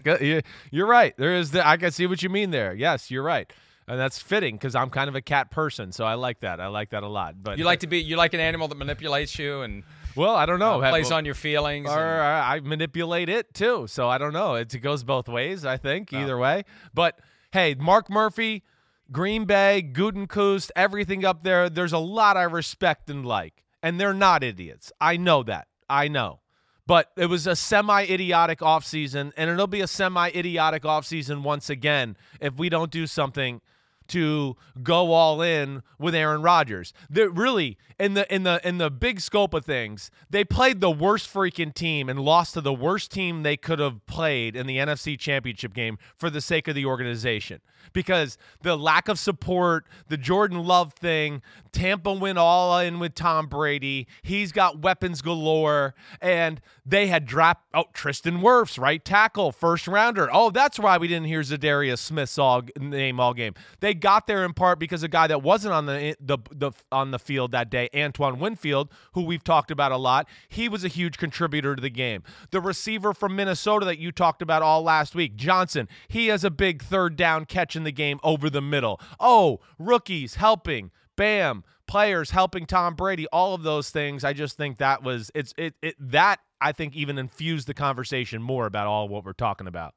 You're 0.71 0.87
right. 0.87 1.15
There 1.17 1.35
is 1.35 1.51
the, 1.51 1.67
I 1.67 1.77
can 1.77 1.91
see 1.91 2.07
what 2.07 2.23
you 2.23 2.29
mean 2.29 2.51
there. 2.51 2.73
Yes, 2.73 3.11
you're 3.11 3.23
right. 3.23 3.51
And 3.87 3.99
that's 3.99 4.19
fitting 4.19 4.53
because 4.55 4.75
I'm 4.75 4.91
kind 4.91 5.09
of 5.09 5.15
a 5.15 5.21
cat 5.21 5.49
person, 5.49 5.91
so 5.91 6.05
I 6.05 6.13
like 6.13 6.41
that. 6.41 6.59
I 6.61 6.67
like 6.67 6.91
that 6.91 7.01
a 7.01 7.07
lot. 7.07 7.41
But 7.41 7.57
You 7.57 7.63
like 7.63 7.79
to 7.79 7.87
be 7.87 7.97
you 7.97 8.17
like 8.17 8.35
an 8.35 8.39
animal 8.39 8.67
that 8.67 8.75
manipulates 8.75 9.39
you 9.39 9.61
and 9.63 9.81
well, 10.15 10.35
I 10.35 10.45
don't 10.45 10.59
know. 10.59 10.79
uh, 10.79 10.89
plays 10.91 11.09
on 11.09 11.25
your 11.25 11.33
feelings. 11.33 11.89
or 11.89 11.97
and- 11.99 12.21
I 12.45 12.59
manipulate 12.59 13.29
it 13.29 13.51
too. 13.55 13.87
So 13.87 14.07
I 14.07 14.19
don't 14.19 14.31
know. 14.33 14.53
It, 14.53 14.79
goes 14.83 15.03
both 15.03 15.27
ways, 15.27 15.65
I 15.65 15.77
think, 15.77 16.13
either 16.13 16.37
way. 16.37 16.65
But 16.93 17.19
hey, 17.51 17.73
Mark 17.79 18.11
Murphy, 18.11 18.63
Green 19.11 19.45
Bay, 19.45 19.87
Gutekunst, 19.91 20.69
everything 20.75 21.25
up 21.25 21.43
there, 21.43 21.69
there's 21.69 21.93
a 21.93 21.99
lot 21.99 22.37
I 22.37 22.43
respect 22.43 23.09
and 23.09 23.25
like. 23.25 23.63
And 23.81 23.99
they're 23.99 24.13
not 24.13 24.43
idiots. 24.43 24.91
I 24.99 25.17
know 25.17 25.41
that. 25.43 25.67
I 25.89 26.07
know. 26.07 26.41
But 26.85 27.11
it 27.15 27.27
was 27.27 27.47
a 27.47 27.55
semi 27.55 28.03
idiotic 28.03 28.59
offseason, 28.59 29.31
and 29.37 29.49
it'll 29.49 29.67
be 29.67 29.81
a 29.81 29.87
semi 29.87 30.29
idiotic 30.29 30.83
offseason 30.83 31.43
once 31.43 31.69
again 31.69 32.17
if 32.41 32.55
we 32.57 32.67
don't 32.67 32.91
do 32.91 33.07
something 33.07 33.61
to 34.09 34.55
go 34.83 35.11
all 35.11 35.41
in 35.41 35.83
with 35.97 36.15
Aaron 36.15 36.41
Rodgers. 36.41 36.93
They're 37.09 37.29
really 37.29 37.77
in 37.99 38.13
the 38.13 38.33
in 38.33 38.43
the 38.43 38.65
in 38.65 38.77
the 38.77 38.89
big 38.89 39.19
scope 39.19 39.53
of 39.53 39.65
things, 39.65 40.09
they 40.29 40.45
played 40.45 40.79
the 40.79 40.89
worst 40.89 41.31
freaking 41.31 41.73
team 41.73 42.07
and 42.07 42.19
lost 42.19 42.53
to 42.53 42.61
the 42.61 42.73
worst 42.73 43.11
team 43.11 43.43
they 43.43 43.57
could 43.57 43.79
have 43.79 44.05
played 44.05 44.55
in 44.55 44.67
the 44.67 44.77
NFC 44.77 45.19
Championship 45.19 45.73
game 45.73 45.97
for 46.15 46.29
the 46.29 46.41
sake 46.41 46.67
of 46.67 46.75
the 46.75 46.85
organization. 46.85 47.59
Because 47.91 48.37
the 48.61 48.77
lack 48.77 49.07
of 49.07 49.17
support, 49.17 49.85
the 50.09 50.17
Jordan 50.17 50.63
Love 50.63 50.93
thing, 50.93 51.41
Tampa 51.71 52.13
went 52.13 52.37
all 52.37 52.77
in 52.79 52.99
with 52.99 53.15
Tom 53.15 53.47
Brady. 53.47 54.07
He's 54.21 54.51
got 54.51 54.79
weapons 54.79 55.21
galore, 55.21 55.95
and 56.21 56.61
they 56.85 57.07
had 57.07 57.25
dropped 57.25 57.65
oh 57.73 57.85
Tristan 57.93 58.39
Wirfs, 58.41 58.79
right 58.79 59.03
tackle, 59.03 59.51
first 59.51 59.87
rounder. 59.87 60.29
Oh, 60.31 60.51
that's 60.51 60.79
why 60.79 60.97
we 60.97 61.07
didn't 61.07 61.27
hear 61.27 61.41
Za'Darius 61.41 61.99
Smith's 61.99 62.37
all 62.37 62.63
name 62.79 63.19
all 63.19 63.33
game. 63.33 63.55
They 63.79 63.93
got 63.99 64.27
there 64.27 64.43
in 64.43 64.53
part 64.53 64.79
because 64.79 65.03
a 65.03 65.07
guy 65.07 65.27
that 65.27 65.43
wasn't 65.43 65.73
on 65.73 65.85
the 65.85 66.15
the, 66.19 66.37
the 66.51 66.71
on 66.91 67.11
the 67.11 67.19
field 67.19 67.51
that 67.51 67.69
day, 67.69 67.89
Antoine 67.95 68.39
Winfield, 68.39 68.89
who 69.13 69.23
we've 69.23 69.43
talked 69.43 69.71
about 69.71 69.91
a 69.91 69.97
lot, 69.97 70.27
he 70.47 70.67
was 70.67 70.83
a 70.83 70.87
huge 70.87 71.17
contributor 71.17 71.75
to 71.75 71.81
the 71.81 71.89
game. 71.89 72.23
The 72.51 72.61
receiver 72.61 73.13
from 73.13 73.35
Minnesota 73.35 73.85
that 73.85 73.99
you 73.99 74.11
talked 74.11 74.41
about 74.41 74.61
all 74.61 74.81
last 74.81 75.13
week, 75.15 75.35
Johnson, 75.35 75.87
he 76.07 76.27
has 76.27 76.43
a 76.43 76.51
big 76.51 76.81
third 76.81 77.15
down 77.15 77.45
catch 77.45 77.75
in 77.75 77.83
the 77.83 77.91
game 77.91 78.19
over 78.23 78.49
the 78.49 78.61
middle. 78.61 78.99
Oh, 79.19 79.59
rookies 79.77 80.35
helping. 80.35 80.91
Bam, 81.15 81.65
players 81.85 82.31
helping 82.31 82.65
Tom 82.65 82.95
Brady, 82.95 83.27
all 83.27 83.53
of 83.53 83.63
those 83.63 83.89
things. 83.89 84.23
I 84.23 84.31
just 84.31 84.55
think 84.55 84.77
that 84.77 85.03
was 85.03 85.31
it's 85.35 85.53
it, 85.57 85.75
it 85.81 85.95
that 85.99 86.39
I 86.61 86.71
think 86.71 86.95
even 86.95 87.17
infused 87.17 87.67
the 87.67 87.73
conversation 87.73 88.41
more 88.41 88.65
about 88.65 88.87
all 88.87 89.09
what 89.09 89.25
we're 89.25 89.33
talking 89.33 89.67
about. 89.67 89.95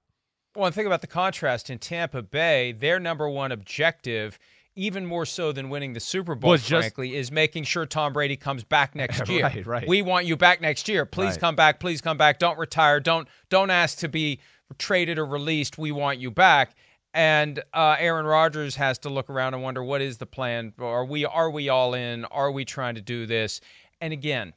Well, 0.55 0.67
and 0.67 0.75
think 0.75 0.87
about 0.87 1.01
the 1.01 1.07
contrast 1.07 1.71
in 1.71 1.79
Tampa 1.79 2.23
Bay. 2.23 2.73
Their 2.73 3.01
number 3.01 3.29
one 3.29 3.53
objective, 3.53 4.38
even 4.77 5.07
more 5.07 5.25
so 5.25 5.51
than 5.53 5.71
winning 5.71 5.95
the 5.95 6.01
Super 6.01 6.35
Bowl, 6.35 6.51
Was 6.51 6.62
just- 6.62 6.71
frankly, 6.83 7.17
is 7.17 7.33
making 7.33 7.65
sure 7.65 7.87
Tom 7.87 8.12
Brady 8.12 8.37
comes 8.37 8.62
back 8.65 8.95
next 8.95 9.27
year. 9.29 9.45
Right, 9.45 9.67
right. 9.67 9.88
We 9.88 10.03
want 10.03 10.27
you 10.27 10.37
back 10.37 10.61
next 10.61 10.88
year. 10.88 11.07
Please 11.07 11.31
Right. 11.33 11.41
come 11.41 11.57
back. 11.57 11.81
Please 11.81 12.01
come 12.01 12.17
back. 12.19 12.38
Don't 12.38 12.59
retire. 12.59 13.01
Don't 13.01 13.29
don't 13.49 13.71
ask 13.71 13.99
to 13.99 14.09
be 14.09 14.41
traded 14.79 15.19
or 15.19 15.27
released. 15.27 15.79
We 15.79 15.91
want 15.93 16.19
you 16.19 16.31
back. 16.31 16.75
And 17.15 17.62
uh, 17.75 17.97
Aaron 17.99 18.25
Rodgers 18.25 18.77
has 18.77 18.99
to 19.01 19.11
look 19.11 19.29
around 19.29 19.53
and 19.53 19.62
wonder 19.62 19.85
what 19.85 20.01
is 20.01 20.17
the 20.17 20.25
plan? 20.27 20.73
Are 20.79 21.05
we 21.05 21.25
are 21.27 21.51
we 21.51 21.69
all 21.69 21.93
in? 21.95 22.25
Are 22.27 22.51
we 22.51 22.65
trying 22.65 22.95
to 22.95 23.03
do 23.03 23.27
this? 23.27 23.61
And 24.01 24.12
again, 24.15 24.55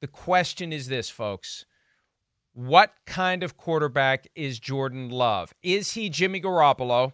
the 0.00 0.06
question 0.06 0.72
is 0.72 0.88
this, 0.88 1.08
folks 1.10 1.64
what 2.66 2.92
kind 3.06 3.42
of 3.42 3.56
quarterback 3.56 4.28
is 4.34 4.58
Jordan 4.58 5.08
Love? 5.08 5.54
Is 5.62 5.92
he 5.92 6.10
Jimmy 6.10 6.42
Garoppolo, 6.42 7.12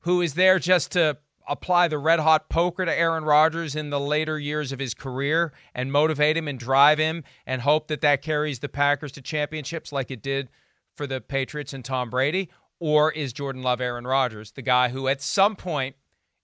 who 0.00 0.22
is 0.22 0.32
there 0.34 0.58
just 0.58 0.92
to 0.92 1.18
apply 1.46 1.86
the 1.86 1.98
red 1.98 2.18
hot 2.18 2.48
poker 2.48 2.86
to 2.86 2.98
Aaron 2.98 3.22
Rodgers 3.22 3.76
in 3.76 3.90
the 3.90 4.00
later 4.00 4.38
years 4.38 4.72
of 4.72 4.78
his 4.78 4.94
career 4.94 5.52
and 5.74 5.92
motivate 5.92 6.38
him 6.38 6.48
and 6.48 6.58
drive 6.58 6.96
him 6.96 7.24
and 7.46 7.60
hope 7.60 7.88
that 7.88 8.00
that 8.00 8.22
carries 8.22 8.60
the 8.60 8.70
Packers 8.70 9.12
to 9.12 9.20
championships 9.20 9.92
like 9.92 10.10
it 10.10 10.22
did 10.22 10.48
for 10.94 11.06
the 11.06 11.20
Patriots 11.20 11.74
and 11.74 11.84
Tom 11.84 12.08
Brady? 12.08 12.48
Or 12.80 13.12
is 13.12 13.34
Jordan 13.34 13.62
Love 13.62 13.82
Aaron 13.82 14.06
Rodgers, 14.06 14.52
the 14.52 14.62
guy 14.62 14.88
who 14.88 15.08
at 15.08 15.20
some 15.20 15.56
point 15.56 15.96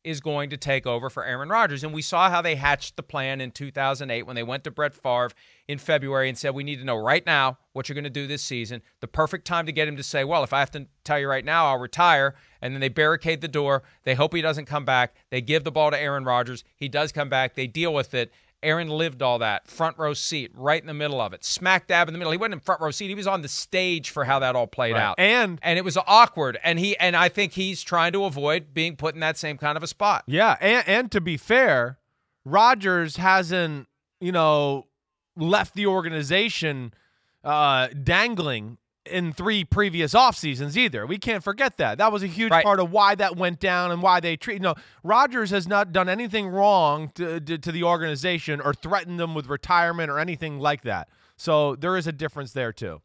is 0.05 0.21
going 0.21 0.51
to 0.51 0.57
take 0.57 0.87
over 0.87 1.09
for 1.09 1.25
Aaron 1.25 1.49
Rodgers. 1.49 1.85
And 1.85 1.93
we 1.93 2.03
saw 2.03 2.31
how 2.31 2.43
they 2.43 2.57
hatched 2.57 2.97
the 2.97 3.03
plan 3.03 3.41
in 3.41 3.51
2008 3.51 4.23
when 4.23 4.37
they 4.37 4.43
went 4.43 4.65
to 4.65 4.71
Brett 4.71 4.95
Favre 4.95 5.31
in 5.69 5.79
February 5.79 6.29
and 6.29 6.37
said, 6.37 6.55
We 6.55 6.65
need 6.65 6.77
to 6.77 6.85
know 6.85 6.97
right 6.97 7.25
now 7.25 7.59
what 7.73 7.88
you're 7.88 7.95
going 7.95 8.05
to 8.05 8.11
do 8.11 8.27
this 8.27 8.43
season. 8.43 8.83
The 9.01 9.09
perfect 9.09 9.47
time 9.47 9.67
to 9.67 9.73
get 9.73 9.88
him 9.88 9.97
to 9.97 10.03
say, 10.03 10.25
Well, 10.25 10.45
if 10.45 10.53
I 10.53 10.61
have 10.61 10.71
to 10.73 10.87
tell 11.05 11.19
you 11.19 11.29
right 11.29 11.45
now, 11.45 11.67
I'll 11.67 11.79
retire. 11.79 12.35
And 12.61 12.75
then 12.75 12.81
they 12.81 12.88
barricade 12.88 13.41
the 13.41 13.49
door. 13.49 13.83
They 14.05 14.15
hope 14.15 14.35
he 14.35 14.43
doesn't 14.43 14.67
come 14.67 14.85
back. 14.85 15.15
They 15.31 15.41
give 15.41 15.65
the 15.65 15.73
ball 15.73 15.91
to 15.91 16.01
Aaron 16.01 16.25
Rodgers. 16.25 16.65
He 16.77 16.88
does 16.88 17.12
come 17.12 17.29
back. 17.29 17.55
They 17.55 17.67
deal 17.67 17.93
with 17.93 18.15
it. 18.15 18.33
Aaron 18.62 18.88
lived 18.88 19.22
all 19.22 19.38
that. 19.40 19.66
Front 19.68 19.98
row 19.98 20.14
seat, 20.14 20.51
right 20.55 20.81
in 20.81 20.87
the 20.87 20.94
middle 20.94 21.20
of 21.20 21.33
it. 21.33 21.44
Smack 21.44 21.87
dab 21.88 22.09
in 22.09 22.14
the 22.14 22.18
middle. 22.18 22.31
He 22.33 22.38
wasn't 22.38 22.55
in 22.55 22.61
front 22.61 22.81
row 22.81 22.90
seat. 22.90 23.09
He 23.09 23.14
was 23.14 23.27
on 23.27 23.42
the 23.42 23.48
stage 23.48 24.11
for 24.11 24.25
how 24.25 24.38
that 24.38 24.55
all 24.57 24.66
played 24.66 24.92
Right. 24.92 25.03
out. 25.03 25.18
And- 25.18 25.59
and 25.62 25.79
it 25.79 25.85
was 25.85 25.98
awkward. 26.07 26.59
And 26.62 26.79
he 26.79 26.96
and 26.98 27.16
I 27.16 27.29
think 27.29 27.53
he's 27.55 27.83
trying 27.83 28.12
to 28.12 28.25
avoid 28.25 28.72
being 28.75 28.96
put 28.96 29.14
in 29.14 29.20
that 29.20 29.37
same 29.37 29.59
kind 29.59 29.77
of 29.77 29.83
a 29.83 29.87
spot. 29.87 30.25
Yeah, 30.27 30.57
and, 30.61 30.87
and 30.88 31.12
to 31.12 31.20
be 31.20 31.37
fair, 31.37 31.98
Rodgers 32.44 33.16
hasn't, 33.16 33.88
you 34.20 34.33
know, 34.33 34.87
left 35.37 35.75
the 35.75 35.87
organization 35.87 36.92
uh, 37.44 37.88
dangling 37.88 38.79
in 39.05 39.33
three 39.33 39.65
previous 39.65 40.15
off 40.15 40.37
seasons 40.37 40.79
either. 40.79 41.07
We 41.07 41.19
can't 41.19 41.43
forget 41.43 41.77
that. 41.79 41.99
That 41.99 42.12
was 42.12 42.23
a 42.23 42.27
huge 42.29 42.53
Right. 42.53 42.65
part 42.65 42.79
of 42.81 42.93
why 42.93 43.15
that 43.17 43.37
went 43.37 43.59
down 43.59 43.91
and 43.91 44.01
why 44.03 44.21
they 44.21 44.37
treat. 44.37 44.55
You 44.55 44.61
know, 44.61 44.75
Rodgers 45.03 45.51
has 45.51 45.66
not 45.66 45.93
done 45.93 46.09
anything 46.09 46.47
wrong 46.49 47.09
to, 47.16 47.41
to, 47.41 47.59
to 47.59 47.72
the 47.72 47.83
organization 47.83 48.61
or 48.61 48.72
threatened 48.72 49.18
them 49.18 49.35
with 49.35 49.47
retirement 49.49 50.11
or 50.11 50.18
anything 50.20 50.61
like 50.61 50.83
that. 50.83 51.09
So 51.37 51.74
there 51.74 51.97
is 51.97 52.07
a 52.07 52.12
difference 52.12 52.53
there 52.53 52.72
too. 52.72 53.03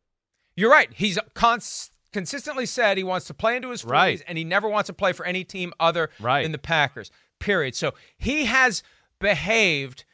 You're 0.55 0.69
right. 0.71 0.89
He's 0.93 1.17
cons- 1.34 1.89
consistently 2.13 2.65
said 2.67 2.97
he 2.97 3.03
wants 3.03 3.26
to 3.28 3.34
play 3.34 3.55
into 3.55 3.69
his 3.71 3.82
40s 3.84 3.89
Right. 3.91 4.24
and 4.28 4.38
he 4.38 4.43
never 4.43 4.67
wants 4.69 4.88
to 4.88 4.93
play 4.93 5.13
for 5.13 5.26
any 5.26 5.43
team 5.43 5.74
other 5.80 6.09
Right. 6.19 6.43
than 6.43 6.51
the 6.51 6.57
Packers. 6.59 7.09
Period. 7.39 7.76
So 7.76 7.93
he 8.17 8.45
has 8.45 8.84
behaved 9.19 10.05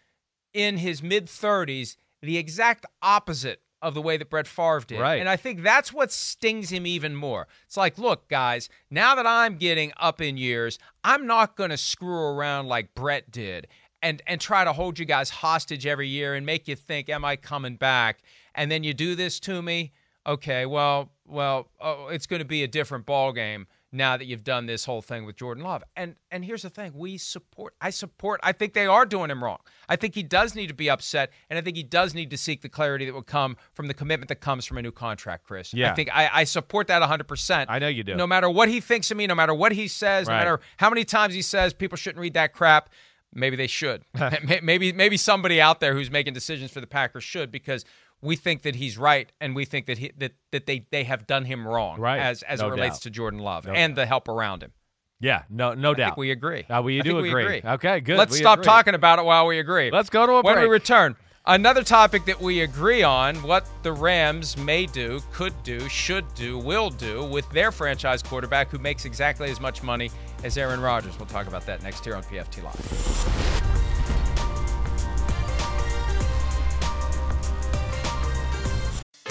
in 0.53 0.78
his 0.78 1.03
mid 1.03 1.28
30s 1.28 1.97
the 2.22 2.38
exact 2.38 2.86
opposite 3.01 3.62
of 3.84 3.93
the 3.93 4.01
way 4.01 4.17
that 4.17 4.29
Brett 4.29 4.47
Favre 4.47 4.79
did. 4.88 4.99
Right. 4.99 5.19
And 5.19 5.29
I 5.29 5.36
think 5.36 5.61
that's 5.61 5.91
what 5.91 6.11
stings 6.11 6.71
him 6.71 6.88
even 6.88 7.15
more. 7.15 7.47
It's 7.67 7.77
like, 7.77 7.97
look, 7.97 8.29
guys, 8.29 8.69
now 8.89 9.13
that 9.13 9.27
I'm 9.27 9.57
getting 9.57 9.91
up 9.97 10.21
in 10.21 10.38
years, 10.38 10.79
I'm 11.03 11.27
not 11.27 11.55
going 11.55 11.69
to 11.69 11.77
screw 11.77 12.15
around 12.15 12.67
like 12.67 12.95
Brett 12.95 13.29
did 13.29 13.67
and 14.01 14.21
and 14.25 14.39
try 14.39 14.63
to 14.63 14.73
hold 14.73 14.97
you 14.97 15.05
guys 15.05 15.29
hostage 15.29 15.86
every 15.86 16.07
year 16.07 16.34
and 16.34 16.45
make 16.45 16.67
you 16.67 16.75
think, 16.75 17.09
am 17.09 17.25
I 17.25 17.36
coming 17.36 17.75
back? 17.75 18.23
And 18.55 18.71
then 18.71 18.84
you 18.84 18.93
do 18.93 19.15
this 19.15 19.39
to 19.41 19.61
me. 19.61 19.91
Okay, 20.25 20.65
well, 20.65 21.11
well, 21.27 21.69
oh, 21.81 22.07
it's 22.07 22.25
going 22.25 22.39
to 22.41 22.47
be 22.47 22.63
a 22.63 22.67
different 22.67 23.05
ball 23.05 23.34
game 23.34 23.67
now 23.94 24.18
that 24.18 24.26
you've 24.26 24.44
done 24.44 24.66
this 24.66 24.86
whole 24.86 25.02
thing 25.02 25.26
with 25.26 25.36
Jordan 25.38 25.64
Love. 25.64 25.84
And 25.96 26.16
and 26.32 26.44
here's 26.44 26.64
the 26.64 26.70
thing, 26.70 26.91
we 26.96 27.18
support 27.18 27.76
I 27.80 27.91
support 27.91 28.39
I 28.44 28.52
think 28.52 28.74
they 28.74 28.88
are 28.88 29.06
doing 29.06 29.30
him 29.30 29.44
wrong. 29.44 29.60
I 29.88 29.96
think 29.96 30.16
he 30.16 30.24
does 30.24 30.56
need 30.56 30.68
to 30.68 30.74
be 30.74 30.89
upset 30.89 31.32
and 31.50 31.58
I 31.60 31.62
think 31.62 31.78
he 31.78 31.84
does 31.84 32.14
need 32.14 32.30
to 32.32 32.38
seek 32.38 32.62
the 32.62 32.70
clarity 32.70 33.06
that 33.06 33.14
will 33.14 33.22
come 33.22 33.56
from 33.74 33.88
the 33.88 33.94
commitment 33.94 34.30
that 34.30 34.41
comes 34.41 34.66
from 34.66 34.78
a 34.78 34.82
new 34.82 34.91
contract, 34.91 35.44
Chris. 35.46 35.74
Yeah. 35.74 35.91
I 35.91 35.96
think 35.96 36.10
I, 36.14 36.30
I 36.34 36.44
support 36.44 36.88
that 36.88 37.02
100%. 37.02 37.66
I 37.70 37.80
know 37.80 37.88
you 37.88 38.04
do. 38.04 38.16
No 38.16 38.28
matter 38.28 38.50
what 38.50 38.68
he 38.70 38.82
thinks 38.82 39.12
of 39.12 39.18
me, 39.18 39.28
no 39.28 39.36
matter 39.36 39.54
what 39.54 39.72
he 39.72 39.88
says, 39.88 40.28
Right. 40.28 40.34
no 40.34 40.39
matter 40.39 40.60
how 40.78 40.89
many 40.89 41.06
times 41.06 41.34
he 41.34 41.41
says 41.41 41.74
people 41.74 41.96
shouldn't 41.98 42.20
read 42.22 42.34
that 42.34 42.54
crap, 42.54 42.89
maybe 43.34 43.56
they 43.56 43.68
should. 43.68 44.04
maybe 44.64 44.91
maybe 44.91 45.18
somebody 45.18 45.62
out 45.62 45.80
there 45.80 45.94
who's 45.94 46.10
making 46.12 46.34
decisions 46.34 46.72
for 46.72 46.82
the 46.82 46.88
Packers 46.88 47.24
should 47.24 47.52
because 47.52 47.86
we 48.24 48.36
think 48.36 48.61
that 48.63 48.76
he's 48.76 48.97
right 48.97 49.32
and 49.41 49.55
we 49.55 49.65
think 49.65 49.86
that 49.88 49.97
he 49.97 50.11
that, 50.17 50.32
that 50.51 50.65
they 50.65 50.88
they 50.91 51.03
have 51.03 51.28
done 51.28 51.45
him 51.45 51.67
wrong 51.67 51.99
Right. 51.99 52.19
as 52.19 52.41
as 52.43 52.61
No 52.61 52.67
it 52.67 52.71
relates 52.71 52.95
doubt. 52.97 53.01
to 53.03 53.09
Jordan 53.11 53.39
Love 53.39 53.65
No 53.67 53.74
and 53.74 53.95
the 53.95 54.05
help 54.05 54.28
around 54.28 54.63
him. 54.63 54.71
Yeah, 55.19 55.43
no, 55.49 55.74
no 55.74 55.91
I 55.91 55.93
doubt. 55.93 56.05
think 56.07 56.17
we 56.17 56.32
agree. 56.32 56.65
Uh, 56.69 56.82
we 56.82 56.99
I 56.99 57.03
do 57.03 57.11
think 57.11 57.21
we 57.24 57.30
agree. 57.30 57.57
agree. 57.59 57.71
Okay, 57.71 57.99
good. 58.01 58.17
Let's 58.17 58.32
We 58.34 58.39
stop 58.39 58.59
agree. 58.59 58.65
talking 58.65 58.93
about 58.95 59.19
it 59.19 59.26
while 59.26 59.45
we 59.47 59.59
agree. 59.59 59.89
Let's 59.91 60.09
go 60.09 60.26
to 60.26 60.32
a 60.34 60.41
when 60.41 60.59
we 60.59 60.65
return. 60.67 61.15
Another 61.45 61.84
topic 61.84 62.26
that 62.26 62.39
we 62.41 62.61
agree 62.61 63.03
on: 63.03 63.36
what 63.43 63.67
the 63.84 63.91
Rams 63.91 64.55
may 64.57 64.86
do, 64.86 65.21
could 65.34 65.53
do, 65.63 65.88
should 65.89 66.26
do, 66.36 66.57
will 66.57 66.89
do 66.89 67.24
with 67.26 67.49
their 67.51 67.71
franchise 67.71 68.21
quarterback, 68.24 68.69
who 68.69 68.80
makes 68.80 69.03
exactly 69.05 69.49
as 69.51 69.59
much 69.59 69.84
money 69.84 70.09
as 70.43 70.57
Aaron 70.57 70.80
Rodgers. 70.82 71.17
We'll 71.19 71.28
talk 71.28 71.47
about 71.47 71.65
that 71.65 71.84
next 71.84 72.03
here 72.05 72.15
on 72.15 72.24
PFT 72.24 72.63
Live. 72.63 73.62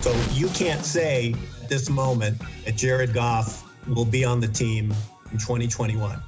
So 0.00 0.12
you 0.34 0.48
can't 0.50 0.84
say 0.84 1.34
at 1.60 1.68
this 1.68 1.90
moment 1.90 2.40
that 2.64 2.76
Jared 2.76 3.12
Goff 3.12 3.64
will 3.88 4.04
be 4.04 4.24
on 4.24 4.38
the 4.38 4.46
team 4.46 4.94
in 5.32 5.38
2021. 5.38 6.22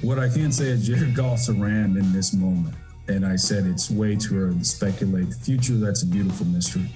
What 0.00 0.18
I 0.18 0.28
can 0.28 0.50
say 0.50 0.68
is 0.68 0.86
Jared 0.86 1.14
Goff's 1.14 1.50
a 1.50 1.52
Ram 1.52 1.96
in 1.96 2.12
this 2.12 2.32
moment. 2.32 2.74
And 3.08 3.26
I 3.26 3.36
said 3.36 3.66
it's 3.66 3.90
way 3.90 4.16
too 4.16 4.38
early 4.38 4.58
to 4.58 4.64
speculate. 4.64 5.28
The 5.28 5.34
future, 5.34 5.74
that's 5.74 6.02
a 6.02 6.06
beautiful 6.06 6.46
mystery. 6.46 6.90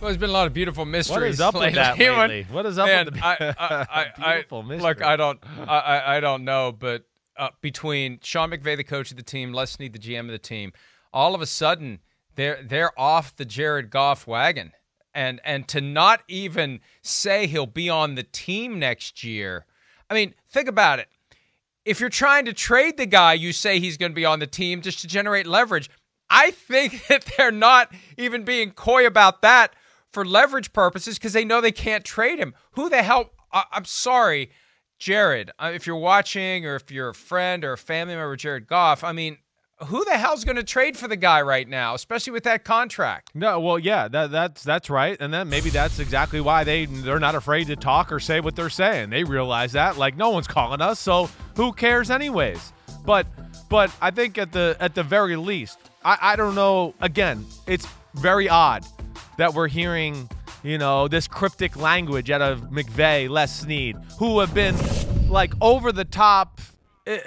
Well, 0.00 0.08
there's 0.10 0.16
been 0.16 0.30
a 0.30 0.32
lot 0.32 0.46
of 0.46 0.54
beautiful 0.54 0.84
mysteries. 0.84 1.16
What 1.20 1.22
is 1.28 1.40
up 1.40 1.54
with 1.54 1.74
that 1.74 1.98
lately. 1.98 2.16
lately? 2.16 2.46
What 2.50 2.64
is 2.64 2.78
up 2.78 2.86
Man, 2.86 3.04
with 3.06 3.14
the 3.14 3.24
I, 3.24 3.36
I, 3.40 3.54
I, 3.58 4.06
I, 4.18 4.34
beautiful 4.34 4.62
Look. 4.64 5.02
I 5.02 5.16
don't, 5.16 5.38
I, 5.66 5.78
I, 5.78 6.16
I 6.16 6.20
don't 6.20 6.44
know, 6.44 6.72
but 6.72 7.04
uh, 7.36 7.50
between 7.60 8.20
Sean 8.22 8.50
McVay, 8.50 8.76
the 8.76 8.84
coach 8.84 9.10
of 9.10 9.16
the 9.18 9.22
team, 9.22 9.52
Les 9.52 9.70
Snead, 9.70 9.92
the 9.92 9.98
GM 9.98 10.20
of 10.20 10.28
the 10.28 10.38
team, 10.38 10.72
all 11.12 11.34
of 11.34 11.40
a 11.40 11.46
sudden 11.46 12.00
they're 12.36 12.62
they're 12.62 12.98
off 12.98 13.34
the 13.36 13.44
Jared 13.44 13.90
Goff 13.90 14.26
wagon, 14.26 14.72
and 15.14 15.40
and 15.44 15.66
to 15.68 15.80
not 15.80 16.22
even 16.28 16.80
say 17.02 17.46
he'll 17.46 17.66
be 17.66 17.90
on 17.90 18.14
the 18.14 18.22
team 18.22 18.78
next 18.78 19.24
year. 19.24 19.66
I 20.08 20.14
mean, 20.14 20.34
think 20.48 20.68
about 20.68 21.00
it. 21.00 21.08
If 21.84 22.00
you're 22.00 22.08
trying 22.08 22.44
to 22.46 22.52
trade 22.52 22.96
the 22.96 23.06
guy, 23.06 23.32
you 23.34 23.52
say 23.52 23.80
he's 23.80 23.96
going 23.96 24.12
to 24.12 24.16
be 24.16 24.24
on 24.24 24.38
the 24.38 24.46
team 24.46 24.82
just 24.82 25.00
to 25.00 25.08
generate 25.08 25.46
leverage. 25.46 25.90
I 26.30 26.50
think 26.50 27.06
that 27.08 27.24
they're 27.36 27.50
not 27.52 27.92
even 28.16 28.44
being 28.44 28.70
coy 28.72 29.06
about 29.06 29.42
that 29.42 29.74
for 30.12 30.24
leverage 30.24 30.72
purposes 30.72 31.18
because 31.18 31.32
they 31.32 31.44
know 31.44 31.60
they 31.60 31.72
can't 31.72 32.04
trade 32.04 32.38
him. 32.38 32.54
Who 32.72 32.88
the 32.88 33.02
hell? 33.02 33.30
I, 33.52 33.64
I'm 33.72 33.84
sorry, 33.84 34.50
Jared. 34.98 35.50
uh, 35.58 35.72
If 35.74 35.86
you're 35.86 35.96
watching 35.96 36.66
or 36.66 36.76
if 36.76 36.90
you're 36.90 37.10
a 37.10 37.14
friend 37.14 37.64
or 37.64 37.74
a 37.74 37.78
family 37.78 38.14
member 38.14 38.32
of 38.32 38.38
Jared 38.38 38.66
Goff, 38.66 39.04
I 39.04 39.12
mean, 39.12 39.38
who 39.84 40.04
the 40.04 40.16
hell's 40.16 40.44
going 40.44 40.56
to 40.56 40.64
trade 40.64 40.96
for 40.96 41.06
the 41.06 41.16
guy 41.16 41.42
right 41.42 41.68
now, 41.68 41.94
especially 41.94 42.32
with 42.32 42.44
that 42.44 42.64
contract? 42.64 43.30
No, 43.34 43.60
well, 43.60 43.78
yeah, 43.78 44.08
that, 44.08 44.30
that's 44.30 44.62
that's 44.62 44.88
right, 44.88 45.16
and 45.20 45.32
then 45.32 45.48
maybe 45.48 45.70
that's 45.70 45.98
exactly 45.98 46.40
why 46.40 46.64
they 46.64 46.86
they're 46.86 47.20
not 47.20 47.34
afraid 47.34 47.66
to 47.66 47.76
talk 47.76 48.10
or 48.10 48.18
say 48.18 48.40
what 48.40 48.56
they're 48.56 48.70
saying. 48.70 49.10
They 49.10 49.24
realize 49.24 49.72
that, 49.72 49.98
like, 49.98 50.16
no 50.16 50.30
one's 50.30 50.46
calling 50.46 50.80
us, 50.80 50.98
so 50.98 51.28
who 51.56 51.72
cares 51.72 52.10
anyways? 52.10 52.72
But 53.04 53.26
but 53.68 53.94
I 54.00 54.10
think 54.10 54.38
at 54.38 54.52
the 54.52 54.76
at 54.80 54.94
the 54.94 55.02
very 55.02 55.36
least, 55.36 55.78
I 56.04 56.18
I 56.20 56.36
don't 56.36 56.54
know. 56.54 56.94
Again, 57.00 57.44
it's 57.66 57.86
very 58.14 58.48
odd 58.48 58.84
that 59.36 59.52
we're 59.52 59.68
hearing 59.68 60.28
you 60.62 60.78
know 60.78 61.06
this 61.06 61.28
cryptic 61.28 61.76
language 61.76 62.30
out 62.30 62.40
of 62.40 62.70
McVay, 62.70 63.28
Les 63.28 63.54
Snead, 63.54 63.96
who 64.18 64.40
have 64.40 64.54
been 64.54 64.74
like 65.28 65.52
over 65.60 65.92
the 65.92 66.04
top 66.04 66.60
uh, 67.06 67.18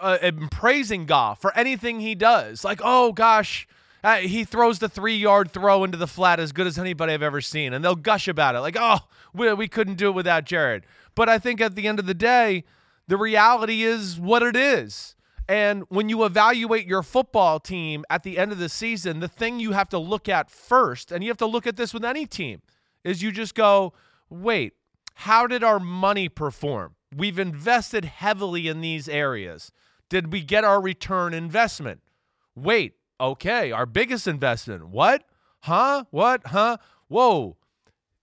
uh, 0.00 0.18
uh, 0.22 0.32
praising 0.50 1.06
Goff 1.06 1.40
for 1.40 1.54
anything 1.56 2.00
he 2.00 2.14
does. 2.14 2.64
Like, 2.64 2.80
oh 2.82 3.12
gosh, 3.12 3.66
uh, 4.04 4.16
he 4.16 4.44
throws 4.44 4.78
the 4.78 4.88
three 4.88 5.16
yard 5.16 5.52
throw 5.52 5.84
into 5.84 5.96
the 5.96 6.06
flat 6.06 6.40
as 6.40 6.52
good 6.52 6.66
as 6.66 6.78
anybody 6.78 7.12
I've 7.12 7.22
ever 7.22 7.40
seen. 7.40 7.72
And 7.72 7.84
they'll 7.84 7.96
gush 7.96 8.28
about 8.28 8.54
it. 8.54 8.60
Like, 8.60 8.76
oh, 8.78 9.00
we, 9.32 9.52
we 9.54 9.68
couldn't 9.68 9.96
do 9.96 10.08
it 10.08 10.14
without 10.14 10.44
Jared. 10.44 10.84
But 11.14 11.28
I 11.28 11.38
think 11.38 11.60
at 11.60 11.74
the 11.74 11.88
end 11.88 11.98
of 11.98 12.06
the 12.06 12.14
day, 12.14 12.64
the 13.06 13.16
reality 13.16 13.82
is 13.82 14.20
what 14.20 14.42
it 14.42 14.54
is. 14.54 15.16
And 15.48 15.84
when 15.88 16.10
you 16.10 16.24
evaluate 16.24 16.86
your 16.86 17.02
football 17.02 17.58
team 17.58 18.04
at 18.10 18.22
the 18.22 18.36
end 18.36 18.52
of 18.52 18.58
the 18.58 18.68
season, 18.68 19.20
the 19.20 19.28
thing 19.28 19.58
you 19.58 19.72
have 19.72 19.88
to 19.88 19.98
look 19.98 20.28
at 20.28 20.50
first, 20.50 21.10
and 21.10 21.24
you 21.24 21.30
have 21.30 21.38
to 21.38 21.46
look 21.46 21.66
at 21.66 21.76
this 21.76 21.94
with 21.94 22.04
any 22.04 22.26
team, 22.26 22.60
is 23.02 23.22
you 23.22 23.32
just 23.32 23.54
go, 23.54 23.94
wait, 24.28 24.74
how 25.14 25.46
did 25.46 25.64
our 25.64 25.80
money 25.80 26.28
perform? 26.28 26.94
We've 27.14 27.38
invested 27.38 28.04
heavily 28.04 28.68
in 28.68 28.80
these 28.80 29.08
areas. 29.08 29.72
Did 30.08 30.32
we 30.32 30.42
get 30.42 30.64
our 30.64 30.80
return 30.80 31.34
investment? 31.34 32.00
Wait, 32.54 32.94
okay, 33.20 33.72
our 33.72 33.86
biggest 33.86 34.26
investment. 34.26 34.88
What? 34.88 35.24
Huh? 35.60 36.04
What? 36.10 36.46
Huh? 36.46 36.78
Whoa. 37.08 37.56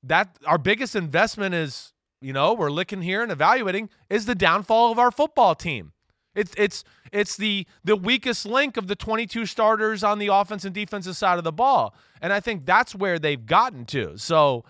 That 0.03 0.37
our 0.45 0.57
biggest 0.57 0.95
investment 0.95 1.55
is, 1.55 1.93
you 2.21 2.31
know, 2.33 2.53
we're 2.53 2.69
looking 2.69 3.01
here 3.01 3.23
and 3.23 3.31
evaluating 3.31 3.89
is 4.09 4.25
the 4.25 4.35
downfall 4.35 4.91
of 4.91 4.99
our 4.99 5.11
football 5.11 5.55
team. 5.55 5.93
It's 6.35 6.53
it's 6.57 6.83
it's 7.11 7.37
the 7.37 7.65
the 7.83 7.95
weakest 7.95 8.45
link 8.45 8.77
of 8.77 8.87
the 8.87 8.95
22 8.95 9.45
starters 9.45 10.03
on 10.03 10.19
the 10.19 10.27
offense 10.27 10.65
and 10.65 10.75
defensive 10.75 11.15
side 11.15 11.37
of 11.37 11.43
the 11.43 11.51
ball. 11.51 11.95
And 12.21 12.33
I 12.33 12.39
think 12.39 12.65
that's 12.65 12.93
where 12.93 13.17
they've 13.17 13.43
gotten 13.43 13.85
to. 13.85 14.17
So 14.17 14.65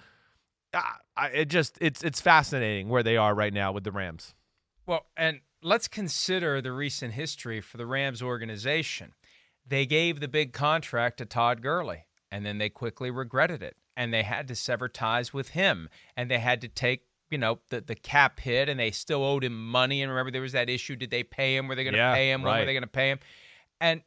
uh, 0.73 0.81
I, 1.17 1.27
it 1.29 1.45
just 1.45 1.77
it's 1.81 2.03
it's 2.03 2.21
fascinating 2.21 2.89
where 2.89 3.03
they 3.03 3.17
are 3.17 3.33
right 3.33 3.53
now 3.53 3.71
with 3.71 3.83
the 3.83 3.91
Rams. 3.91 4.33
Well, 4.85 5.05
and 5.15 5.41
let's 5.61 5.87
consider 5.87 6.61
the 6.61 6.71
recent 6.71 7.13
history 7.13 7.61
for 7.61 7.77
the 7.77 7.85
Rams 7.85 8.21
organization. 8.21 9.13
They 9.67 9.85
gave 9.85 10.19
the 10.19 10.27
big 10.27 10.53
contract 10.53 11.17
to 11.17 11.25
Todd 11.25 11.61
Gurley, 11.61 12.05
and 12.31 12.45
then 12.45 12.57
they 12.59 12.69
quickly 12.69 13.09
regretted 13.09 13.63
it, 13.63 13.77
and 13.97 14.13
they 14.13 14.23
had 14.23 14.47
to 14.49 14.55
sever 14.55 14.87
ties 14.87 15.33
with 15.33 15.49
him, 15.49 15.89
and 16.15 16.29
they 16.29 16.39
had 16.39 16.61
to 16.61 16.67
take 16.67 17.05
you 17.29 17.37
know 17.37 17.59
the 17.69 17.81
the 17.81 17.95
cap 17.95 18.39
hit, 18.39 18.69
and 18.69 18.79
they 18.79 18.91
still 18.91 19.23
owed 19.23 19.43
him 19.43 19.69
money. 19.69 20.01
And 20.01 20.11
remember, 20.11 20.31
there 20.31 20.41
was 20.41 20.51
that 20.51 20.69
issue: 20.69 20.95
did 20.95 21.11
they 21.11 21.23
pay 21.23 21.55
him? 21.55 21.67
Were 21.67 21.75
they 21.75 21.83
going 21.83 21.93
to 21.93 21.99
Yeah, 21.99 22.13
pay 22.13 22.31
him? 22.31 22.41
When 22.41 22.51
were 22.59 22.65
they 22.65 22.73
going 22.73 22.83
to 22.83 22.87
pay 22.87 23.09
him? 23.09 23.19
And 23.81 24.01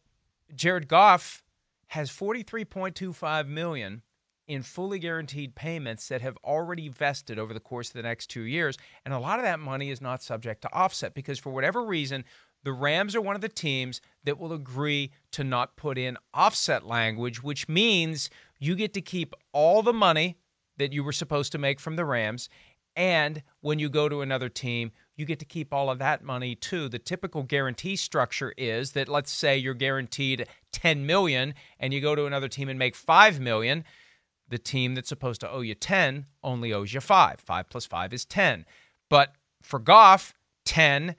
Jared 0.55 0.89
Goff 0.89 1.43
has 1.89 2.11
forty 2.11 2.43
three 2.43 2.65
point 2.65 2.95
two 2.95 3.13
five 3.13 3.49
million 3.49 4.03
in 4.49 4.63
fully 4.63 4.99
guaranteed 4.99 5.55
payments 5.55 6.09
that 6.09 6.23
have 6.23 6.39
already 6.43 6.89
vested 6.89 7.39
over 7.39 7.55
the 7.55 7.61
course 7.61 7.89
of 7.89 7.95
the 7.95 8.03
next 8.03 8.29
two 8.29 8.43
years. 8.43 8.77
And 9.05 9.15
a 9.15 9.19
lot 9.19 9.39
of 9.39 9.45
that 9.45 9.61
money 9.61 9.91
is 9.91 10.01
not 10.01 10.23
subject 10.23 10.63
to 10.63 10.73
offset 10.73 11.15
because, 11.15 11.39
for 11.39 11.51
whatever 11.51 11.85
reason, 11.85 12.25
the 12.65 12.73
Rams 12.73 13.15
are 13.15 13.21
one 13.21 13.37
of 13.37 13.41
the 13.43 13.49
teams 13.49 14.01
that 14.25 14.39
will 14.39 14.53
agree 14.53 15.13
to 15.33 15.45
not 15.45 15.77
put 15.77 15.97
in 15.97 16.17
offset 16.35 16.87
language, 16.87 17.43
which 17.43 17.69
means 17.69 18.31
you 18.59 18.75
get 18.75 18.93
to 18.95 19.01
keep 19.01 19.35
all 19.53 19.83
the 19.83 19.93
money 19.93 20.39
that 20.79 20.93
you 20.93 21.05
were 21.05 21.13
supposed 21.13 21.53
to 21.53 21.59
make 21.59 21.79
from 21.79 21.97
the 21.97 22.05
Rams. 22.05 22.49
And 22.97 23.43
when 23.61 23.79
you 23.79 23.89
go 23.89 24.09
to 24.09 24.23
another 24.23 24.49
team, 24.49 24.91
you 25.15 25.25
get 25.25 25.39
to 25.39 25.45
keep 25.45 25.73
all 25.73 25.89
of 25.91 25.99
that 25.99 26.25
money 26.25 26.55
too. 26.55 26.89
The 26.89 26.99
typical 26.99 27.43
guarantee 27.43 27.97
structure 27.97 28.53
is 28.57 28.93
that 28.93 29.09
let's 29.09 29.31
say 29.31 29.57
you're 29.57 29.75
guaranteed 29.75 30.47
10 30.73 31.07
million 31.07 31.55
and 31.79 31.93
you 31.93 32.01
go 32.01 32.15
to 32.15 32.27
another 32.27 32.49
team 32.49 32.69
and 32.69 32.79
make 32.79 32.97
5 32.97 33.39
million, 33.41 33.85
the 34.49 34.59
team 34.59 34.95
that's 34.95 35.09
supposed 35.09 35.41
to 35.43 35.51
owe 35.51 35.61
you 35.61 35.75
10 35.75 36.27
only 36.43 36.73
owes 36.73 36.93
you 36.95 37.01
5. 37.01 37.41
5 37.41 37.69
plus 37.69 37.87
5 37.87 38.13
is 38.13 38.25
10. 38.25 38.65
But 39.09 39.35
for 39.63 39.79
Goff, 39.79 40.35
10 40.65 41.15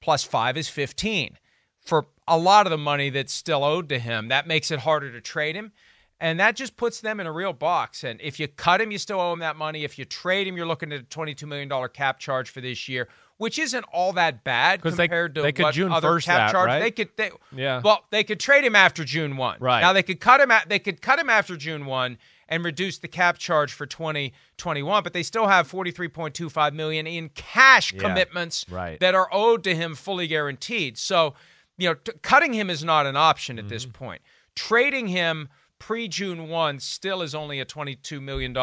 plus 0.00 0.24
5 0.24 0.56
is 0.56 0.68
15. 0.68 1.38
For 1.80 2.06
a 2.26 2.38
lot 2.38 2.66
of 2.66 2.70
the 2.70 2.78
money 2.78 3.10
that's 3.10 3.32
still 3.32 3.64
owed 3.64 3.88
to 3.90 3.98
him, 3.98 4.28
that 4.28 4.46
makes 4.46 4.70
it 4.70 4.80
harder 4.80 5.10
to 5.12 5.20
trade 5.20 5.54
him. 5.56 5.72
And 6.20 6.38
that 6.40 6.56
just 6.56 6.76
puts 6.76 7.00
them 7.00 7.20
in 7.20 7.26
a 7.26 7.32
real 7.32 7.52
box. 7.52 8.04
And 8.04 8.20
if 8.22 8.38
you 8.40 8.48
cut 8.48 8.80
him, 8.80 8.90
you 8.90 8.98
still 8.98 9.20
owe 9.20 9.32
him 9.32 9.40
that 9.40 9.56
money. 9.56 9.84
If 9.84 9.98
you 9.98 10.04
trade 10.04 10.46
him, 10.46 10.56
you're 10.56 10.64
looking 10.66 10.92
at 10.92 11.00
a 11.00 11.04
$22 11.04 11.46
million 11.46 11.70
cap 11.92 12.18
charge 12.18 12.48
for 12.48 12.60
this 12.62 12.88
year, 12.88 13.08
which 13.36 13.58
isn't 13.58 13.84
all 13.92 14.12
that 14.14 14.44
bad 14.44 14.80
'Cause 14.80 14.96
they- 14.96 15.06
compared 15.08 15.34
to 15.34 15.42
they 15.42 15.52
could 15.52 15.64
what 15.64 15.74
June 15.74 15.92
other 15.92 16.08
1st 16.08 16.26
cap 16.26 16.36
that, 16.38 16.52
charge. 16.52 16.66
right? 16.68 16.78
They 16.80 16.90
could, 16.92 17.08
they, 17.16 17.30
Yeah. 17.54 17.82
Well, 17.84 18.04
they 18.10 18.24
could 18.24 18.40
trade 18.40 18.64
him 18.64 18.76
after 18.76 19.04
June 19.04 19.36
1. 19.36 19.58
Right. 19.60 19.80
Now 19.80 19.92
they 19.92 20.02
could 20.04 20.20
cut 20.20 20.40
him 20.40 20.50
at, 20.50 20.68
they 20.68 20.78
could 20.78 21.02
cut 21.02 21.18
him 21.18 21.28
after 21.28 21.56
June 21.56 21.84
1 21.84 22.16
and 22.48 22.64
reduce 22.64 22.98
the 22.98 23.08
cap 23.08 23.38
charge 23.38 23.72
for 23.72 23.86
2021, 23.86 25.02
but 25.02 25.12
they 25.12 25.22
still 25.22 25.46
have 25.48 25.70
43.25 25.70 26.72
million 26.74 27.06
in 27.06 27.28
cash 27.30 27.92
Yeah, 27.92 28.00
commitments 28.00 28.66
right. 28.70 28.98
that 29.00 29.14
are 29.14 29.28
owed 29.32 29.64
to 29.64 29.74
him 29.74 29.94
fully 29.94 30.26
guaranteed. 30.26 30.98
So, 30.98 31.34
you 31.78 31.88
know, 31.88 31.94
t- 31.94 32.12
cutting 32.22 32.52
him 32.52 32.70
is 32.70 32.84
not 32.84 33.06
an 33.06 33.16
option 33.16 33.58
at 33.58 33.64
Mm-hmm. 33.64 33.68
this 33.70 33.86
point. 33.86 34.22
Trading 34.54 35.08
him 35.08 35.48
pre 35.78 36.06
June 36.08 36.48
1 36.48 36.78
still 36.80 37.22
is 37.22 37.34
only 37.34 37.60
a 37.60 37.64
$22 37.66 38.22
million 38.22 38.54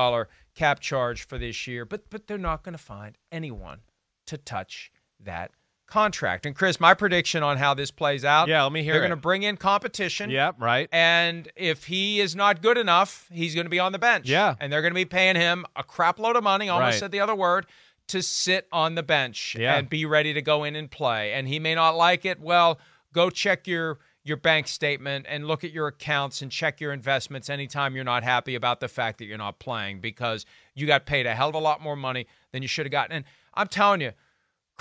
cap 0.55 0.79
charge 0.79 1.25
for 1.27 1.37
this 1.37 1.67
year, 1.67 1.85
but 1.85 2.09
but 2.09 2.27
they're 2.27 2.37
not 2.37 2.63
going 2.63 2.73
to 2.73 2.83
find 2.83 3.17
anyone 3.31 3.79
to 4.27 4.37
touch 4.37 4.91
that 5.19 5.51
contract. 5.91 6.45
And 6.45 6.55
Chris, 6.55 6.79
my 6.79 6.93
prediction 6.93 7.43
on 7.43 7.57
how 7.57 7.73
this 7.75 7.91
plays 7.91 8.25
out, 8.25 8.47
Yeah, 8.47 8.63
let 8.63 8.71
me 8.71 8.81
hear 8.81 8.93
They're 8.93 9.01
going 9.01 9.09
to 9.11 9.15
bring 9.17 9.43
in 9.43 9.57
competition. 9.57 10.29
Yep, 10.29 10.55
right. 10.59 10.89
And 10.91 11.51
if 11.55 11.85
he 11.85 12.19
is 12.19 12.35
not 12.35 12.61
good 12.61 12.77
enough, 12.77 13.27
he's 13.31 13.53
going 13.53 13.65
to 13.65 13.69
be 13.69 13.79
on 13.79 13.91
the 13.91 13.99
bench. 13.99 14.27
Yeah. 14.27 14.55
And 14.59 14.71
they're 14.71 14.81
going 14.81 14.93
to 14.93 14.95
be 14.95 15.05
paying 15.05 15.35
him 15.35 15.65
a 15.75 15.83
crap 15.83 16.17
load 16.17 16.35
of 16.35 16.43
money, 16.43 16.69
almost 16.69 16.93
Right. 16.93 16.99
said 16.99 17.11
the 17.11 17.19
other 17.19 17.35
word, 17.35 17.65
to 18.07 18.21
sit 18.23 18.67
on 18.71 18.95
the 18.95 19.03
bench 19.03 19.55
Yeah. 19.59 19.75
and 19.77 19.89
be 19.89 20.05
ready 20.05 20.33
to 20.33 20.41
go 20.41 20.63
in 20.63 20.75
and 20.75 20.89
play. 20.89 21.33
And 21.33 21.47
he 21.47 21.59
may 21.59 21.75
not 21.75 21.95
like 21.95 22.25
it. 22.25 22.39
Well, 22.39 22.79
go 23.13 23.29
check 23.29 23.67
your 23.67 23.99
your 24.23 24.37
bank 24.37 24.67
statement 24.67 25.25
and 25.27 25.47
look 25.47 25.63
at 25.63 25.71
your 25.71 25.87
accounts 25.87 26.43
and 26.43 26.51
check 26.51 26.79
your 26.79 26.93
investments 26.93 27.49
anytime 27.49 27.95
you're 27.95 28.03
not 28.03 28.23
happy 28.23 28.53
about 28.53 28.79
the 28.79 28.87
fact 28.87 29.17
that 29.17 29.25
you're 29.25 29.35
not 29.35 29.57
playing 29.57 29.99
because 29.99 30.45
you 30.75 30.85
got 30.85 31.07
paid 31.07 31.25
a 31.25 31.33
hell 31.33 31.49
of 31.49 31.55
a 31.55 31.57
lot 31.59 31.81
more 31.81 31.95
money 31.95 32.27
than 32.51 32.61
you 32.61 32.67
should 32.67 32.85
have 32.85 32.91
gotten. 32.91 33.15
And 33.15 33.25
I'm 33.55 33.65
telling 33.67 33.99
you, 33.99 34.11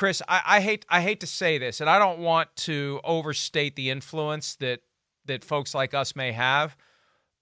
Chris, 0.00 0.22
I, 0.26 0.40
I 0.46 0.60
hate 0.62 0.86
I 0.88 1.02
hate 1.02 1.20
to 1.20 1.26
say 1.26 1.58
this, 1.58 1.82
and 1.82 1.90
I 1.90 1.98
don't 1.98 2.20
want 2.20 2.48
to 2.56 3.00
overstate 3.04 3.76
the 3.76 3.90
influence 3.90 4.54
that 4.54 4.80
that 5.26 5.44
folks 5.44 5.74
like 5.74 5.92
us 5.92 6.16
may 6.16 6.32
have. 6.32 6.74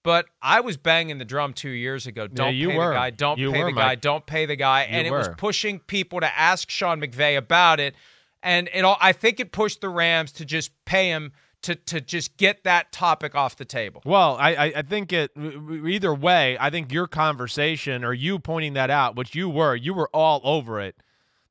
But 0.03 0.25
I 0.41 0.59
was 0.59 0.75
banging 0.75 1.19
the 1.19 1.25
drum 1.25 1.53
two 1.53 1.69
years 1.69 2.05
ago. 2.05 2.27
Don't 2.27 2.53
you 2.53 2.71
pay 2.71 2.77
were. 2.77 2.89
the 2.89 2.95
guy. 2.95 3.09
Don't 3.11 3.39
You 3.39 3.53
pay 3.53 3.63
were, 3.63 3.69
the 3.69 3.77
guy. 3.77 3.87
Mike. 3.87 4.01
Don't 4.01 4.25
pay 4.25 4.45
the 4.45 4.57
guy. 4.57 4.81
You 4.81 4.87
and 4.89 5.07
it 5.07 5.11
was 5.11 5.29
pushing 5.37 5.79
people 5.79 6.19
to 6.19 6.37
ask 6.37 6.69
Sean 6.69 6.99
McVay 6.99 7.37
about 7.37 7.79
it. 7.79 7.95
And 8.43 8.69
it 8.73 8.83
all, 8.83 8.97
I 8.99 9.13
think 9.13 9.39
it 9.39 9.53
pushed 9.53 9.79
the 9.79 9.87
Rams 9.87 10.33
to 10.33 10.43
just 10.43 10.71
pay 10.83 11.07
him 11.07 11.31
to 11.61 11.75
to 11.75 12.01
just 12.01 12.35
get 12.35 12.65
that 12.65 12.91
topic 12.91 13.35
off 13.35 13.55
the 13.55 13.63
table. 13.63 14.01
Well, 14.03 14.35
I, 14.37 14.73
I, 14.75 14.81
think 14.81 15.13
it 15.13 15.31
either 15.37 16.13
way. 16.13 16.57
I 16.59 16.71
think 16.71 16.91
your 16.91 17.07
conversation 17.07 18.03
or 18.03 18.11
you 18.11 18.37
pointing 18.37 18.73
that 18.73 18.89
out, 18.89 19.15
which 19.15 19.33
you 19.33 19.47
were, 19.47 19.77
you 19.77 19.93
were 19.93 20.09
all 20.13 20.41
over 20.43 20.81
it. 20.81 20.97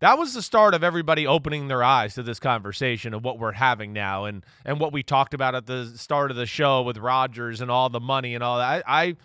That 0.00 0.16
was 0.16 0.32
the 0.32 0.42
start 0.42 0.74
of 0.74 0.84
everybody 0.84 1.26
opening 1.26 1.66
their 1.66 1.82
eyes 1.82 2.14
to 2.14 2.22
this 2.22 2.38
conversation 2.38 3.14
of 3.14 3.24
what 3.24 3.38
we're 3.38 3.52
having 3.52 3.92
now, 3.92 4.26
and 4.26 4.44
and 4.64 4.78
what 4.78 4.92
we 4.92 5.02
talked 5.02 5.34
about 5.34 5.54
at 5.54 5.66
the 5.66 5.86
start 5.96 6.30
of 6.30 6.36
the 6.36 6.46
show 6.46 6.82
with 6.82 6.98
Rodgers 6.98 7.60
and 7.60 7.70
all 7.70 7.88
the 7.88 8.00
money 8.00 8.34
and 8.34 8.44
all 8.44 8.58
that. 8.58 8.84
I 8.86 9.02
I, 9.02 9.16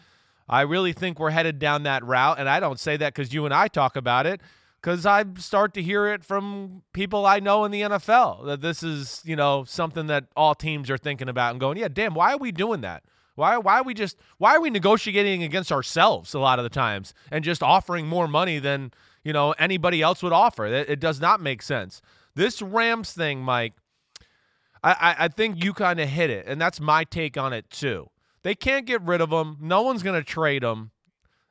I 0.50 0.62
really 0.62 0.94
think 0.94 1.20
we're 1.20 1.30
headed 1.30 1.60
down 1.60 1.84
that 1.84 2.04
route, 2.04 2.40
and 2.40 2.50
I 2.50 2.60
don't 2.60 2.80
say 2.80 2.98
that 2.98 3.14
because 3.14 3.34
you 3.34 3.46
and 3.46 3.54
I 3.54 3.68
talk 3.68 3.96
about 3.96 4.26
it. 4.26 4.42
Because 4.82 5.06
I 5.06 5.24
start 5.38 5.74
to 5.76 5.82
hear 5.82 6.08
it 6.08 6.26
from 6.26 6.82
people 6.92 7.26
I 7.26 7.40
know 7.40 7.64
in 7.64 7.72
the 7.72 7.84
NFL 7.84 8.46
that 8.48 8.60
this 8.60 8.84
is, 8.84 9.22
you 9.24 9.38
know, 9.38 9.64
something 9.64 10.08
that 10.08 10.26
all 10.36 10.54
teams 10.54 10.90
are 10.90 10.98
thinking 10.98 11.30
about 11.30 11.52
and 11.52 11.60
going, 11.62 11.78
yeah, 11.78 11.88
damn, 11.88 12.14
why 12.14 12.34
are 12.34 12.38
we 12.38 12.52
doing 12.52 12.82
that? 12.82 13.02
Why 13.36 13.58
why 13.58 13.80
are 13.80 13.84
we 13.84 13.94
just 13.94 14.18
why 14.40 14.56
are 14.56 14.62
we 14.62 14.70
negotiating 14.70 15.42
against 15.42 15.72
ourselves 15.72 16.34
a 16.34 16.40
lot 16.40 16.60
of 16.60 16.64
the 16.64 16.70
times 16.70 17.14
and 17.32 17.44
just 17.44 17.64
offering 17.64 18.08
more 18.08 18.28
money 18.28 18.60
than 18.60 18.92
you 19.24 19.34
know 19.34 19.52
anybody 19.58 20.02
else 20.02 20.24
would 20.24 20.34
offer? 20.34 20.66
It, 20.66 20.90
it 20.90 21.00
does 21.00 21.20
not 21.20 21.42
make 21.42 21.62
sense. 21.62 22.02
This 22.36 22.62
Rams 22.62 23.14
thing, 23.14 23.42
Mike, 23.42 23.74
I 24.84 24.92
I, 24.92 25.16
I 25.26 25.28
think 25.28 25.64
you 25.64 25.74
kind 25.74 26.00
of 26.00 26.10
hit 26.10 26.30
it, 26.30 26.46
and 26.48 26.60
that's 26.60 26.80
my 26.80 27.04
take 27.04 27.38
on 27.38 27.54
it 27.54 27.70
too. 27.70 28.10
They 28.44 28.56
can't 28.56 28.86
get 28.86 29.02
rid 29.02 29.22
of 29.22 29.32
him. 29.32 29.58
No 29.62 29.82
one's 29.82 30.04
going 30.04 30.20
to 30.20 30.24
trade 30.24 30.64
him. 30.64 30.92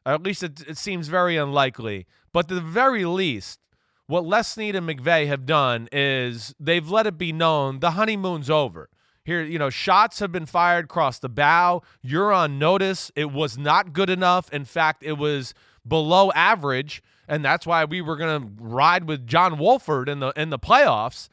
At 0.04 0.22
least 0.22 0.42
it, 0.42 0.60
it 0.68 0.76
seems 0.76 1.08
very 1.08 1.36
unlikely. 1.36 2.06
But 2.32 2.48
the 2.48 2.60
very 2.60 3.04
least, 3.04 3.60
what 4.06 4.26
Les 4.26 4.48
Snead 4.48 4.76
and 4.76 4.88
McVay 4.88 5.26
have 5.26 5.46
done 5.46 5.88
is 5.90 6.54
they've 6.60 6.88
let 6.88 7.06
it 7.06 7.16
be 7.16 7.32
known 7.32 7.80
the 7.80 7.92
honeymoon's 7.92 8.50
over. 8.50 8.90
Here, 9.24 9.42
you 9.42 9.58
know, 9.58 9.70
shots 9.70 10.18
have 10.18 10.32
been 10.32 10.46
fired 10.46 10.86
across 10.86 11.18
the 11.18 11.28
bow. 11.28 11.82
You're 12.02 12.32
on 12.32 12.58
notice. 12.58 13.12
It 13.14 13.30
was 13.30 13.56
not 13.56 13.92
good 13.92 14.10
enough. 14.10 14.52
In 14.52 14.64
fact, 14.64 15.04
it 15.04 15.12
was 15.12 15.54
below 15.86 16.32
average, 16.32 17.02
and 17.32 17.42
that's 17.42 17.66
why 17.66 17.86
we 17.86 18.02
were 18.02 18.16
going 18.16 18.42
to 18.42 18.52
ride 18.62 19.08
with 19.08 19.26
John 19.26 19.56
Wolford 19.58 20.10
in 20.10 20.20
the 20.20 20.34
in 20.36 20.50
the 20.50 20.58
playoffs. 20.58 21.30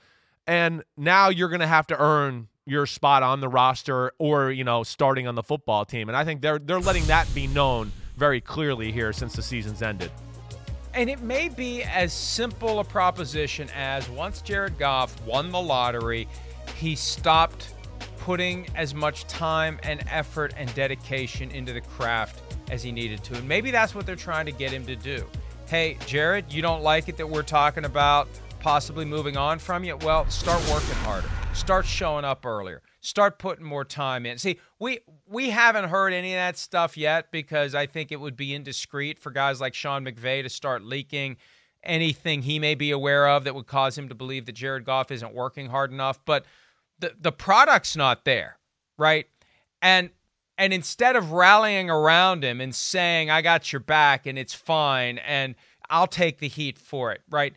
And 0.48 0.86
now 0.96 1.28
you're 1.28 1.50
going 1.50 1.60
to 1.60 1.68
have 1.68 1.88
to 1.88 2.02
earn 2.02 2.48
your 2.66 2.86
spot 2.86 3.22
on 3.22 3.42
the 3.42 3.50
roster 3.50 4.14
or, 4.18 4.50
you 4.50 4.64
know, 4.64 4.84
starting 4.84 5.28
on 5.28 5.36
the 5.36 5.44
football 5.44 5.84
team. 5.84 6.08
And 6.08 6.16
I 6.16 6.24
think 6.24 6.42
they're 6.42 6.58
they're 6.58 6.80
letting 6.80 7.06
that 7.08 7.28
be 7.36 7.48
known 7.48 7.92
very 8.16 8.40
clearly 8.40 8.94
here 8.94 9.12
since 9.12 9.34
the 9.34 9.42
season's 9.42 9.82
ended. 9.82 10.10
And 10.94 11.10
it 11.10 11.20
may 11.20 11.50
be 11.50 11.84
as 11.84 12.14
simple 12.14 12.80
a 12.80 12.86
proposition 12.86 13.70
as 13.76 14.10
once 14.10 14.42
Jared 14.42 14.80
Goff 14.80 15.22
won 15.26 15.52
the 15.52 15.62
lottery, 15.62 16.30
he 16.78 16.96
stopped 16.96 17.74
putting 18.20 18.70
as 18.74 18.96
much 18.96 19.28
time 19.28 19.78
and 19.84 20.02
effort 20.10 20.54
and 20.56 20.74
dedication 20.76 21.52
into 21.52 21.74
the 21.74 21.82
craft 21.82 22.42
as 22.72 22.82
he 22.82 22.92
needed 22.94 23.22
to. 23.26 23.36
And 23.36 23.48
maybe 23.50 23.70
that's 23.70 23.94
what 23.94 24.06
they're 24.06 24.16
trying 24.16 24.46
to 24.46 24.54
get 24.54 24.72
him 24.72 24.86
to 24.86 24.96
do. 24.96 25.26
Hey, 25.70 26.00
Jared, 26.08 26.52
you 26.52 26.64
don't 26.64 26.82
like 26.82 27.10
it 27.10 27.18
that 27.18 27.30
we're 27.30 27.44
talking 27.44 27.86
about 27.86 28.28
possibly 28.60 29.06
moving 29.06 29.38
on 29.38 29.60
from 29.60 29.84
you? 29.84 29.98
Well, 29.98 30.28
start 30.32 30.60
working 30.68 30.96
harder. 31.04 31.30
Start 31.54 31.86
showing 31.86 32.26
up 32.26 32.44
earlier. 32.44 32.82
Start 33.02 33.38
putting 33.38 33.66
more 33.66 33.86
time 33.86 34.26
in. 34.26 34.40
See, 34.40 34.60
we 34.80 35.02
we 35.28 35.52
haven't 35.52 35.90
heard 35.90 36.12
any 36.12 36.34
of 36.34 36.38
that 36.38 36.58
stuff 36.58 36.98
yet 36.98 37.32
because 37.32 37.76
I 37.76 37.86
think 37.86 38.12
it 38.12 38.20
would 38.20 38.36
be 38.36 38.56
indiscreet 38.56 39.20
for 39.20 39.30
guys 39.30 39.62
like 39.62 39.76
Sean 39.76 40.04
McVay 40.04 40.42
to 40.42 40.50
start 40.50 40.84
leaking 40.84 41.38
anything 41.84 42.42
he 42.42 42.58
may 42.58 42.74
be 42.74 42.90
aware 42.90 43.28
of 43.28 43.44
that 43.44 43.54
would 43.54 43.68
cause 43.68 43.96
him 43.96 44.10
to 44.10 44.16
believe 44.16 44.48
that 44.48 44.54
Jared 44.54 44.86
Goff 44.86 45.12
isn't 45.12 45.36
working 45.36 45.68
hard 45.70 45.92
enough. 45.92 46.20
But 46.26 46.46
the 46.98 47.14
the 47.22 47.32
product's 47.32 47.96
not 47.96 48.26
there, 48.26 48.58
right? 48.98 49.28
And 49.84 50.10
and 50.60 50.74
instead 50.74 51.16
of 51.16 51.32
rallying 51.32 51.90
around 51.90 52.44
him 52.44 52.60
and 52.60 52.76
saying, 52.76 53.32
I 53.32 53.42
got 53.42 53.72
your 53.72 53.80
back 53.80 54.28
and 54.28 54.38
it's 54.38 54.54
fine 54.54 55.18
and 55.20 55.56
I'll 55.90 56.06
take 56.06 56.40
the 56.40 56.50
heat 56.50 56.78
for 56.78 57.14
it, 57.14 57.22
right? 57.32 57.54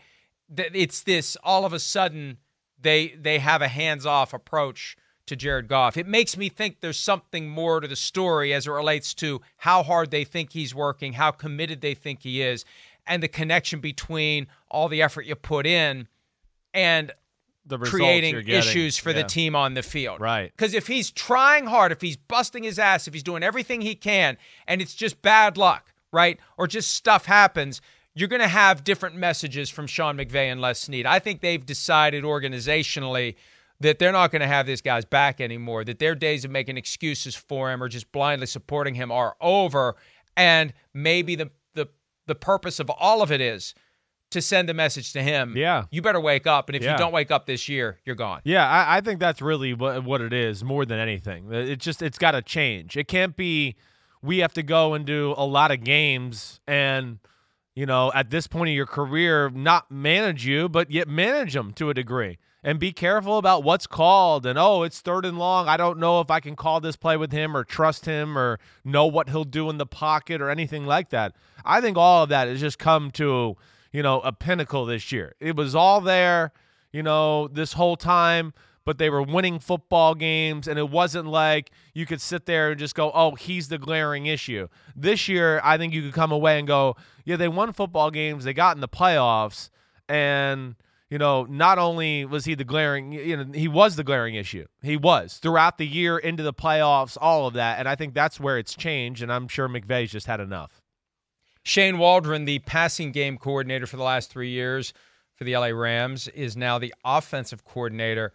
It's 0.57 1.03
this 1.03 1.37
all 1.43 1.67
of 1.67 1.73
a 1.73 1.81
sudden 1.81 2.39
they 2.81 3.09
they 3.21 3.41
have 3.41 3.61
a 3.61 3.69
hands-off 3.69 4.33
approach 4.33 4.97
to 5.27 5.37
Jared 5.37 5.69
Goff. 5.69 5.97
It 5.97 6.07
makes 6.07 6.37
me 6.37 6.49
think 6.49 6.81
there's 6.81 6.99
something 6.99 7.49
more 7.49 7.81
to 7.81 7.89
the 7.89 7.97
story 7.97 8.55
as 8.55 8.67
it 8.67 8.71
relates 8.71 9.15
to 9.15 9.41
how 9.59 9.83
hard 9.83 10.11
they 10.11 10.25
think 10.25 10.53
he's 10.53 10.75
working, 10.75 11.15
how 11.15 11.33
committed 11.33 11.81
they 11.81 11.95
think 11.95 12.23
he 12.23 12.41
is. 12.41 12.65
and 13.07 13.23
the 13.23 13.29
connection 13.29 13.81
between 13.81 14.47
all 14.71 14.89
the 14.89 15.03
effort 15.03 15.27
you 15.27 15.35
put 15.35 15.67
in 15.67 16.09
and 16.73 17.13
The 17.65 17.79
creating 17.79 18.49
issues 18.49 18.97
for 18.97 19.13
the 19.13 19.23
team 19.23 19.55
on 19.55 19.75
the 19.75 19.83
field. 19.83 20.21
Right. 20.21 20.53
Because 20.57 20.75
if 20.75 20.89
he's 20.89 21.11
trying 21.11 21.67
hard, 21.67 21.93
if 21.93 22.01
he's 22.01 22.17
busting 22.17 22.65
his 22.65 22.79
ass, 22.79 23.07
if 23.07 23.15
he's 23.15 23.23
doing 23.23 23.43
everything 23.43 23.83
he 23.83 23.95
can, 23.95 24.37
and 24.67 24.83
it's 24.83 24.95
just 24.95 25.23
bad 25.23 25.57
luck, 25.57 25.93
right? 26.13 26.41
Or 26.59 26.67
just 26.67 26.91
stuff 26.91 27.27
happens, 27.27 27.81
you're 28.15 28.29
going 28.29 28.43
to 28.43 28.49
have 28.49 28.85
different 28.85 29.17
messages 29.17 29.71
from 29.71 29.87
Sean 29.87 30.17
McVay 30.17 30.51
and 30.51 30.61
Les 30.61 30.81
Snead. 30.81 31.07
I 31.07 31.19
think 31.19 31.41
they've 31.41 31.65
decided 31.65 32.25
organizationally 32.25 33.37
that 33.81 33.99
they're 33.99 34.13
not 34.13 34.31
going 34.31 34.41
to 34.41 34.49
have 34.49 34.67
this 34.67 34.81
guy's 34.81 35.05
back 35.05 35.41
anymore, 35.41 35.85
that 35.85 35.99
their 35.99 36.15
days 36.15 36.45
of 36.45 36.51
making 36.51 36.77
excuses 36.77 37.35
for 37.35 37.71
him 37.71 37.83
or 37.83 37.89
just 37.89 38.11
blindly 38.13 38.47
supporting 38.47 38.95
him 38.95 39.11
are 39.11 39.37
over. 39.41 39.97
And 40.37 40.73
maybe 40.93 41.37
the, 41.37 41.51
the, 41.75 41.89
the 42.27 42.35
purpose 42.35 42.81
of 42.81 42.91
all 42.91 43.23
of 43.23 43.31
it 43.33 43.41
is 43.41 43.75
to 44.33 44.43
send 44.43 44.69
a 44.69 44.75
message 44.75 45.13
to 45.15 45.23
him. 45.23 45.55
Yeah. 45.57 45.85
You 45.91 46.03
better 46.03 46.21
wake 46.21 46.47
up. 46.47 46.69
And 46.69 46.77
if 46.77 46.83
Yeah. 46.83 46.93
you 46.93 46.99
don't 46.99 47.13
wake 47.13 47.31
up 47.31 47.47
this 47.47 47.69
year, 47.69 47.99
you're 48.05 48.17
gone. 48.17 48.41
Yeah, 48.45 48.69
I, 48.69 48.99
I 48.99 49.01
think 49.01 49.21
that's 49.21 49.41
really 49.41 49.73
what 49.75 50.05
what 50.05 50.21
it 50.21 50.33
is 50.33 50.63
more 50.65 50.85
than 50.85 50.99
anything. 50.99 51.53
It 51.53 51.77
just 51.81 52.03
it's 52.03 52.19
got 52.19 52.33
to 52.33 52.43
change. 52.43 52.97
It 52.97 53.09
can't 53.09 53.37
be 53.37 53.77
we 54.23 54.39
have 54.39 54.53
to 54.55 54.63
go 54.63 54.95
and 54.95 55.05
do 55.05 55.35
a 55.37 55.45
lot 55.47 55.71
of 55.71 55.83
games 55.83 56.61
and 56.67 57.19
you 57.75 57.87
know 57.87 58.13
at 58.15 58.31
this 58.31 58.47
point 58.47 58.69
of 58.71 58.75
your 58.75 58.87
career 58.87 59.51
not 59.51 59.91
manage 59.91 60.47
you, 60.47 60.69
but 60.69 60.91
yet 60.91 61.09
manage 61.09 61.55
them 61.55 61.73
to 61.75 61.91
a 61.91 61.95
degree 61.95 62.39
and 62.65 62.79
be 62.79 62.93
careful 62.93 63.39
about 63.39 63.65
what's 63.65 63.89
called 63.89 64.47
and 64.47 64.57
oh 64.59 64.85
it's 64.85 65.01
third 65.01 65.25
and 65.25 65.39
long. 65.39 65.67
I 65.69 65.77
don't 65.77 65.99
know 65.99 66.21
if 66.21 66.31
I 66.31 66.39
can 66.39 66.55
call 66.55 66.81
this 66.81 66.95
play 66.97 67.17
with 67.17 67.33
him 67.33 67.57
or 67.57 67.65
trust 67.65 68.05
him 68.07 68.39
or 68.39 68.61
know 68.85 69.07
what 69.07 69.29
he'll 69.31 69.43
do 69.45 69.69
in 69.71 69.79
the 69.79 69.87
pocket 69.87 70.41
or 70.41 70.49
anything 70.51 70.87
like 70.87 71.09
that. 71.11 71.35
I 71.65 71.81
think 71.81 71.97
all 71.97 72.23
of 72.23 72.29
that 72.29 72.47
has 72.49 72.61
just 72.61 72.79
come 72.79 73.11
to 73.13 73.57
you 73.93 74.03
know 74.03 74.21
a 74.21 74.33
pinnacle 74.33 74.87
this 74.87 75.13
year. 75.13 75.35
It 75.41 75.57
was 75.57 75.75
all 75.75 76.01
there 76.01 76.53
you 76.93 77.03
know, 77.03 77.49
this 77.49 77.73
whole 77.73 77.97
time, 77.97 78.53
but 78.85 78.99
they 78.99 79.09
were 79.11 79.23
winning 79.23 79.59
football 79.59 80.15
games, 80.15 80.69
and 80.69 80.79
it 80.79 80.91
wasn't 80.91 81.27
like 81.27 81.71
you 81.95 82.05
could 82.07 82.21
sit 82.21 82.47
there 82.47 82.71
and 82.71 82.79
just 82.79 82.95
go, 82.95 83.11
oh, 83.15 83.35
he's 83.35 83.69
the 83.69 83.79
glaring 83.79 84.27
issue. 84.27 84.69
This 84.95 85.29
year, 85.29 85.61
I 85.65 85.79
think 85.79 85.95
you 85.95 86.03
could 86.03 86.13
come 86.13 86.33
away 86.33 86.59
and 86.59 86.69
go, 86.69 86.97
yeah, 87.25 87.37
they 87.37 87.49
won 87.49 87.73
football 87.73 88.11
games, 88.11 88.45
they 88.45 88.53
got 88.53 88.77
in 88.77 88.81
the 88.81 88.89
playoffs, 88.89 89.71
and 90.09 90.77
you 91.09 91.19
know, 91.19 91.45
not 91.45 91.79
only 91.79 92.25
was 92.25 92.47
he 92.47 92.55
the 92.55 92.65
glaring, 92.65 93.13
you 93.13 93.37
know, 93.37 93.45
he 93.53 93.69
was 93.69 93.97
the 93.97 94.05
glaring 94.05 94.35
issue. 94.35 94.65
He 94.81 94.97
was 94.97 95.35
throughout 95.35 95.77
the 95.77 95.87
year, 95.87 96.17
into 96.17 96.43
the 96.43 96.55
playoffs, 96.55 97.19
all 97.21 97.47
of 97.47 97.55
that, 97.55 97.79
and 97.79 97.89
I 97.89 97.95
think 97.95 98.15
that's 98.15 98.41
where 98.41 98.59
it's 98.59 98.75
changed, 98.75 99.23
and 99.23 99.33
I'm 99.33 99.49
sure 99.49 99.69
McVay's 99.69 100.11
just 100.11 100.27
had 100.27 100.41
enough. 100.41 100.82
Shane 101.63 101.99
Waldron, 101.99 102.45
the 102.45 102.59
passing 102.61 103.13
game 103.13 103.39
coordinator 103.39 103.87
for 103.87 103.97
the 103.97 104.03
last 104.03 104.31
three 104.31 104.51
years 104.51 104.93
for 105.35 105.45
the 105.45 105.57
LA 105.57 105.69
Rams, 105.69 106.29
is 106.29 106.57
now 106.57 106.79
the 106.79 106.95
offensive 107.05 107.65
coordinator 107.65 108.33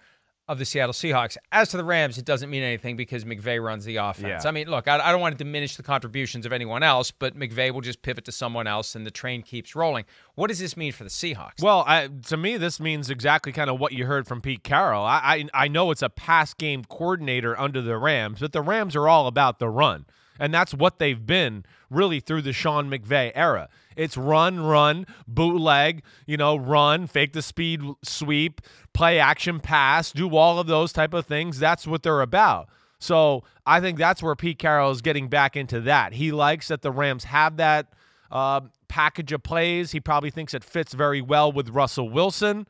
of 0.47 0.59
the 0.59 0.65
Seattle 0.65 0.93
Seahawks. 0.93 1.36
As 1.51 1.69
to 1.69 1.78
the 1.78 1.84
Rams, 1.84 2.17
it 2.17 2.23
doesn't 2.23 2.49
mean 2.49 2.63
anything 2.63 2.95
because 2.95 3.25
McVay 3.25 3.61
runs 3.61 3.84
the 3.84 3.97
offense. 3.97 4.43
Yeah. 4.43 4.47
I 4.47 4.51
mean, 4.51 4.69
look, 4.69 4.88
I, 4.88 4.97
I 4.97 5.11
don't 5.11 5.19
want 5.19 5.38
to 5.38 5.43
diminish 5.43 5.75
the 5.75 5.84
contributions 5.84 6.45
of 6.45 6.53
anyone 6.53 6.84
else, 6.84 7.11
but 7.11 7.38
McVay 7.38 7.73
will 7.73 7.82
just 7.82 8.01
pivot 8.01 8.23
to 8.25 8.32
someone 8.32 8.65
else 8.65 8.95
and 8.95 9.05
the 9.05 9.11
train 9.11 9.41
keeps 9.41 9.75
rolling. 9.75 10.05
What 10.36 10.47
does 10.47 10.59
this 10.59 10.78
mean 10.78 10.93
for 10.93 11.03
the 11.03 11.09
Seahawks? 11.09 11.61
Well, 11.61 11.84
I, 11.86 12.07
to 12.28 12.38
me, 12.38 12.55
this 12.55 12.80
means 12.80 13.09
exactly 13.09 13.51
kind 13.51 13.69
of 13.69 13.78
what 13.80 13.91
you 13.91 14.05
heard 14.05 14.25
from 14.25 14.39
Pete 14.39 14.63
Carroll. 14.63 15.03
I, 15.03 15.47
I 15.53 15.65
I 15.65 15.67
know 15.67 15.91
it's 15.91 16.01
a 16.01 16.09
pass 16.09 16.53
game 16.53 16.86
coordinator 16.86 17.59
under 17.59 17.82
the 17.82 17.97
Rams, 17.97 18.39
but 18.39 18.53
the 18.53 18.61
Rams 18.61 18.95
are 18.95 19.09
all 19.09 19.28
about 19.28 19.59
the 19.59 19.67
run, 19.67 20.05
and 20.39 20.53
that's 20.53 20.73
what 20.73 20.99
they've 20.99 21.25
been 21.25 21.65
really 21.89 22.19
through 22.19 22.41
the 22.41 22.53
Sean 22.53 22.89
McVay 22.89 23.31
era. 23.35 23.69
It's 23.95 24.17
run, 24.17 24.59
run, 24.59 25.07
bootleg, 25.27 26.03
you 26.25 26.38
know, 26.38 26.55
run, 26.55 27.07
fake 27.07 27.33
the 27.33 27.41
speed 27.41 27.81
sweep, 28.03 28.61
play 28.93 29.19
action 29.19 29.59
pass, 29.59 30.11
do 30.11 30.35
all 30.35 30.59
of 30.59 30.67
those 30.67 30.93
type 30.93 31.13
of 31.13 31.25
things. 31.25 31.59
That's 31.59 31.88
what 31.88 32.03
they're 32.03 32.21
about. 32.21 32.69
So 32.99 33.43
I 33.65 33.79
think 33.79 33.97
that's 33.97 34.23
where 34.23 34.35
Pete 34.35 34.59
Carroll 34.59 34.91
is 34.91 35.01
getting 35.01 35.27
back 35.27 35.55
into 35.55 35.81
that. 35.81 36.13
He 36.13 36.31
likes 36.31 36.67
that 36.67 36.81
the 36.81 36.91
Rams 36.91 37.25
have 37.25 37.57
that 37.57 37.93
uh, 38.31 38.61
package 38.88 39.31
of 39.31 39.43
plays. 39.43 39.91
He 39.91 39.99
probably 39.99 40.31
thinks 40.31 40.53
it 40.53 40.63
fits 40.63 40.93
very 40.93 41.21
well 41.21 41.51
with 41.51 41.69
Russell 41.69 42.09
Wilson. 42.09 42.67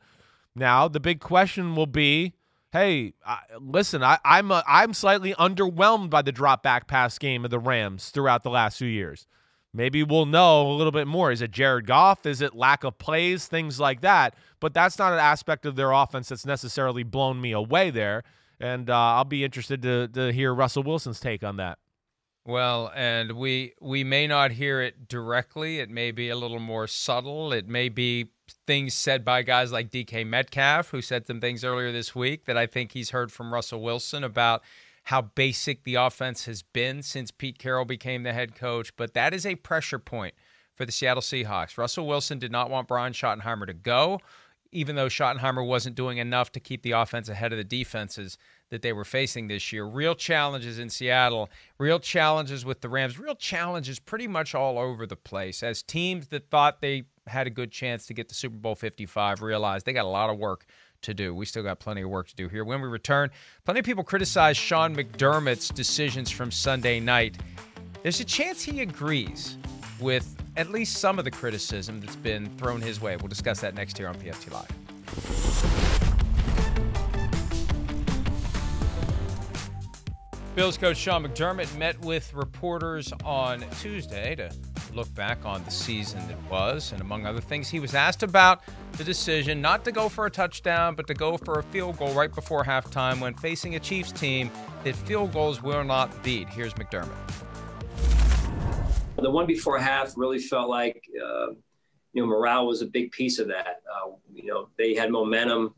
Now 0.54 0.88
the 0.88 1.00
big 1.00 1.20
question 1.20 1.76
will 1.76 1.86
be, 1.86 2.34
hey, 2.78 3.12
I, 3.26 3.40
listen, 3.60 4.02
I, 4.02 4.18
I'm 4.24 4.50
a, 4.50 4.62
I'm 4.66 4.94
slightly 4.94 5.34
underwhelmed 5.34 6.10
by 6.10 6.22
the 6.22 6.32
drop 6.32 6.62
back 6.62 6.86
pass 6.86 7.18
game 7.18 7.44
of 7.44 7.50
the 7.50 7.58
Rams 7.58 8.10
throughout 8.10 8.42
the 8.42 8.50
last 8.50 8.78
few 8.78 8.88
years. 8.88 9.26
Maybe 9.74 10.02
we'll 10.02 10.26
know 10.26 10.70
a 10.70 10.72
little 10.72 10.92
bit 10.92 11.06
more. 11.06 11.30
Is 11.30 11.42
it 11.42 11.50
Jared 11.50 11.86
Goff? 11.86 12.24
Is 12.24 12.40
it 12.40 12.54
lack 12.54 12.84
of 12.84 12.98
plays? 12.98 13.46
Things 13.46 13.78
like 13.78 14.00
that. 14.00 14.34
But 14.60 14.74
that's 14.74 14.98
not 14.98 15.12
an 15.12 15.18
aspect 15.18 15.66
of 15.66 15.76
their 15.76 15.92
offense 15.92 16.28
that's 16.28 16.46
necessarily 16.46 17.02
blown 17.02 17.40
me 17.40 17.52
away 17.52 17.90
there. 17.90 18.22
And 18.58 18.88
uh, 18.88 18.94
I'll 18.94 19.24
be 19.24 19.44
interested 19.44 19.82
to, 19.82 20.08
to 20.08 20.32
hear 20.32 20.54
Russell 20.54 20.82
Wilson's 20.82 21.20
take 21.20 21.44
on 21.44 21.58
that. 21.58 21.78
Well, 22.48 22.90
and 22.96 23.32
we 23.32 23.74
we 23.78 24.04
may 24.04 24.26
not 24.26 24.52
hear 24.52 24.80
it 24.80 25.06
directly. 25.06 25.80
It 25.80 25.90
may 25.90 26.12
be 26.12 26.30
a 26.30 26.34
little 26.36 26.60
more 26.60 26.86
subtle. 26.86 27.52
It 27.52 27.68
may 27.68 27.90
be 27.90 28.30
things 28.66 28.94
said 28.94 29.22
by 29.22 29.42
guys 29.42 29.70
like 29.70 29.90
DK 29.90 30.26
Metcalf, 30.26 30.88
who 30.88 31.02
said 31.02 31.26
some 31.26 31.42
things 31.42 31.62
earlier 31.62 31.92
this 31.92 32.14
week 32.14 32.46
that 32.46 32.56
I 32.56 32.66
think 32.66 32.92
he's 32.92 33.10
heard 33.10 33.30
from 33.30 33.52
Russell 33.52 33.82
Wilson 33.82 34.24
about 34.24 34.62
how 35.04 35.20
basic 35.20 35.84
the 35.84 35.96
offense 35.96 36.46
has 36.46 36.62
been 36.62 37.02
since 37.02 37.30
Pete 37.30 37.58
Carroll 37.58 37.84
became 37.84 38.22
the 38.22 38.32
head 38.32 38.54
coach. 38.54 38.96
But 38.96 39.12
that 39.12 39.34
is 39.34 39.44
a 39.44 39.56
pressure 39.56 39.98
point 39.98 40.32
for 40.74 40.86
the 40.86 40.92
Seattle 40.92 41.20
Seahawks. 41.20 41.76
Russell 41.76 42.06
Wilson 42.06 42.38
did 42.38 42.50
not 42.50 42.70
want 42.70 42.88
Brian 42.88 43.12
Schottenheimer 43.12 43.66
to 43.66 43.74
go, 43.74 44.20
even 44.72 44.96
though 44.96 45.08
Schottenheimer 45.08 45.66
wasn't 45.66 45.96
doing 45.96 46.16
enough 46.16 46.50
to 46.52 46.60
keep 46.60 46.80
the 46.80 46.92
offense 46.92 47.28
ahead 47.28 47.52
of 47.52 47.58
the 47.58 47.64
defenses 47.64 48.38
that 48.70 48.82
they 48.82 48.92
were 48.92 49.04
facing 49.04 49.48
this 49.48 49.72
year. 49.72 49.84
Real 49.84 50.14
challenges 50.14 50.78
in 50.78 50.90
Seattle, 50.90 51.50
real 51.78 51.98
challenges 51.98 52.64
with 52.64 52.80
the 52.80 52.88
Rams, 52.88 53.18
real 53.18 53.34
challenges 53.34 53.98
pretty 53.98 54.26
much 54.26 54.54
all 54.54 54.78
over 54.78 55.06
the 55.06 55.16
place 55.16 55.62
as 55.62 55.82
teams 55.82 56.28
that 56.28 56.50
thought 56.50 56.80
they 56.80 57.04
had 57.26 57.46
a 57.46 57.50
good 57.50 57.70
chance 57.70 58.06
to 58.06 58.14
get 58.14 58.28
to 58.28 58.34
Super 58.34 58.56
Bowl 58.56 58.74
55 58.74 59.42
realized 59.42 59.86
they 59.86 59.92
got 59.92 60.04
a 60.04 60.08
lot 60.08 60.30
of 60.30 60.38
work 60.38 60.64
to 61.02 61.14
do. 61.14 61.34
We 61.34 61.46
still 61.46 61.62
got 61.62 61.78
plenty 61.78 62.02
of 62.02 62.10
work 62.10 62.28
to 62.28 62.34
do 62.34 62.48
here. 62.48 62.64
When 62.64 62.80
we 62.80 62.88
return, 62.88 63.30
plenty 63.64 63.80
of 63.80 63.86
people 63.86 64.04
criticize 64.04 64.56
Sean 64.56 64.96
McDermott's 64.96 65.68
decisions 65.68 66.30
from 66.30 66.50
Sunday 66.50 67.00
night. 67.00 67.36
There's 68.02 68.20
a 68.20 68.24
chance 68.24 68.62
he 68.62 68.80
agrees 68.80 69.56
with 70.00 70.36
at 70.56 70.70
least 70.70 70.98
some 70.98 71.18
of 71.18 71.24
the 71.24 71.30
criticism 71.30 72.00
that's 72.00 72.16
been 72.16 72.48
thrown 72.56 72.80
his 72.80 73.00
way. 73.00 73.16
We'll 73.16 73.28
discuss 73.28 73.60
that 73.60 73.74
next 73.74 73.96
here 73.96 74.08
on 74.08 74.16
PFT 74.16 74.52
Live. 74.52 75.87
Bills 80.58 80.76
coach 80.76 80.96
Sean 80.96 81.24
McDermott 81.24 81.72
met 81.78 81.96
with 82.00 82.34
reporters 82.34 83.12
on 83.24 83.64
Tuesday 83.80 84.34
to 84.34 84.50
look 84.92 85.14
back 85.14 85.44
on 85.44 85.62
the 85.62 85.70
season 85.70 86.18
that 86.26 86.50
was. 86.50 86.90
And 86.90 87.00
among 87.00 87.26
other 87.26 87.40
things, 87.40 87.68
he 87.68 87.78
was 87.78 87.94
asked 87.94 88.24
about 88.24 88.62
the 88.94 89.04
decision 89.04 89.62
not 89.62 89.84
to 89.84 89.92
go 89.92 90.08
for 90.08 90.26
a 90.26 90.30
touchdown, 90.32 90.96
but 90.96 91.06
to 91.06 91.14
go 91.14 91.36
for 91.36 91.60
a 91.60 91.62
field 91.62 91.96
goal 91.96 92.12
right 92.12 92.34
before 92.34 92.64
halftime 92.64 93.20
when 93.20 93.34
facing 93.34 93.76
a 93.76 93.78
Chiefs 93.78 94.10
team 94.10 94.50
that 94.82 94.96
field 94.96 95.32
goals 95.32 95.62
will 95.62 95.84
not 95.84 96.24
beat. 96.24 96.48
Here's 96.48 96.74
McDermott. 96.74 97.14
The 99.22 99.30
one 99.30 99.46
before 99.46 99.78
half 99.78 100.14
really 100.16 100.40
felt 100.40 100.68
like, 100.68 101.00
uh, 101.24 101.50
you 102.14 102.22
know, 102.22 102.26
morale 102.26 102.66
was 102.66 102.82
a 102.82 102.86
big 102.86 103.12
piece 103.12 103.38
of 103.38 103.46
that. 103.46 103.76
Uh, 103.94 104.10
you 104.34 104.46
know, 104.46 104.70
they 104.76 104.96
had 104.96 105.12
momentum. 105.12 105.76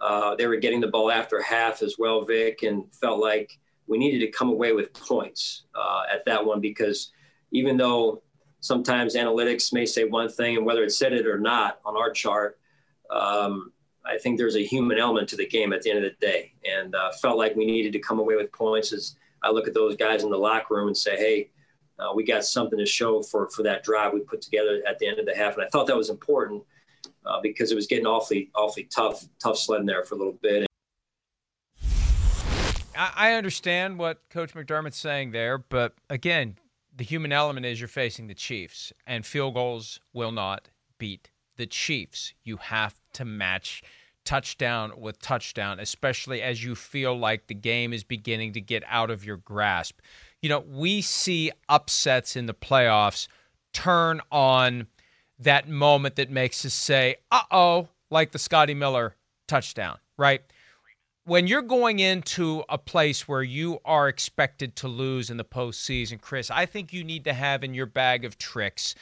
Uh, 0.00 0.34
they 0.36 0.46
were 0.46 0.56
getting 0.56 0.80
the 0.80 0.88
ball 0.88 1.12
after 1.12 1.42
half 1.42 1.82
as 1.82 1.96
well, 1.98 2.24
Vic, 2.24 2.62
and 2.62 2.84
felt 2.94 3.20
like 3.20 3.58
we 3.86 3.98
needed 3.98 4.20
to 4.20 4.30
come 4.30 4.48
away 4.48 4.72
with 4.72 4.92
points 4.92 5.64
uh, 5.74 6.04
at 6.12 6.24
that 6.24 6.44
one 6.44 6.60
because 6.60 7.12
even 7.50 7.76
though 7.76 8.22
sometimes 8.60 9.16
analytics 9.16 9.72
may 9.72 9.84
say 9.84 10.04
one 10.04 10.28
thing 10.28 10.56
and 10.56 10.64
whether 10.64 10.84
it 10.84 10.92
said 10.92 11.12
it 11.12 11.26
or 11.26 11.38
not 11.38 11.80
on 11.84 11.96
our 11.96 12.10
chart, 12.10 12.58
um, 13.10 13.72
I 14.04 14.18
think 14.18 14.38
there's 14.38 14.56
a 14.56 14.64
human 14.64 14.98
element 14.98 15.28
to 15.30 15.36
the 15.36 15.46
game 15.46 15.72
at 15.72 15.82
the 15.82 15.90
end 15.90 16.04
of 16.04 16.10
the 16.10 16.26
day, 16.26 16.52
and 16.68 16.94
uh, 16.94 17.12
felt 17.12 17.38
like 17.38 17.54
we 17.54 17.66
needed 17.66 17.92
to 17.92 17.98
come 17.98 18.18
away 18.18 18.36
with 18.36 18.50
points. 18.52 18.92
As 18.92 19.16
I 19.42 19.50
look 19.50 19.68
at 19.68 19.74
those 19.74 19.96
guys 19.96 20.24
in 20.24 20.30
the 20.30 20.38
locker 20.38 20.74
room 20.74 20.88
and 20.88 20.96
say, 20.96 21.16
"Hey, 21.16 21.50
uh, 21.98 22.12
we 22.14 22.24
got 22.24 22.44
something 22.44 22.78
to 22.78 22.86
show 22.86 23.22
for 23.22 23.48
for 23.50 23.62
that 23.62 23.84
drive 23.84 24.12
we 24.12 24.20
put 24.20 24.40
together 24.40 24.82
at 24.88 24.98
the 24.98 25.06
end 25.06 25.18
of 25.18 25.26
the 25.26 25.36
half," 25.36 25.54
and 25.54 25.64
I 25.64 25.68
thought 25.68 25.86
that 25.86 25.96
was 25.96 26.10
important 26.10 26.64
uh, 27.26 27.40
because 27.40 27.70
it 27.70 27.76
was 27.76 27.86
getting 27.86 28.06
awfully 28.06 28.50
awfully 28.54 28.84
tough 28.84 29.24
tough 29.40 29.58
sledding 29.58 29.86
there 29.86 30.04
for 30.04 30.16
a 30.16 30.18
little 30.18 30.38
bit. 30.42 30.66
I 32.94 33.32
understand 33.32 33.98
what 33.98 34.28
Coach 34.28 34.54
McDermott's 34.54 34.96
saying 34.96 35.30
there, 35.32 35.58
but 35.58 35.94
again, 36.10 36.56
the 36.94 37.04
human 37.04 37.32
element 37.32 37.64
is 37.64 37.80
you're 37.80 37.88
facing 37.88 38.26
the 38.26 38.34
Chiefs, 38.34 38.92
and 39.06 39.24
field 39.24 39.54
goals 39.54 39.98
will 40.12 40.32
not 40.32 40.68
beat 40.98 41.30
the 41.56 41.66
Chiefs. 41.66 42.34
You 42.44 42.58
have 42.58 43.00
to 43.14 43.24
match 43.24 43.82
touchdown 44.24 44.92
with 44.98 45.20
touchdown, 45.20 45.80
especially 45.80 46.42
as 46.42 46.62
you 46.62 46.74
feel 46.74 47.16
like 47.16 47.46
the 47.46 47.54
game 47.54 47.92
is 47.92 48.04
beginning 48.04 48.52
to 48.52 48.60
get 48.60 48.84
out 48.86 49.10
of 49.10 49.24
your 49.24 49.36
grasp. 49.36 50.00
You 50.40 50.48
know, 50.48 50.60
we 50.60 51.00
see 51.00 51.50
upsets 51.68 52.36
in 52.36 52.46
the 52.46 52.54
playoffs 52.54 53.26
turn 53.72 54.20
on 54.30 54.86
that 55.38 55.68
moment 55.68 56.16
that 56.16 56.30
makes 56.30 56.64
us 56.64 56.74
say, 56.74 57.16
uh 57.30 57.42
oh, 57.50 57.88
like 58.10 58.32
the 58.32 58.38
Scotty 58.38 58.74
Miller 58.74 59.16
touchdown, 59.48 59.98
right? 60.16 60.42
When 61.24 61.46
you're 61.46 61.62
going 61.62 62.00
into 62.00 62.64
a 62.68 62.78
place 62.78 63.28
where 63.28 63.44
you 63.44 63.78
are 63.84 64.08
expected 64.08 64.74
to 64.76 64.88
lose 64.88 65.30
in 65.30 65.36
the 65.36 65.44
postseason, 65.44 66.20
Chris, 66.20 66.50
I 66.50 66.66
think 66.66 66.92
you 66.92 67.04
need 67.04 67.22
to 67.24 67.32
have 67.32 67.62
in 67.62 67.74
your 67.74 67.86
bag 67.86 68.24
of 68.24 68.38
tricks 68.38 68.96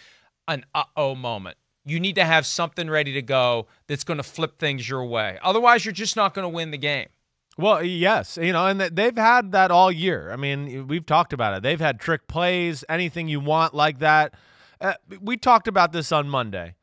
an 0.47 0.67
uh 0.75 0.85
oh 0.99 1.15
moment. 1.15 1.57
You 1.87 1.99
need 1.99 2.17
to 2.17 2.27
have 2.27 2.45
something 2.45 2.91
ready 2.91 3.15
to 3.15 3.23
go 3.23 3.69
that's 3.87 4.05
going 4.05 4.19
to 4.19 4.23
flip 4.23 4.59
things 4.59 4.87
your 4.87 5.05
way. 5.07 5.39
Otherwise, 5.43 5.87
you're 5.87 5.93
just 5.93 6.15
not 6.15 6.35
going 6.35 6.45
to 6.45 6.49
win 6.51 6.73
the 6.73 6.79
game. 6.79 7.09
Well, 7.57 7.83
yes, 7.83 8.39
you 8.41 8.53
know, 8.53 8.67
and 8.67 8.81
they've 8.81 9.17
had 9.17 9.53
that 9.53 9.71
all 9.71 9.91
year. 9.91 10.31
I 10.31 10.37
mean, 10.37 10.89
we've 10.89 11.07
talked 11.07 11.33
about 11.33 11.57
it. 11.57 11.63
They've 11.63 11.81
had 11.81 12.01
trick 12.01 12.29
plays, 12.29 12.85
anything 12.89 13.29
you 13.29 13.41
want 13.41 13.73
like 13.73 13.99
that. 14.01 14.35
Uh, 14.79 14.95
we 15.23 15.39
talked 15.39 15.69
about 15.69 15.93
this 15.93 16.13
on 16.13 16.29
Monday. 16.29 16.75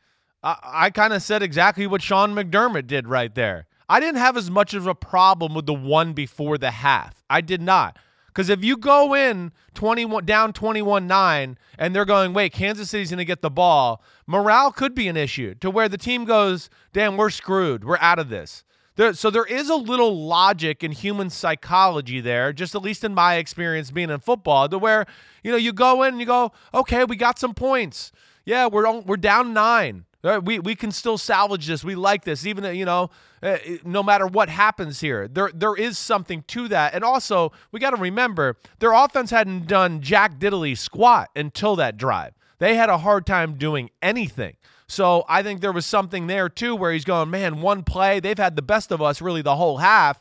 I, 0.42 0.58
I 0.64 0.90
kind 0.90 1.14
of 1.14 1.22
said 1.22 1.44
exactly 1.44 1.86
what 1.86 2.02
Sean 2.02 2.34
McDermott 2.34 2.88
did 2.88 3.08
right 3.08 3.34
there. 3.36 3.68
I 3.90 4.00
didn't 4.00 4.20
have 4.20 4.38
as 4.38 4.52
much 4.52 4.74
of 4.74 4.88
a 4.88 4.96
problem 4.96 5.54
with 5.54 5.66
the 5.66 5.74
one 5.74 6.14
before 6.14 6.58
the 6.58 6.72
half. 6.72 7.24
I 7.30 7.42
did 7.42 7.62
not. 7.62 7.98
Because 8.28 8.50
if 8.50 8.64
you 8.64 8.78
go 8.78 9.16
in 9.16 9.52
21 9.74 10.26
down 10.26 10.54
21-9 10.54 11.56
and 11.80 11.96
they're 11.96 12.06
going, 12.06 12.34
wait, 12.34 12.54
Kansas 12.54 12.92
City's 12.92 13.10
going 13.10 13.18
to 13.18 13.26
get 13.26 13.42
the 13.42 13.50
ball, 13.50 14.04
morale 14.28 14.72
could 14.72 14.94
be 14.94 15.08
an 15.08 15.18
issue 15.18 15.56
to 15.56 15.72
where 15.72 15.90
the 15.90 15.98
team 15.98 16.24
goes, 16.24 16.70
damn, 16.94 17.18
we're 17.18 17.32
screwed. 17.32 17.84
We're 17.84 17.98
out 17.98 18.20
of 18.20 18.30
this. 18.30 18.64
There, 18.98 19.14
so 19.14 19.30
there 19.30 19.46
is 19.46 19.70
a 19.70 19.76
little 19.76 20.26
logic 20.28 20.84
in 20.84 20.92
human 20.92 21.30
psychology 21.30 22.20
there, 22.20 22.52
just 22.52 22.74
at 22.74 22.82
least 22.82 23.04
in 23.04 23.14
my 23.14 23.36
experience 23.36 23.92
being 23.92 24.10
in 24.10 24.20
football, 24.20 24.68
to 24.70 24.80
where 24.80 25.06
you 25.44 25.52
know 25.52 25.58
you 25.58 25.72
go 25.72 26.02
in 26.02 26.16
and 26.16 26.20
you 26.20 26.26
go, 26.26 26.52
okay, 26.74 27.04
we 27.06 27.16
got 27.16 27.38
some 27.38 27.54
points. 27.54 28.12
Yeah, 28.44 28.66
we're 28.66 28.92
we're 29.02 29.18
down 29.18 29.54
nine. 29.54 30.06
We 30.24 30.59
we 30.59 30.76
can 30.76 30.91
still 30.91 31.18
salvage 31.18 31.68
this. 31.68 31.84
We 31.84 31.95
like 31.95 32.26
this, 32.26 32.45
even 32.45 32.76
you 32.76 32.86
know, 32.86 33.11
uh, 33.43 33.57
no 33.84 34.01
matter 34.01 34.26
what 34.26 34.49
happens 34.49 34.99
here. 34.99 35.28
There 35.28 35.51
there 35.53 35.76
is 35.76 35.97
something 35.97 36.43
to 36.47 36.68
that, 36.70 36.95
and 36.95 37.03
also 37.03 37.51
we 37.72 37.80
got 37.80 37.91
to 37.91 38.01
remember 38.01 38.57
their 38.80 38.93
offense 38.93 39.30
hadn't 39.30 39.68
done 39.68 40.01
jack 40.01 40.39
diddly 40.39 40.78
squat 40.78 41.30
until 41.36 41.76
that 41.76 41.97
drive. 41.97 42.34
They 42.57 42.76
had 42.76 42.89
a 42.89 42.97
hard 42.97 43.26
time 43.28 43.53
doing 43.53 43.91
anything. 44.01 44.57
So 44.88 45.24
I 45.30 45.43
think 45.43 45.61
there 45.61 45.72
was 45.72 45.86
something 45.86 46.28
there 46.28 46.49
too 46.49 46.76
where 46.76 46.91
he's 46.91 47.05
going, 47.05 47.30
man, 47.30 47.61
one 47.61 47.84
play, 47.84 48.20
they've 48.20 48.38
had 48.38 48.55
the 48.55 48.61
best 48.61 48.91
of 48.91 49.01
us 49.01 49.22
really 49.22 49.41
the 49.41 49.55
whole 49.55 49.78
half. 49.78 50.20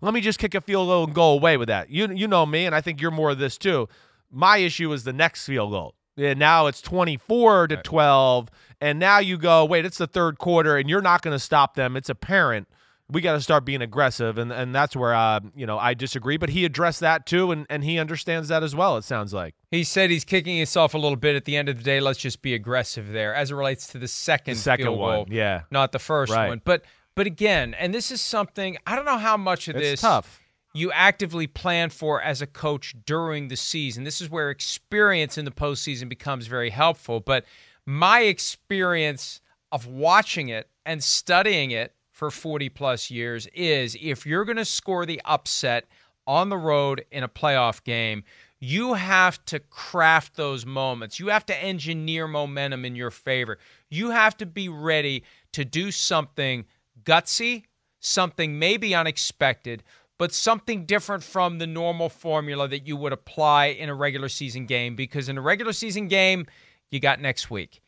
Let 0.00 0.14
me 0.14 0.20
just 0.20 0.38
kick 0.38 0.54
a 0.54 0.60
field 0.60 0.88
goal 0.88 1.04
and 1.04 1.14
go 1.14 1.32
away 1.32 1.56
with 1.56 1.68
that. 1.68 1.90
You 1.90 2.10
you 2.12 2.26
know 2.26 2.46
me, 2.46 2.66
and 2.66 2.74
I 2.74 2.80
think 2.80 3.00
you're 3.00 3.10
more 3.10 3.30
of 3.30 3.38
this 3.38 3.58
too. 3.58 3.88
My 4.30 4.58
issue 4.58 4.92
is 4.92 5.04
the 5.04 5.12
next 5.12 5.46
field 5.46 5.70
goal. 5.72 5.94
And 6.16 6.38
now 6.38 6.66
it's 6.66 6.80
24 6.80 7.68
to 7.68 7.76
12, 7.76 8.50
and 8.80 8.98
now 8.98 9.18
you 9.18 9.36
go, 9.36 9.64
wait, 9.64 9.84
it's 9.84 9.98
the 9.98 10.06
third 10.06 10.38
quarter, 10.38 10.76
and 10.76 10.88
you're 10.88 11.02
not 11.02 11.20
going 11.22 11.34
to 11.34 11.38
stop 11.38 11.74
them. 11.74 11.96
It's 11.96 12.08
apparent 12.08 12.68
we 13.10 13.20
got 13.20 13.34
to 13.34 13.40
start 13.40 13.64
being 13.64 13.82
aggressive, 13.82 14.36
and 14.38 14.52
and 14.52 14.74
that's 14.74 14.96
where 14.96 15.14
uh, 15.14 15.40
you 15.54 15.66
know 15.66 15.78
I 15.78 15.94
disagree. 15.94 16.36
But 16.36 16.50
he 16.50 16.64
addressed 16.64 17.00
that 17.00 17.26
too, 17.26 17.52
and 17.52 17.66
and 17.70 17.84
he 17.84 17.98
understands 17.98 18.48
that 18.48 18.62
as 18.62 18.74
well. 18.74 18.96
It 18.96 19.04
sounds 19.04 19.32
like 19.32 19.54
he 19.70 19.84
said 19.84 20.10
he's 20.10 20.24
kicking 20.24 20.56
himself 20.56 20.94
a 20.94 20.98
little 20.98 21.16
bit. 21.16 21.36
At 21.36 21.44
the 21.44 21.56
end 21.56 21.68
of 21.68 21.78
the 21.78 21.84
day, 21.84 22.00
let's 22.00 22.18
just 22.18 22.42
be 22.42 22.54
aggressive 22.54 23.12
there, 23.12 23.34
as 23.34 23.50
it 23.50 23.54
relates 23.54 23.86
to 23.88 23.98
the 23.98 24.08
second, 24.08 24.54
the 24.54 24.60
second 24.60 24.86
field 24.86 24.98
one, 24.98 25.16
goal, 25.16 25.26
yeah, 25.30 25.62
not 25.70 25.92
the 25.92 25.98
first 25.98 26.32
right. 26.32 26.48
one. 26.48 26.60
But 26.64 26.84
but 27.14 27.26
again, 27.26 27.74
and 27.74 27.94
this 27.94 28.10
is 28.10 28.20
something 28.20 28.76
I 28.86 28.96
don't 28.96 29.04
know 29.04 29.18
how 29.18 29.36
much 29.36 29.68
of 29.68 29.76
it's 29.76 29.84
this 29.84 30.00
tough. 30.00 30.40
You 30.76 30.92
actively 30.92 31.46
plan 31.46 31.90
for 31.90 32.20
as 32.20 32.42
a 32.42 32.46
coach 32.46 32.94
during 33.06 33.48
the 33.48 33.56
season. 33.56 34.04
This 34.04 34.20
is 34.20 34.30
where 34.30 34.50
experience 34.50 35.38
in 35.38 35.44
the 35.44 35.50
postseason 35.50 36.08
becomes 36.08 36.46
very 36.46 36.70
helpful. 36.70 37.20
But 37.20 37.44
my 37.86 38.20
experience 38.20 39.40
of 39.72 39.86
watching 39.86 40.48
it 40.48 40.68
and 40.84 41.02
studying 41.02 41.70
it 41.70 41.94
for 42.10 42.30
40 42.30 42.68
plus 42.70 43.10
years 43.10 43.46
is 43.54 43.96
if 44.00 44.26
you're 44.26 44.44
going 44.44 44.56
to 44.56 44.64
score 44.64 45.06
the 45.06 45.20
upset 45.24 45.86
on 46.26 46.48
the 46.48 46.56
road 46.56 47.04
in 47.10 47.22
a 47.22 47.28
playoff 47.28 47.82
game, 47.84 48.24
you 48.58 48.94
have 48.94 49.44
to 49.46 49.60
craft 49.60 50.36
those 50.36 50.66
moments. 50.66 51.20
You 51.20 51.28
have 51.28 51.46
to 51.46 51.62
engineer 51.62 52.26
momentum 52.26 52.84
in 52.84 52.96
your 52.96 53.10
favor. 53.10 53.58
You 53.90 54.10
have 54.10 54.36
to 54.38 54.46
be 54.46 54.68
ready 54.68 55.24
to 55.52 55.64
do 55.64 55.90
something 55.90 56.64
gutsy, 57.04 57.64
something 58.00 58.58
maybe 58.58 58.94
unexpected, 58.94 59.82
but 60.18 60.32
something 60.32 60.86
different 60.86 61.22
from 61.22 61.58
the 61.58 61.66
normal 61.66 62.08
formula 62.08 62.68
that 62.68 62.86
you 62.86 62.96
would 62.96 63.12
apply 63.12 63.66
in 63.66 63.88
a 63.88 63.94
regular 63.94 64.28
season 64.28 64.66
game. 64.66 64.96
Because 64.96 65.28
in 65.28 65.38
a 65.38 65.42
regular 65.42 65.72
season 65.72 66.08
game, 66.08 66.46
you 66.90 67.00
got 67.00 67.20
next 67.20 67.50
week. 67.50 67.82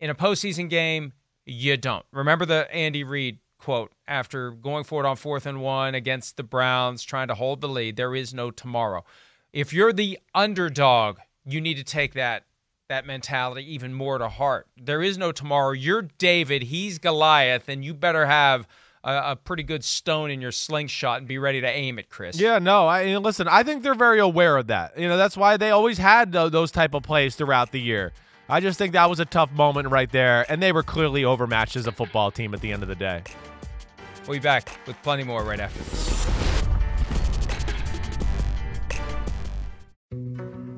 In 0.00 0.10
a 0.10 0.14
postseason 0.14 0.68
game, 0.68 1.12
you 1.46 1.76
don't. 1.76 2.04
Remember 2.12 2.44
the 2.44 2.72
Andy 2.74 3.04
Reid 3.04 3.38
quote 3.58 3.92
after 4.06 4.50
going 4.50 4.84
for 4.84 5.02
it 5.02 5.06
on 5.06 5.16
fourth 5.16 5.46
and 5.46 5.62
one 5.62 5.94
against 5.94 6.36
the 6.36 6.42
Browns, 6.42 7.02
trying 7.02 7.28
to 7.28 7.34
hold 7.34 7.60
the 7.60 7.68
lead. 7.68 7.96
There 7.96 8.14
is 8.14 8.34
no 8.34 8.50
tomorrow. 8.50 9.04
If 9.52 9.72
you're 9.72 9.92
the 9.92 10.18
underdog, 10.34 11.18
you 11.46 11.60
need 11.60 11.76
to 11.76 11.84
take 11.84 12.14
that 12.14 12.44
that 12.88 13.06
mentality 13.06 13.72
even 13.72 13.94
more 13.94 14.18
to 14.18 14.28
heart. 14.28 14.66
There 14.76 15.02
is 15.02 15.16
no 15.16 15.32
tomorrow. 15.32 15.72
You're 15.72 16.02
David, 16.02 16.64
he's 16.64 16.98
Goliath, 16.98 17.68
and 17.68 17.82
you 17.82 17.94
better 17.94 18.26
have 18.26 18.68
a, 19.04 19.32
a 19.32 19.36
pretty 19.36 19.62
good 19.62 19.84
stone 19.84 20.30
in 20.30 20.40
your 20.40 20.50
slingshot 20.50 21.18
and 21.18 21.28
be 21.28 21.38
ready 21.38 21.60
to 21.60 21.68
aim 21.68 21.98
it, 21.98 22.08
Chris. 22.08 22.40
Yeah, 22.40 22.58
no. 22.58 22.86
I 22.86 23.16
listen. 23.18 23.46
I 23.46 23.62
think 23.62 23.82
they're 23.82 23.94
very 23.94 24.18
aware 24.18 24.56
of 24.56 24.68
that. 24.68 24.98
You 24.98 25.08
know, 25.08 25.16
that's 25.16 25.36
why 25.36 25.56
they 25.56 25.70
always 25.70 25.98
had 25.98 26.32
those 26.32 26.70
type 26.70 26.94
of 26.94 27.02
plays 27.02 27.36
throughout 27.36 27.70
the 27.70 27.80
year. 27.80 28.12
I 28.48 28.60
just 28.60 28.78
think 28.78 28.92
that 28.92 29.08
was 29.08 29.20
a 29.20 29.24
tough 29.24 29.50
moment 29.52 29.88
right 29.88 30.10
there, 30.10 30.44
and 30.50 30.62
they 30.62 30.72
were 30.72 30.82
clearly 30.82 31.24
overmatched 31.24 31.76
as 31.76 31.86
a 31.86 31.92
football 31.92 32.30
team 32.30 32.52
at 32.52 32.60
the 32.60 32.72
end 32.72 32.82
of 32.82 32.88
the 32.88 32.94
day. 32.94 33.22
We'll 34.26 34.36
be 34.36 34.42
back 34.42 34.78
with 34.86 35.00
plenty 35.02 35.22
more 35.22 35.42
right 35.44 35.60
after 35.60 35.82
this. 35.82 36.13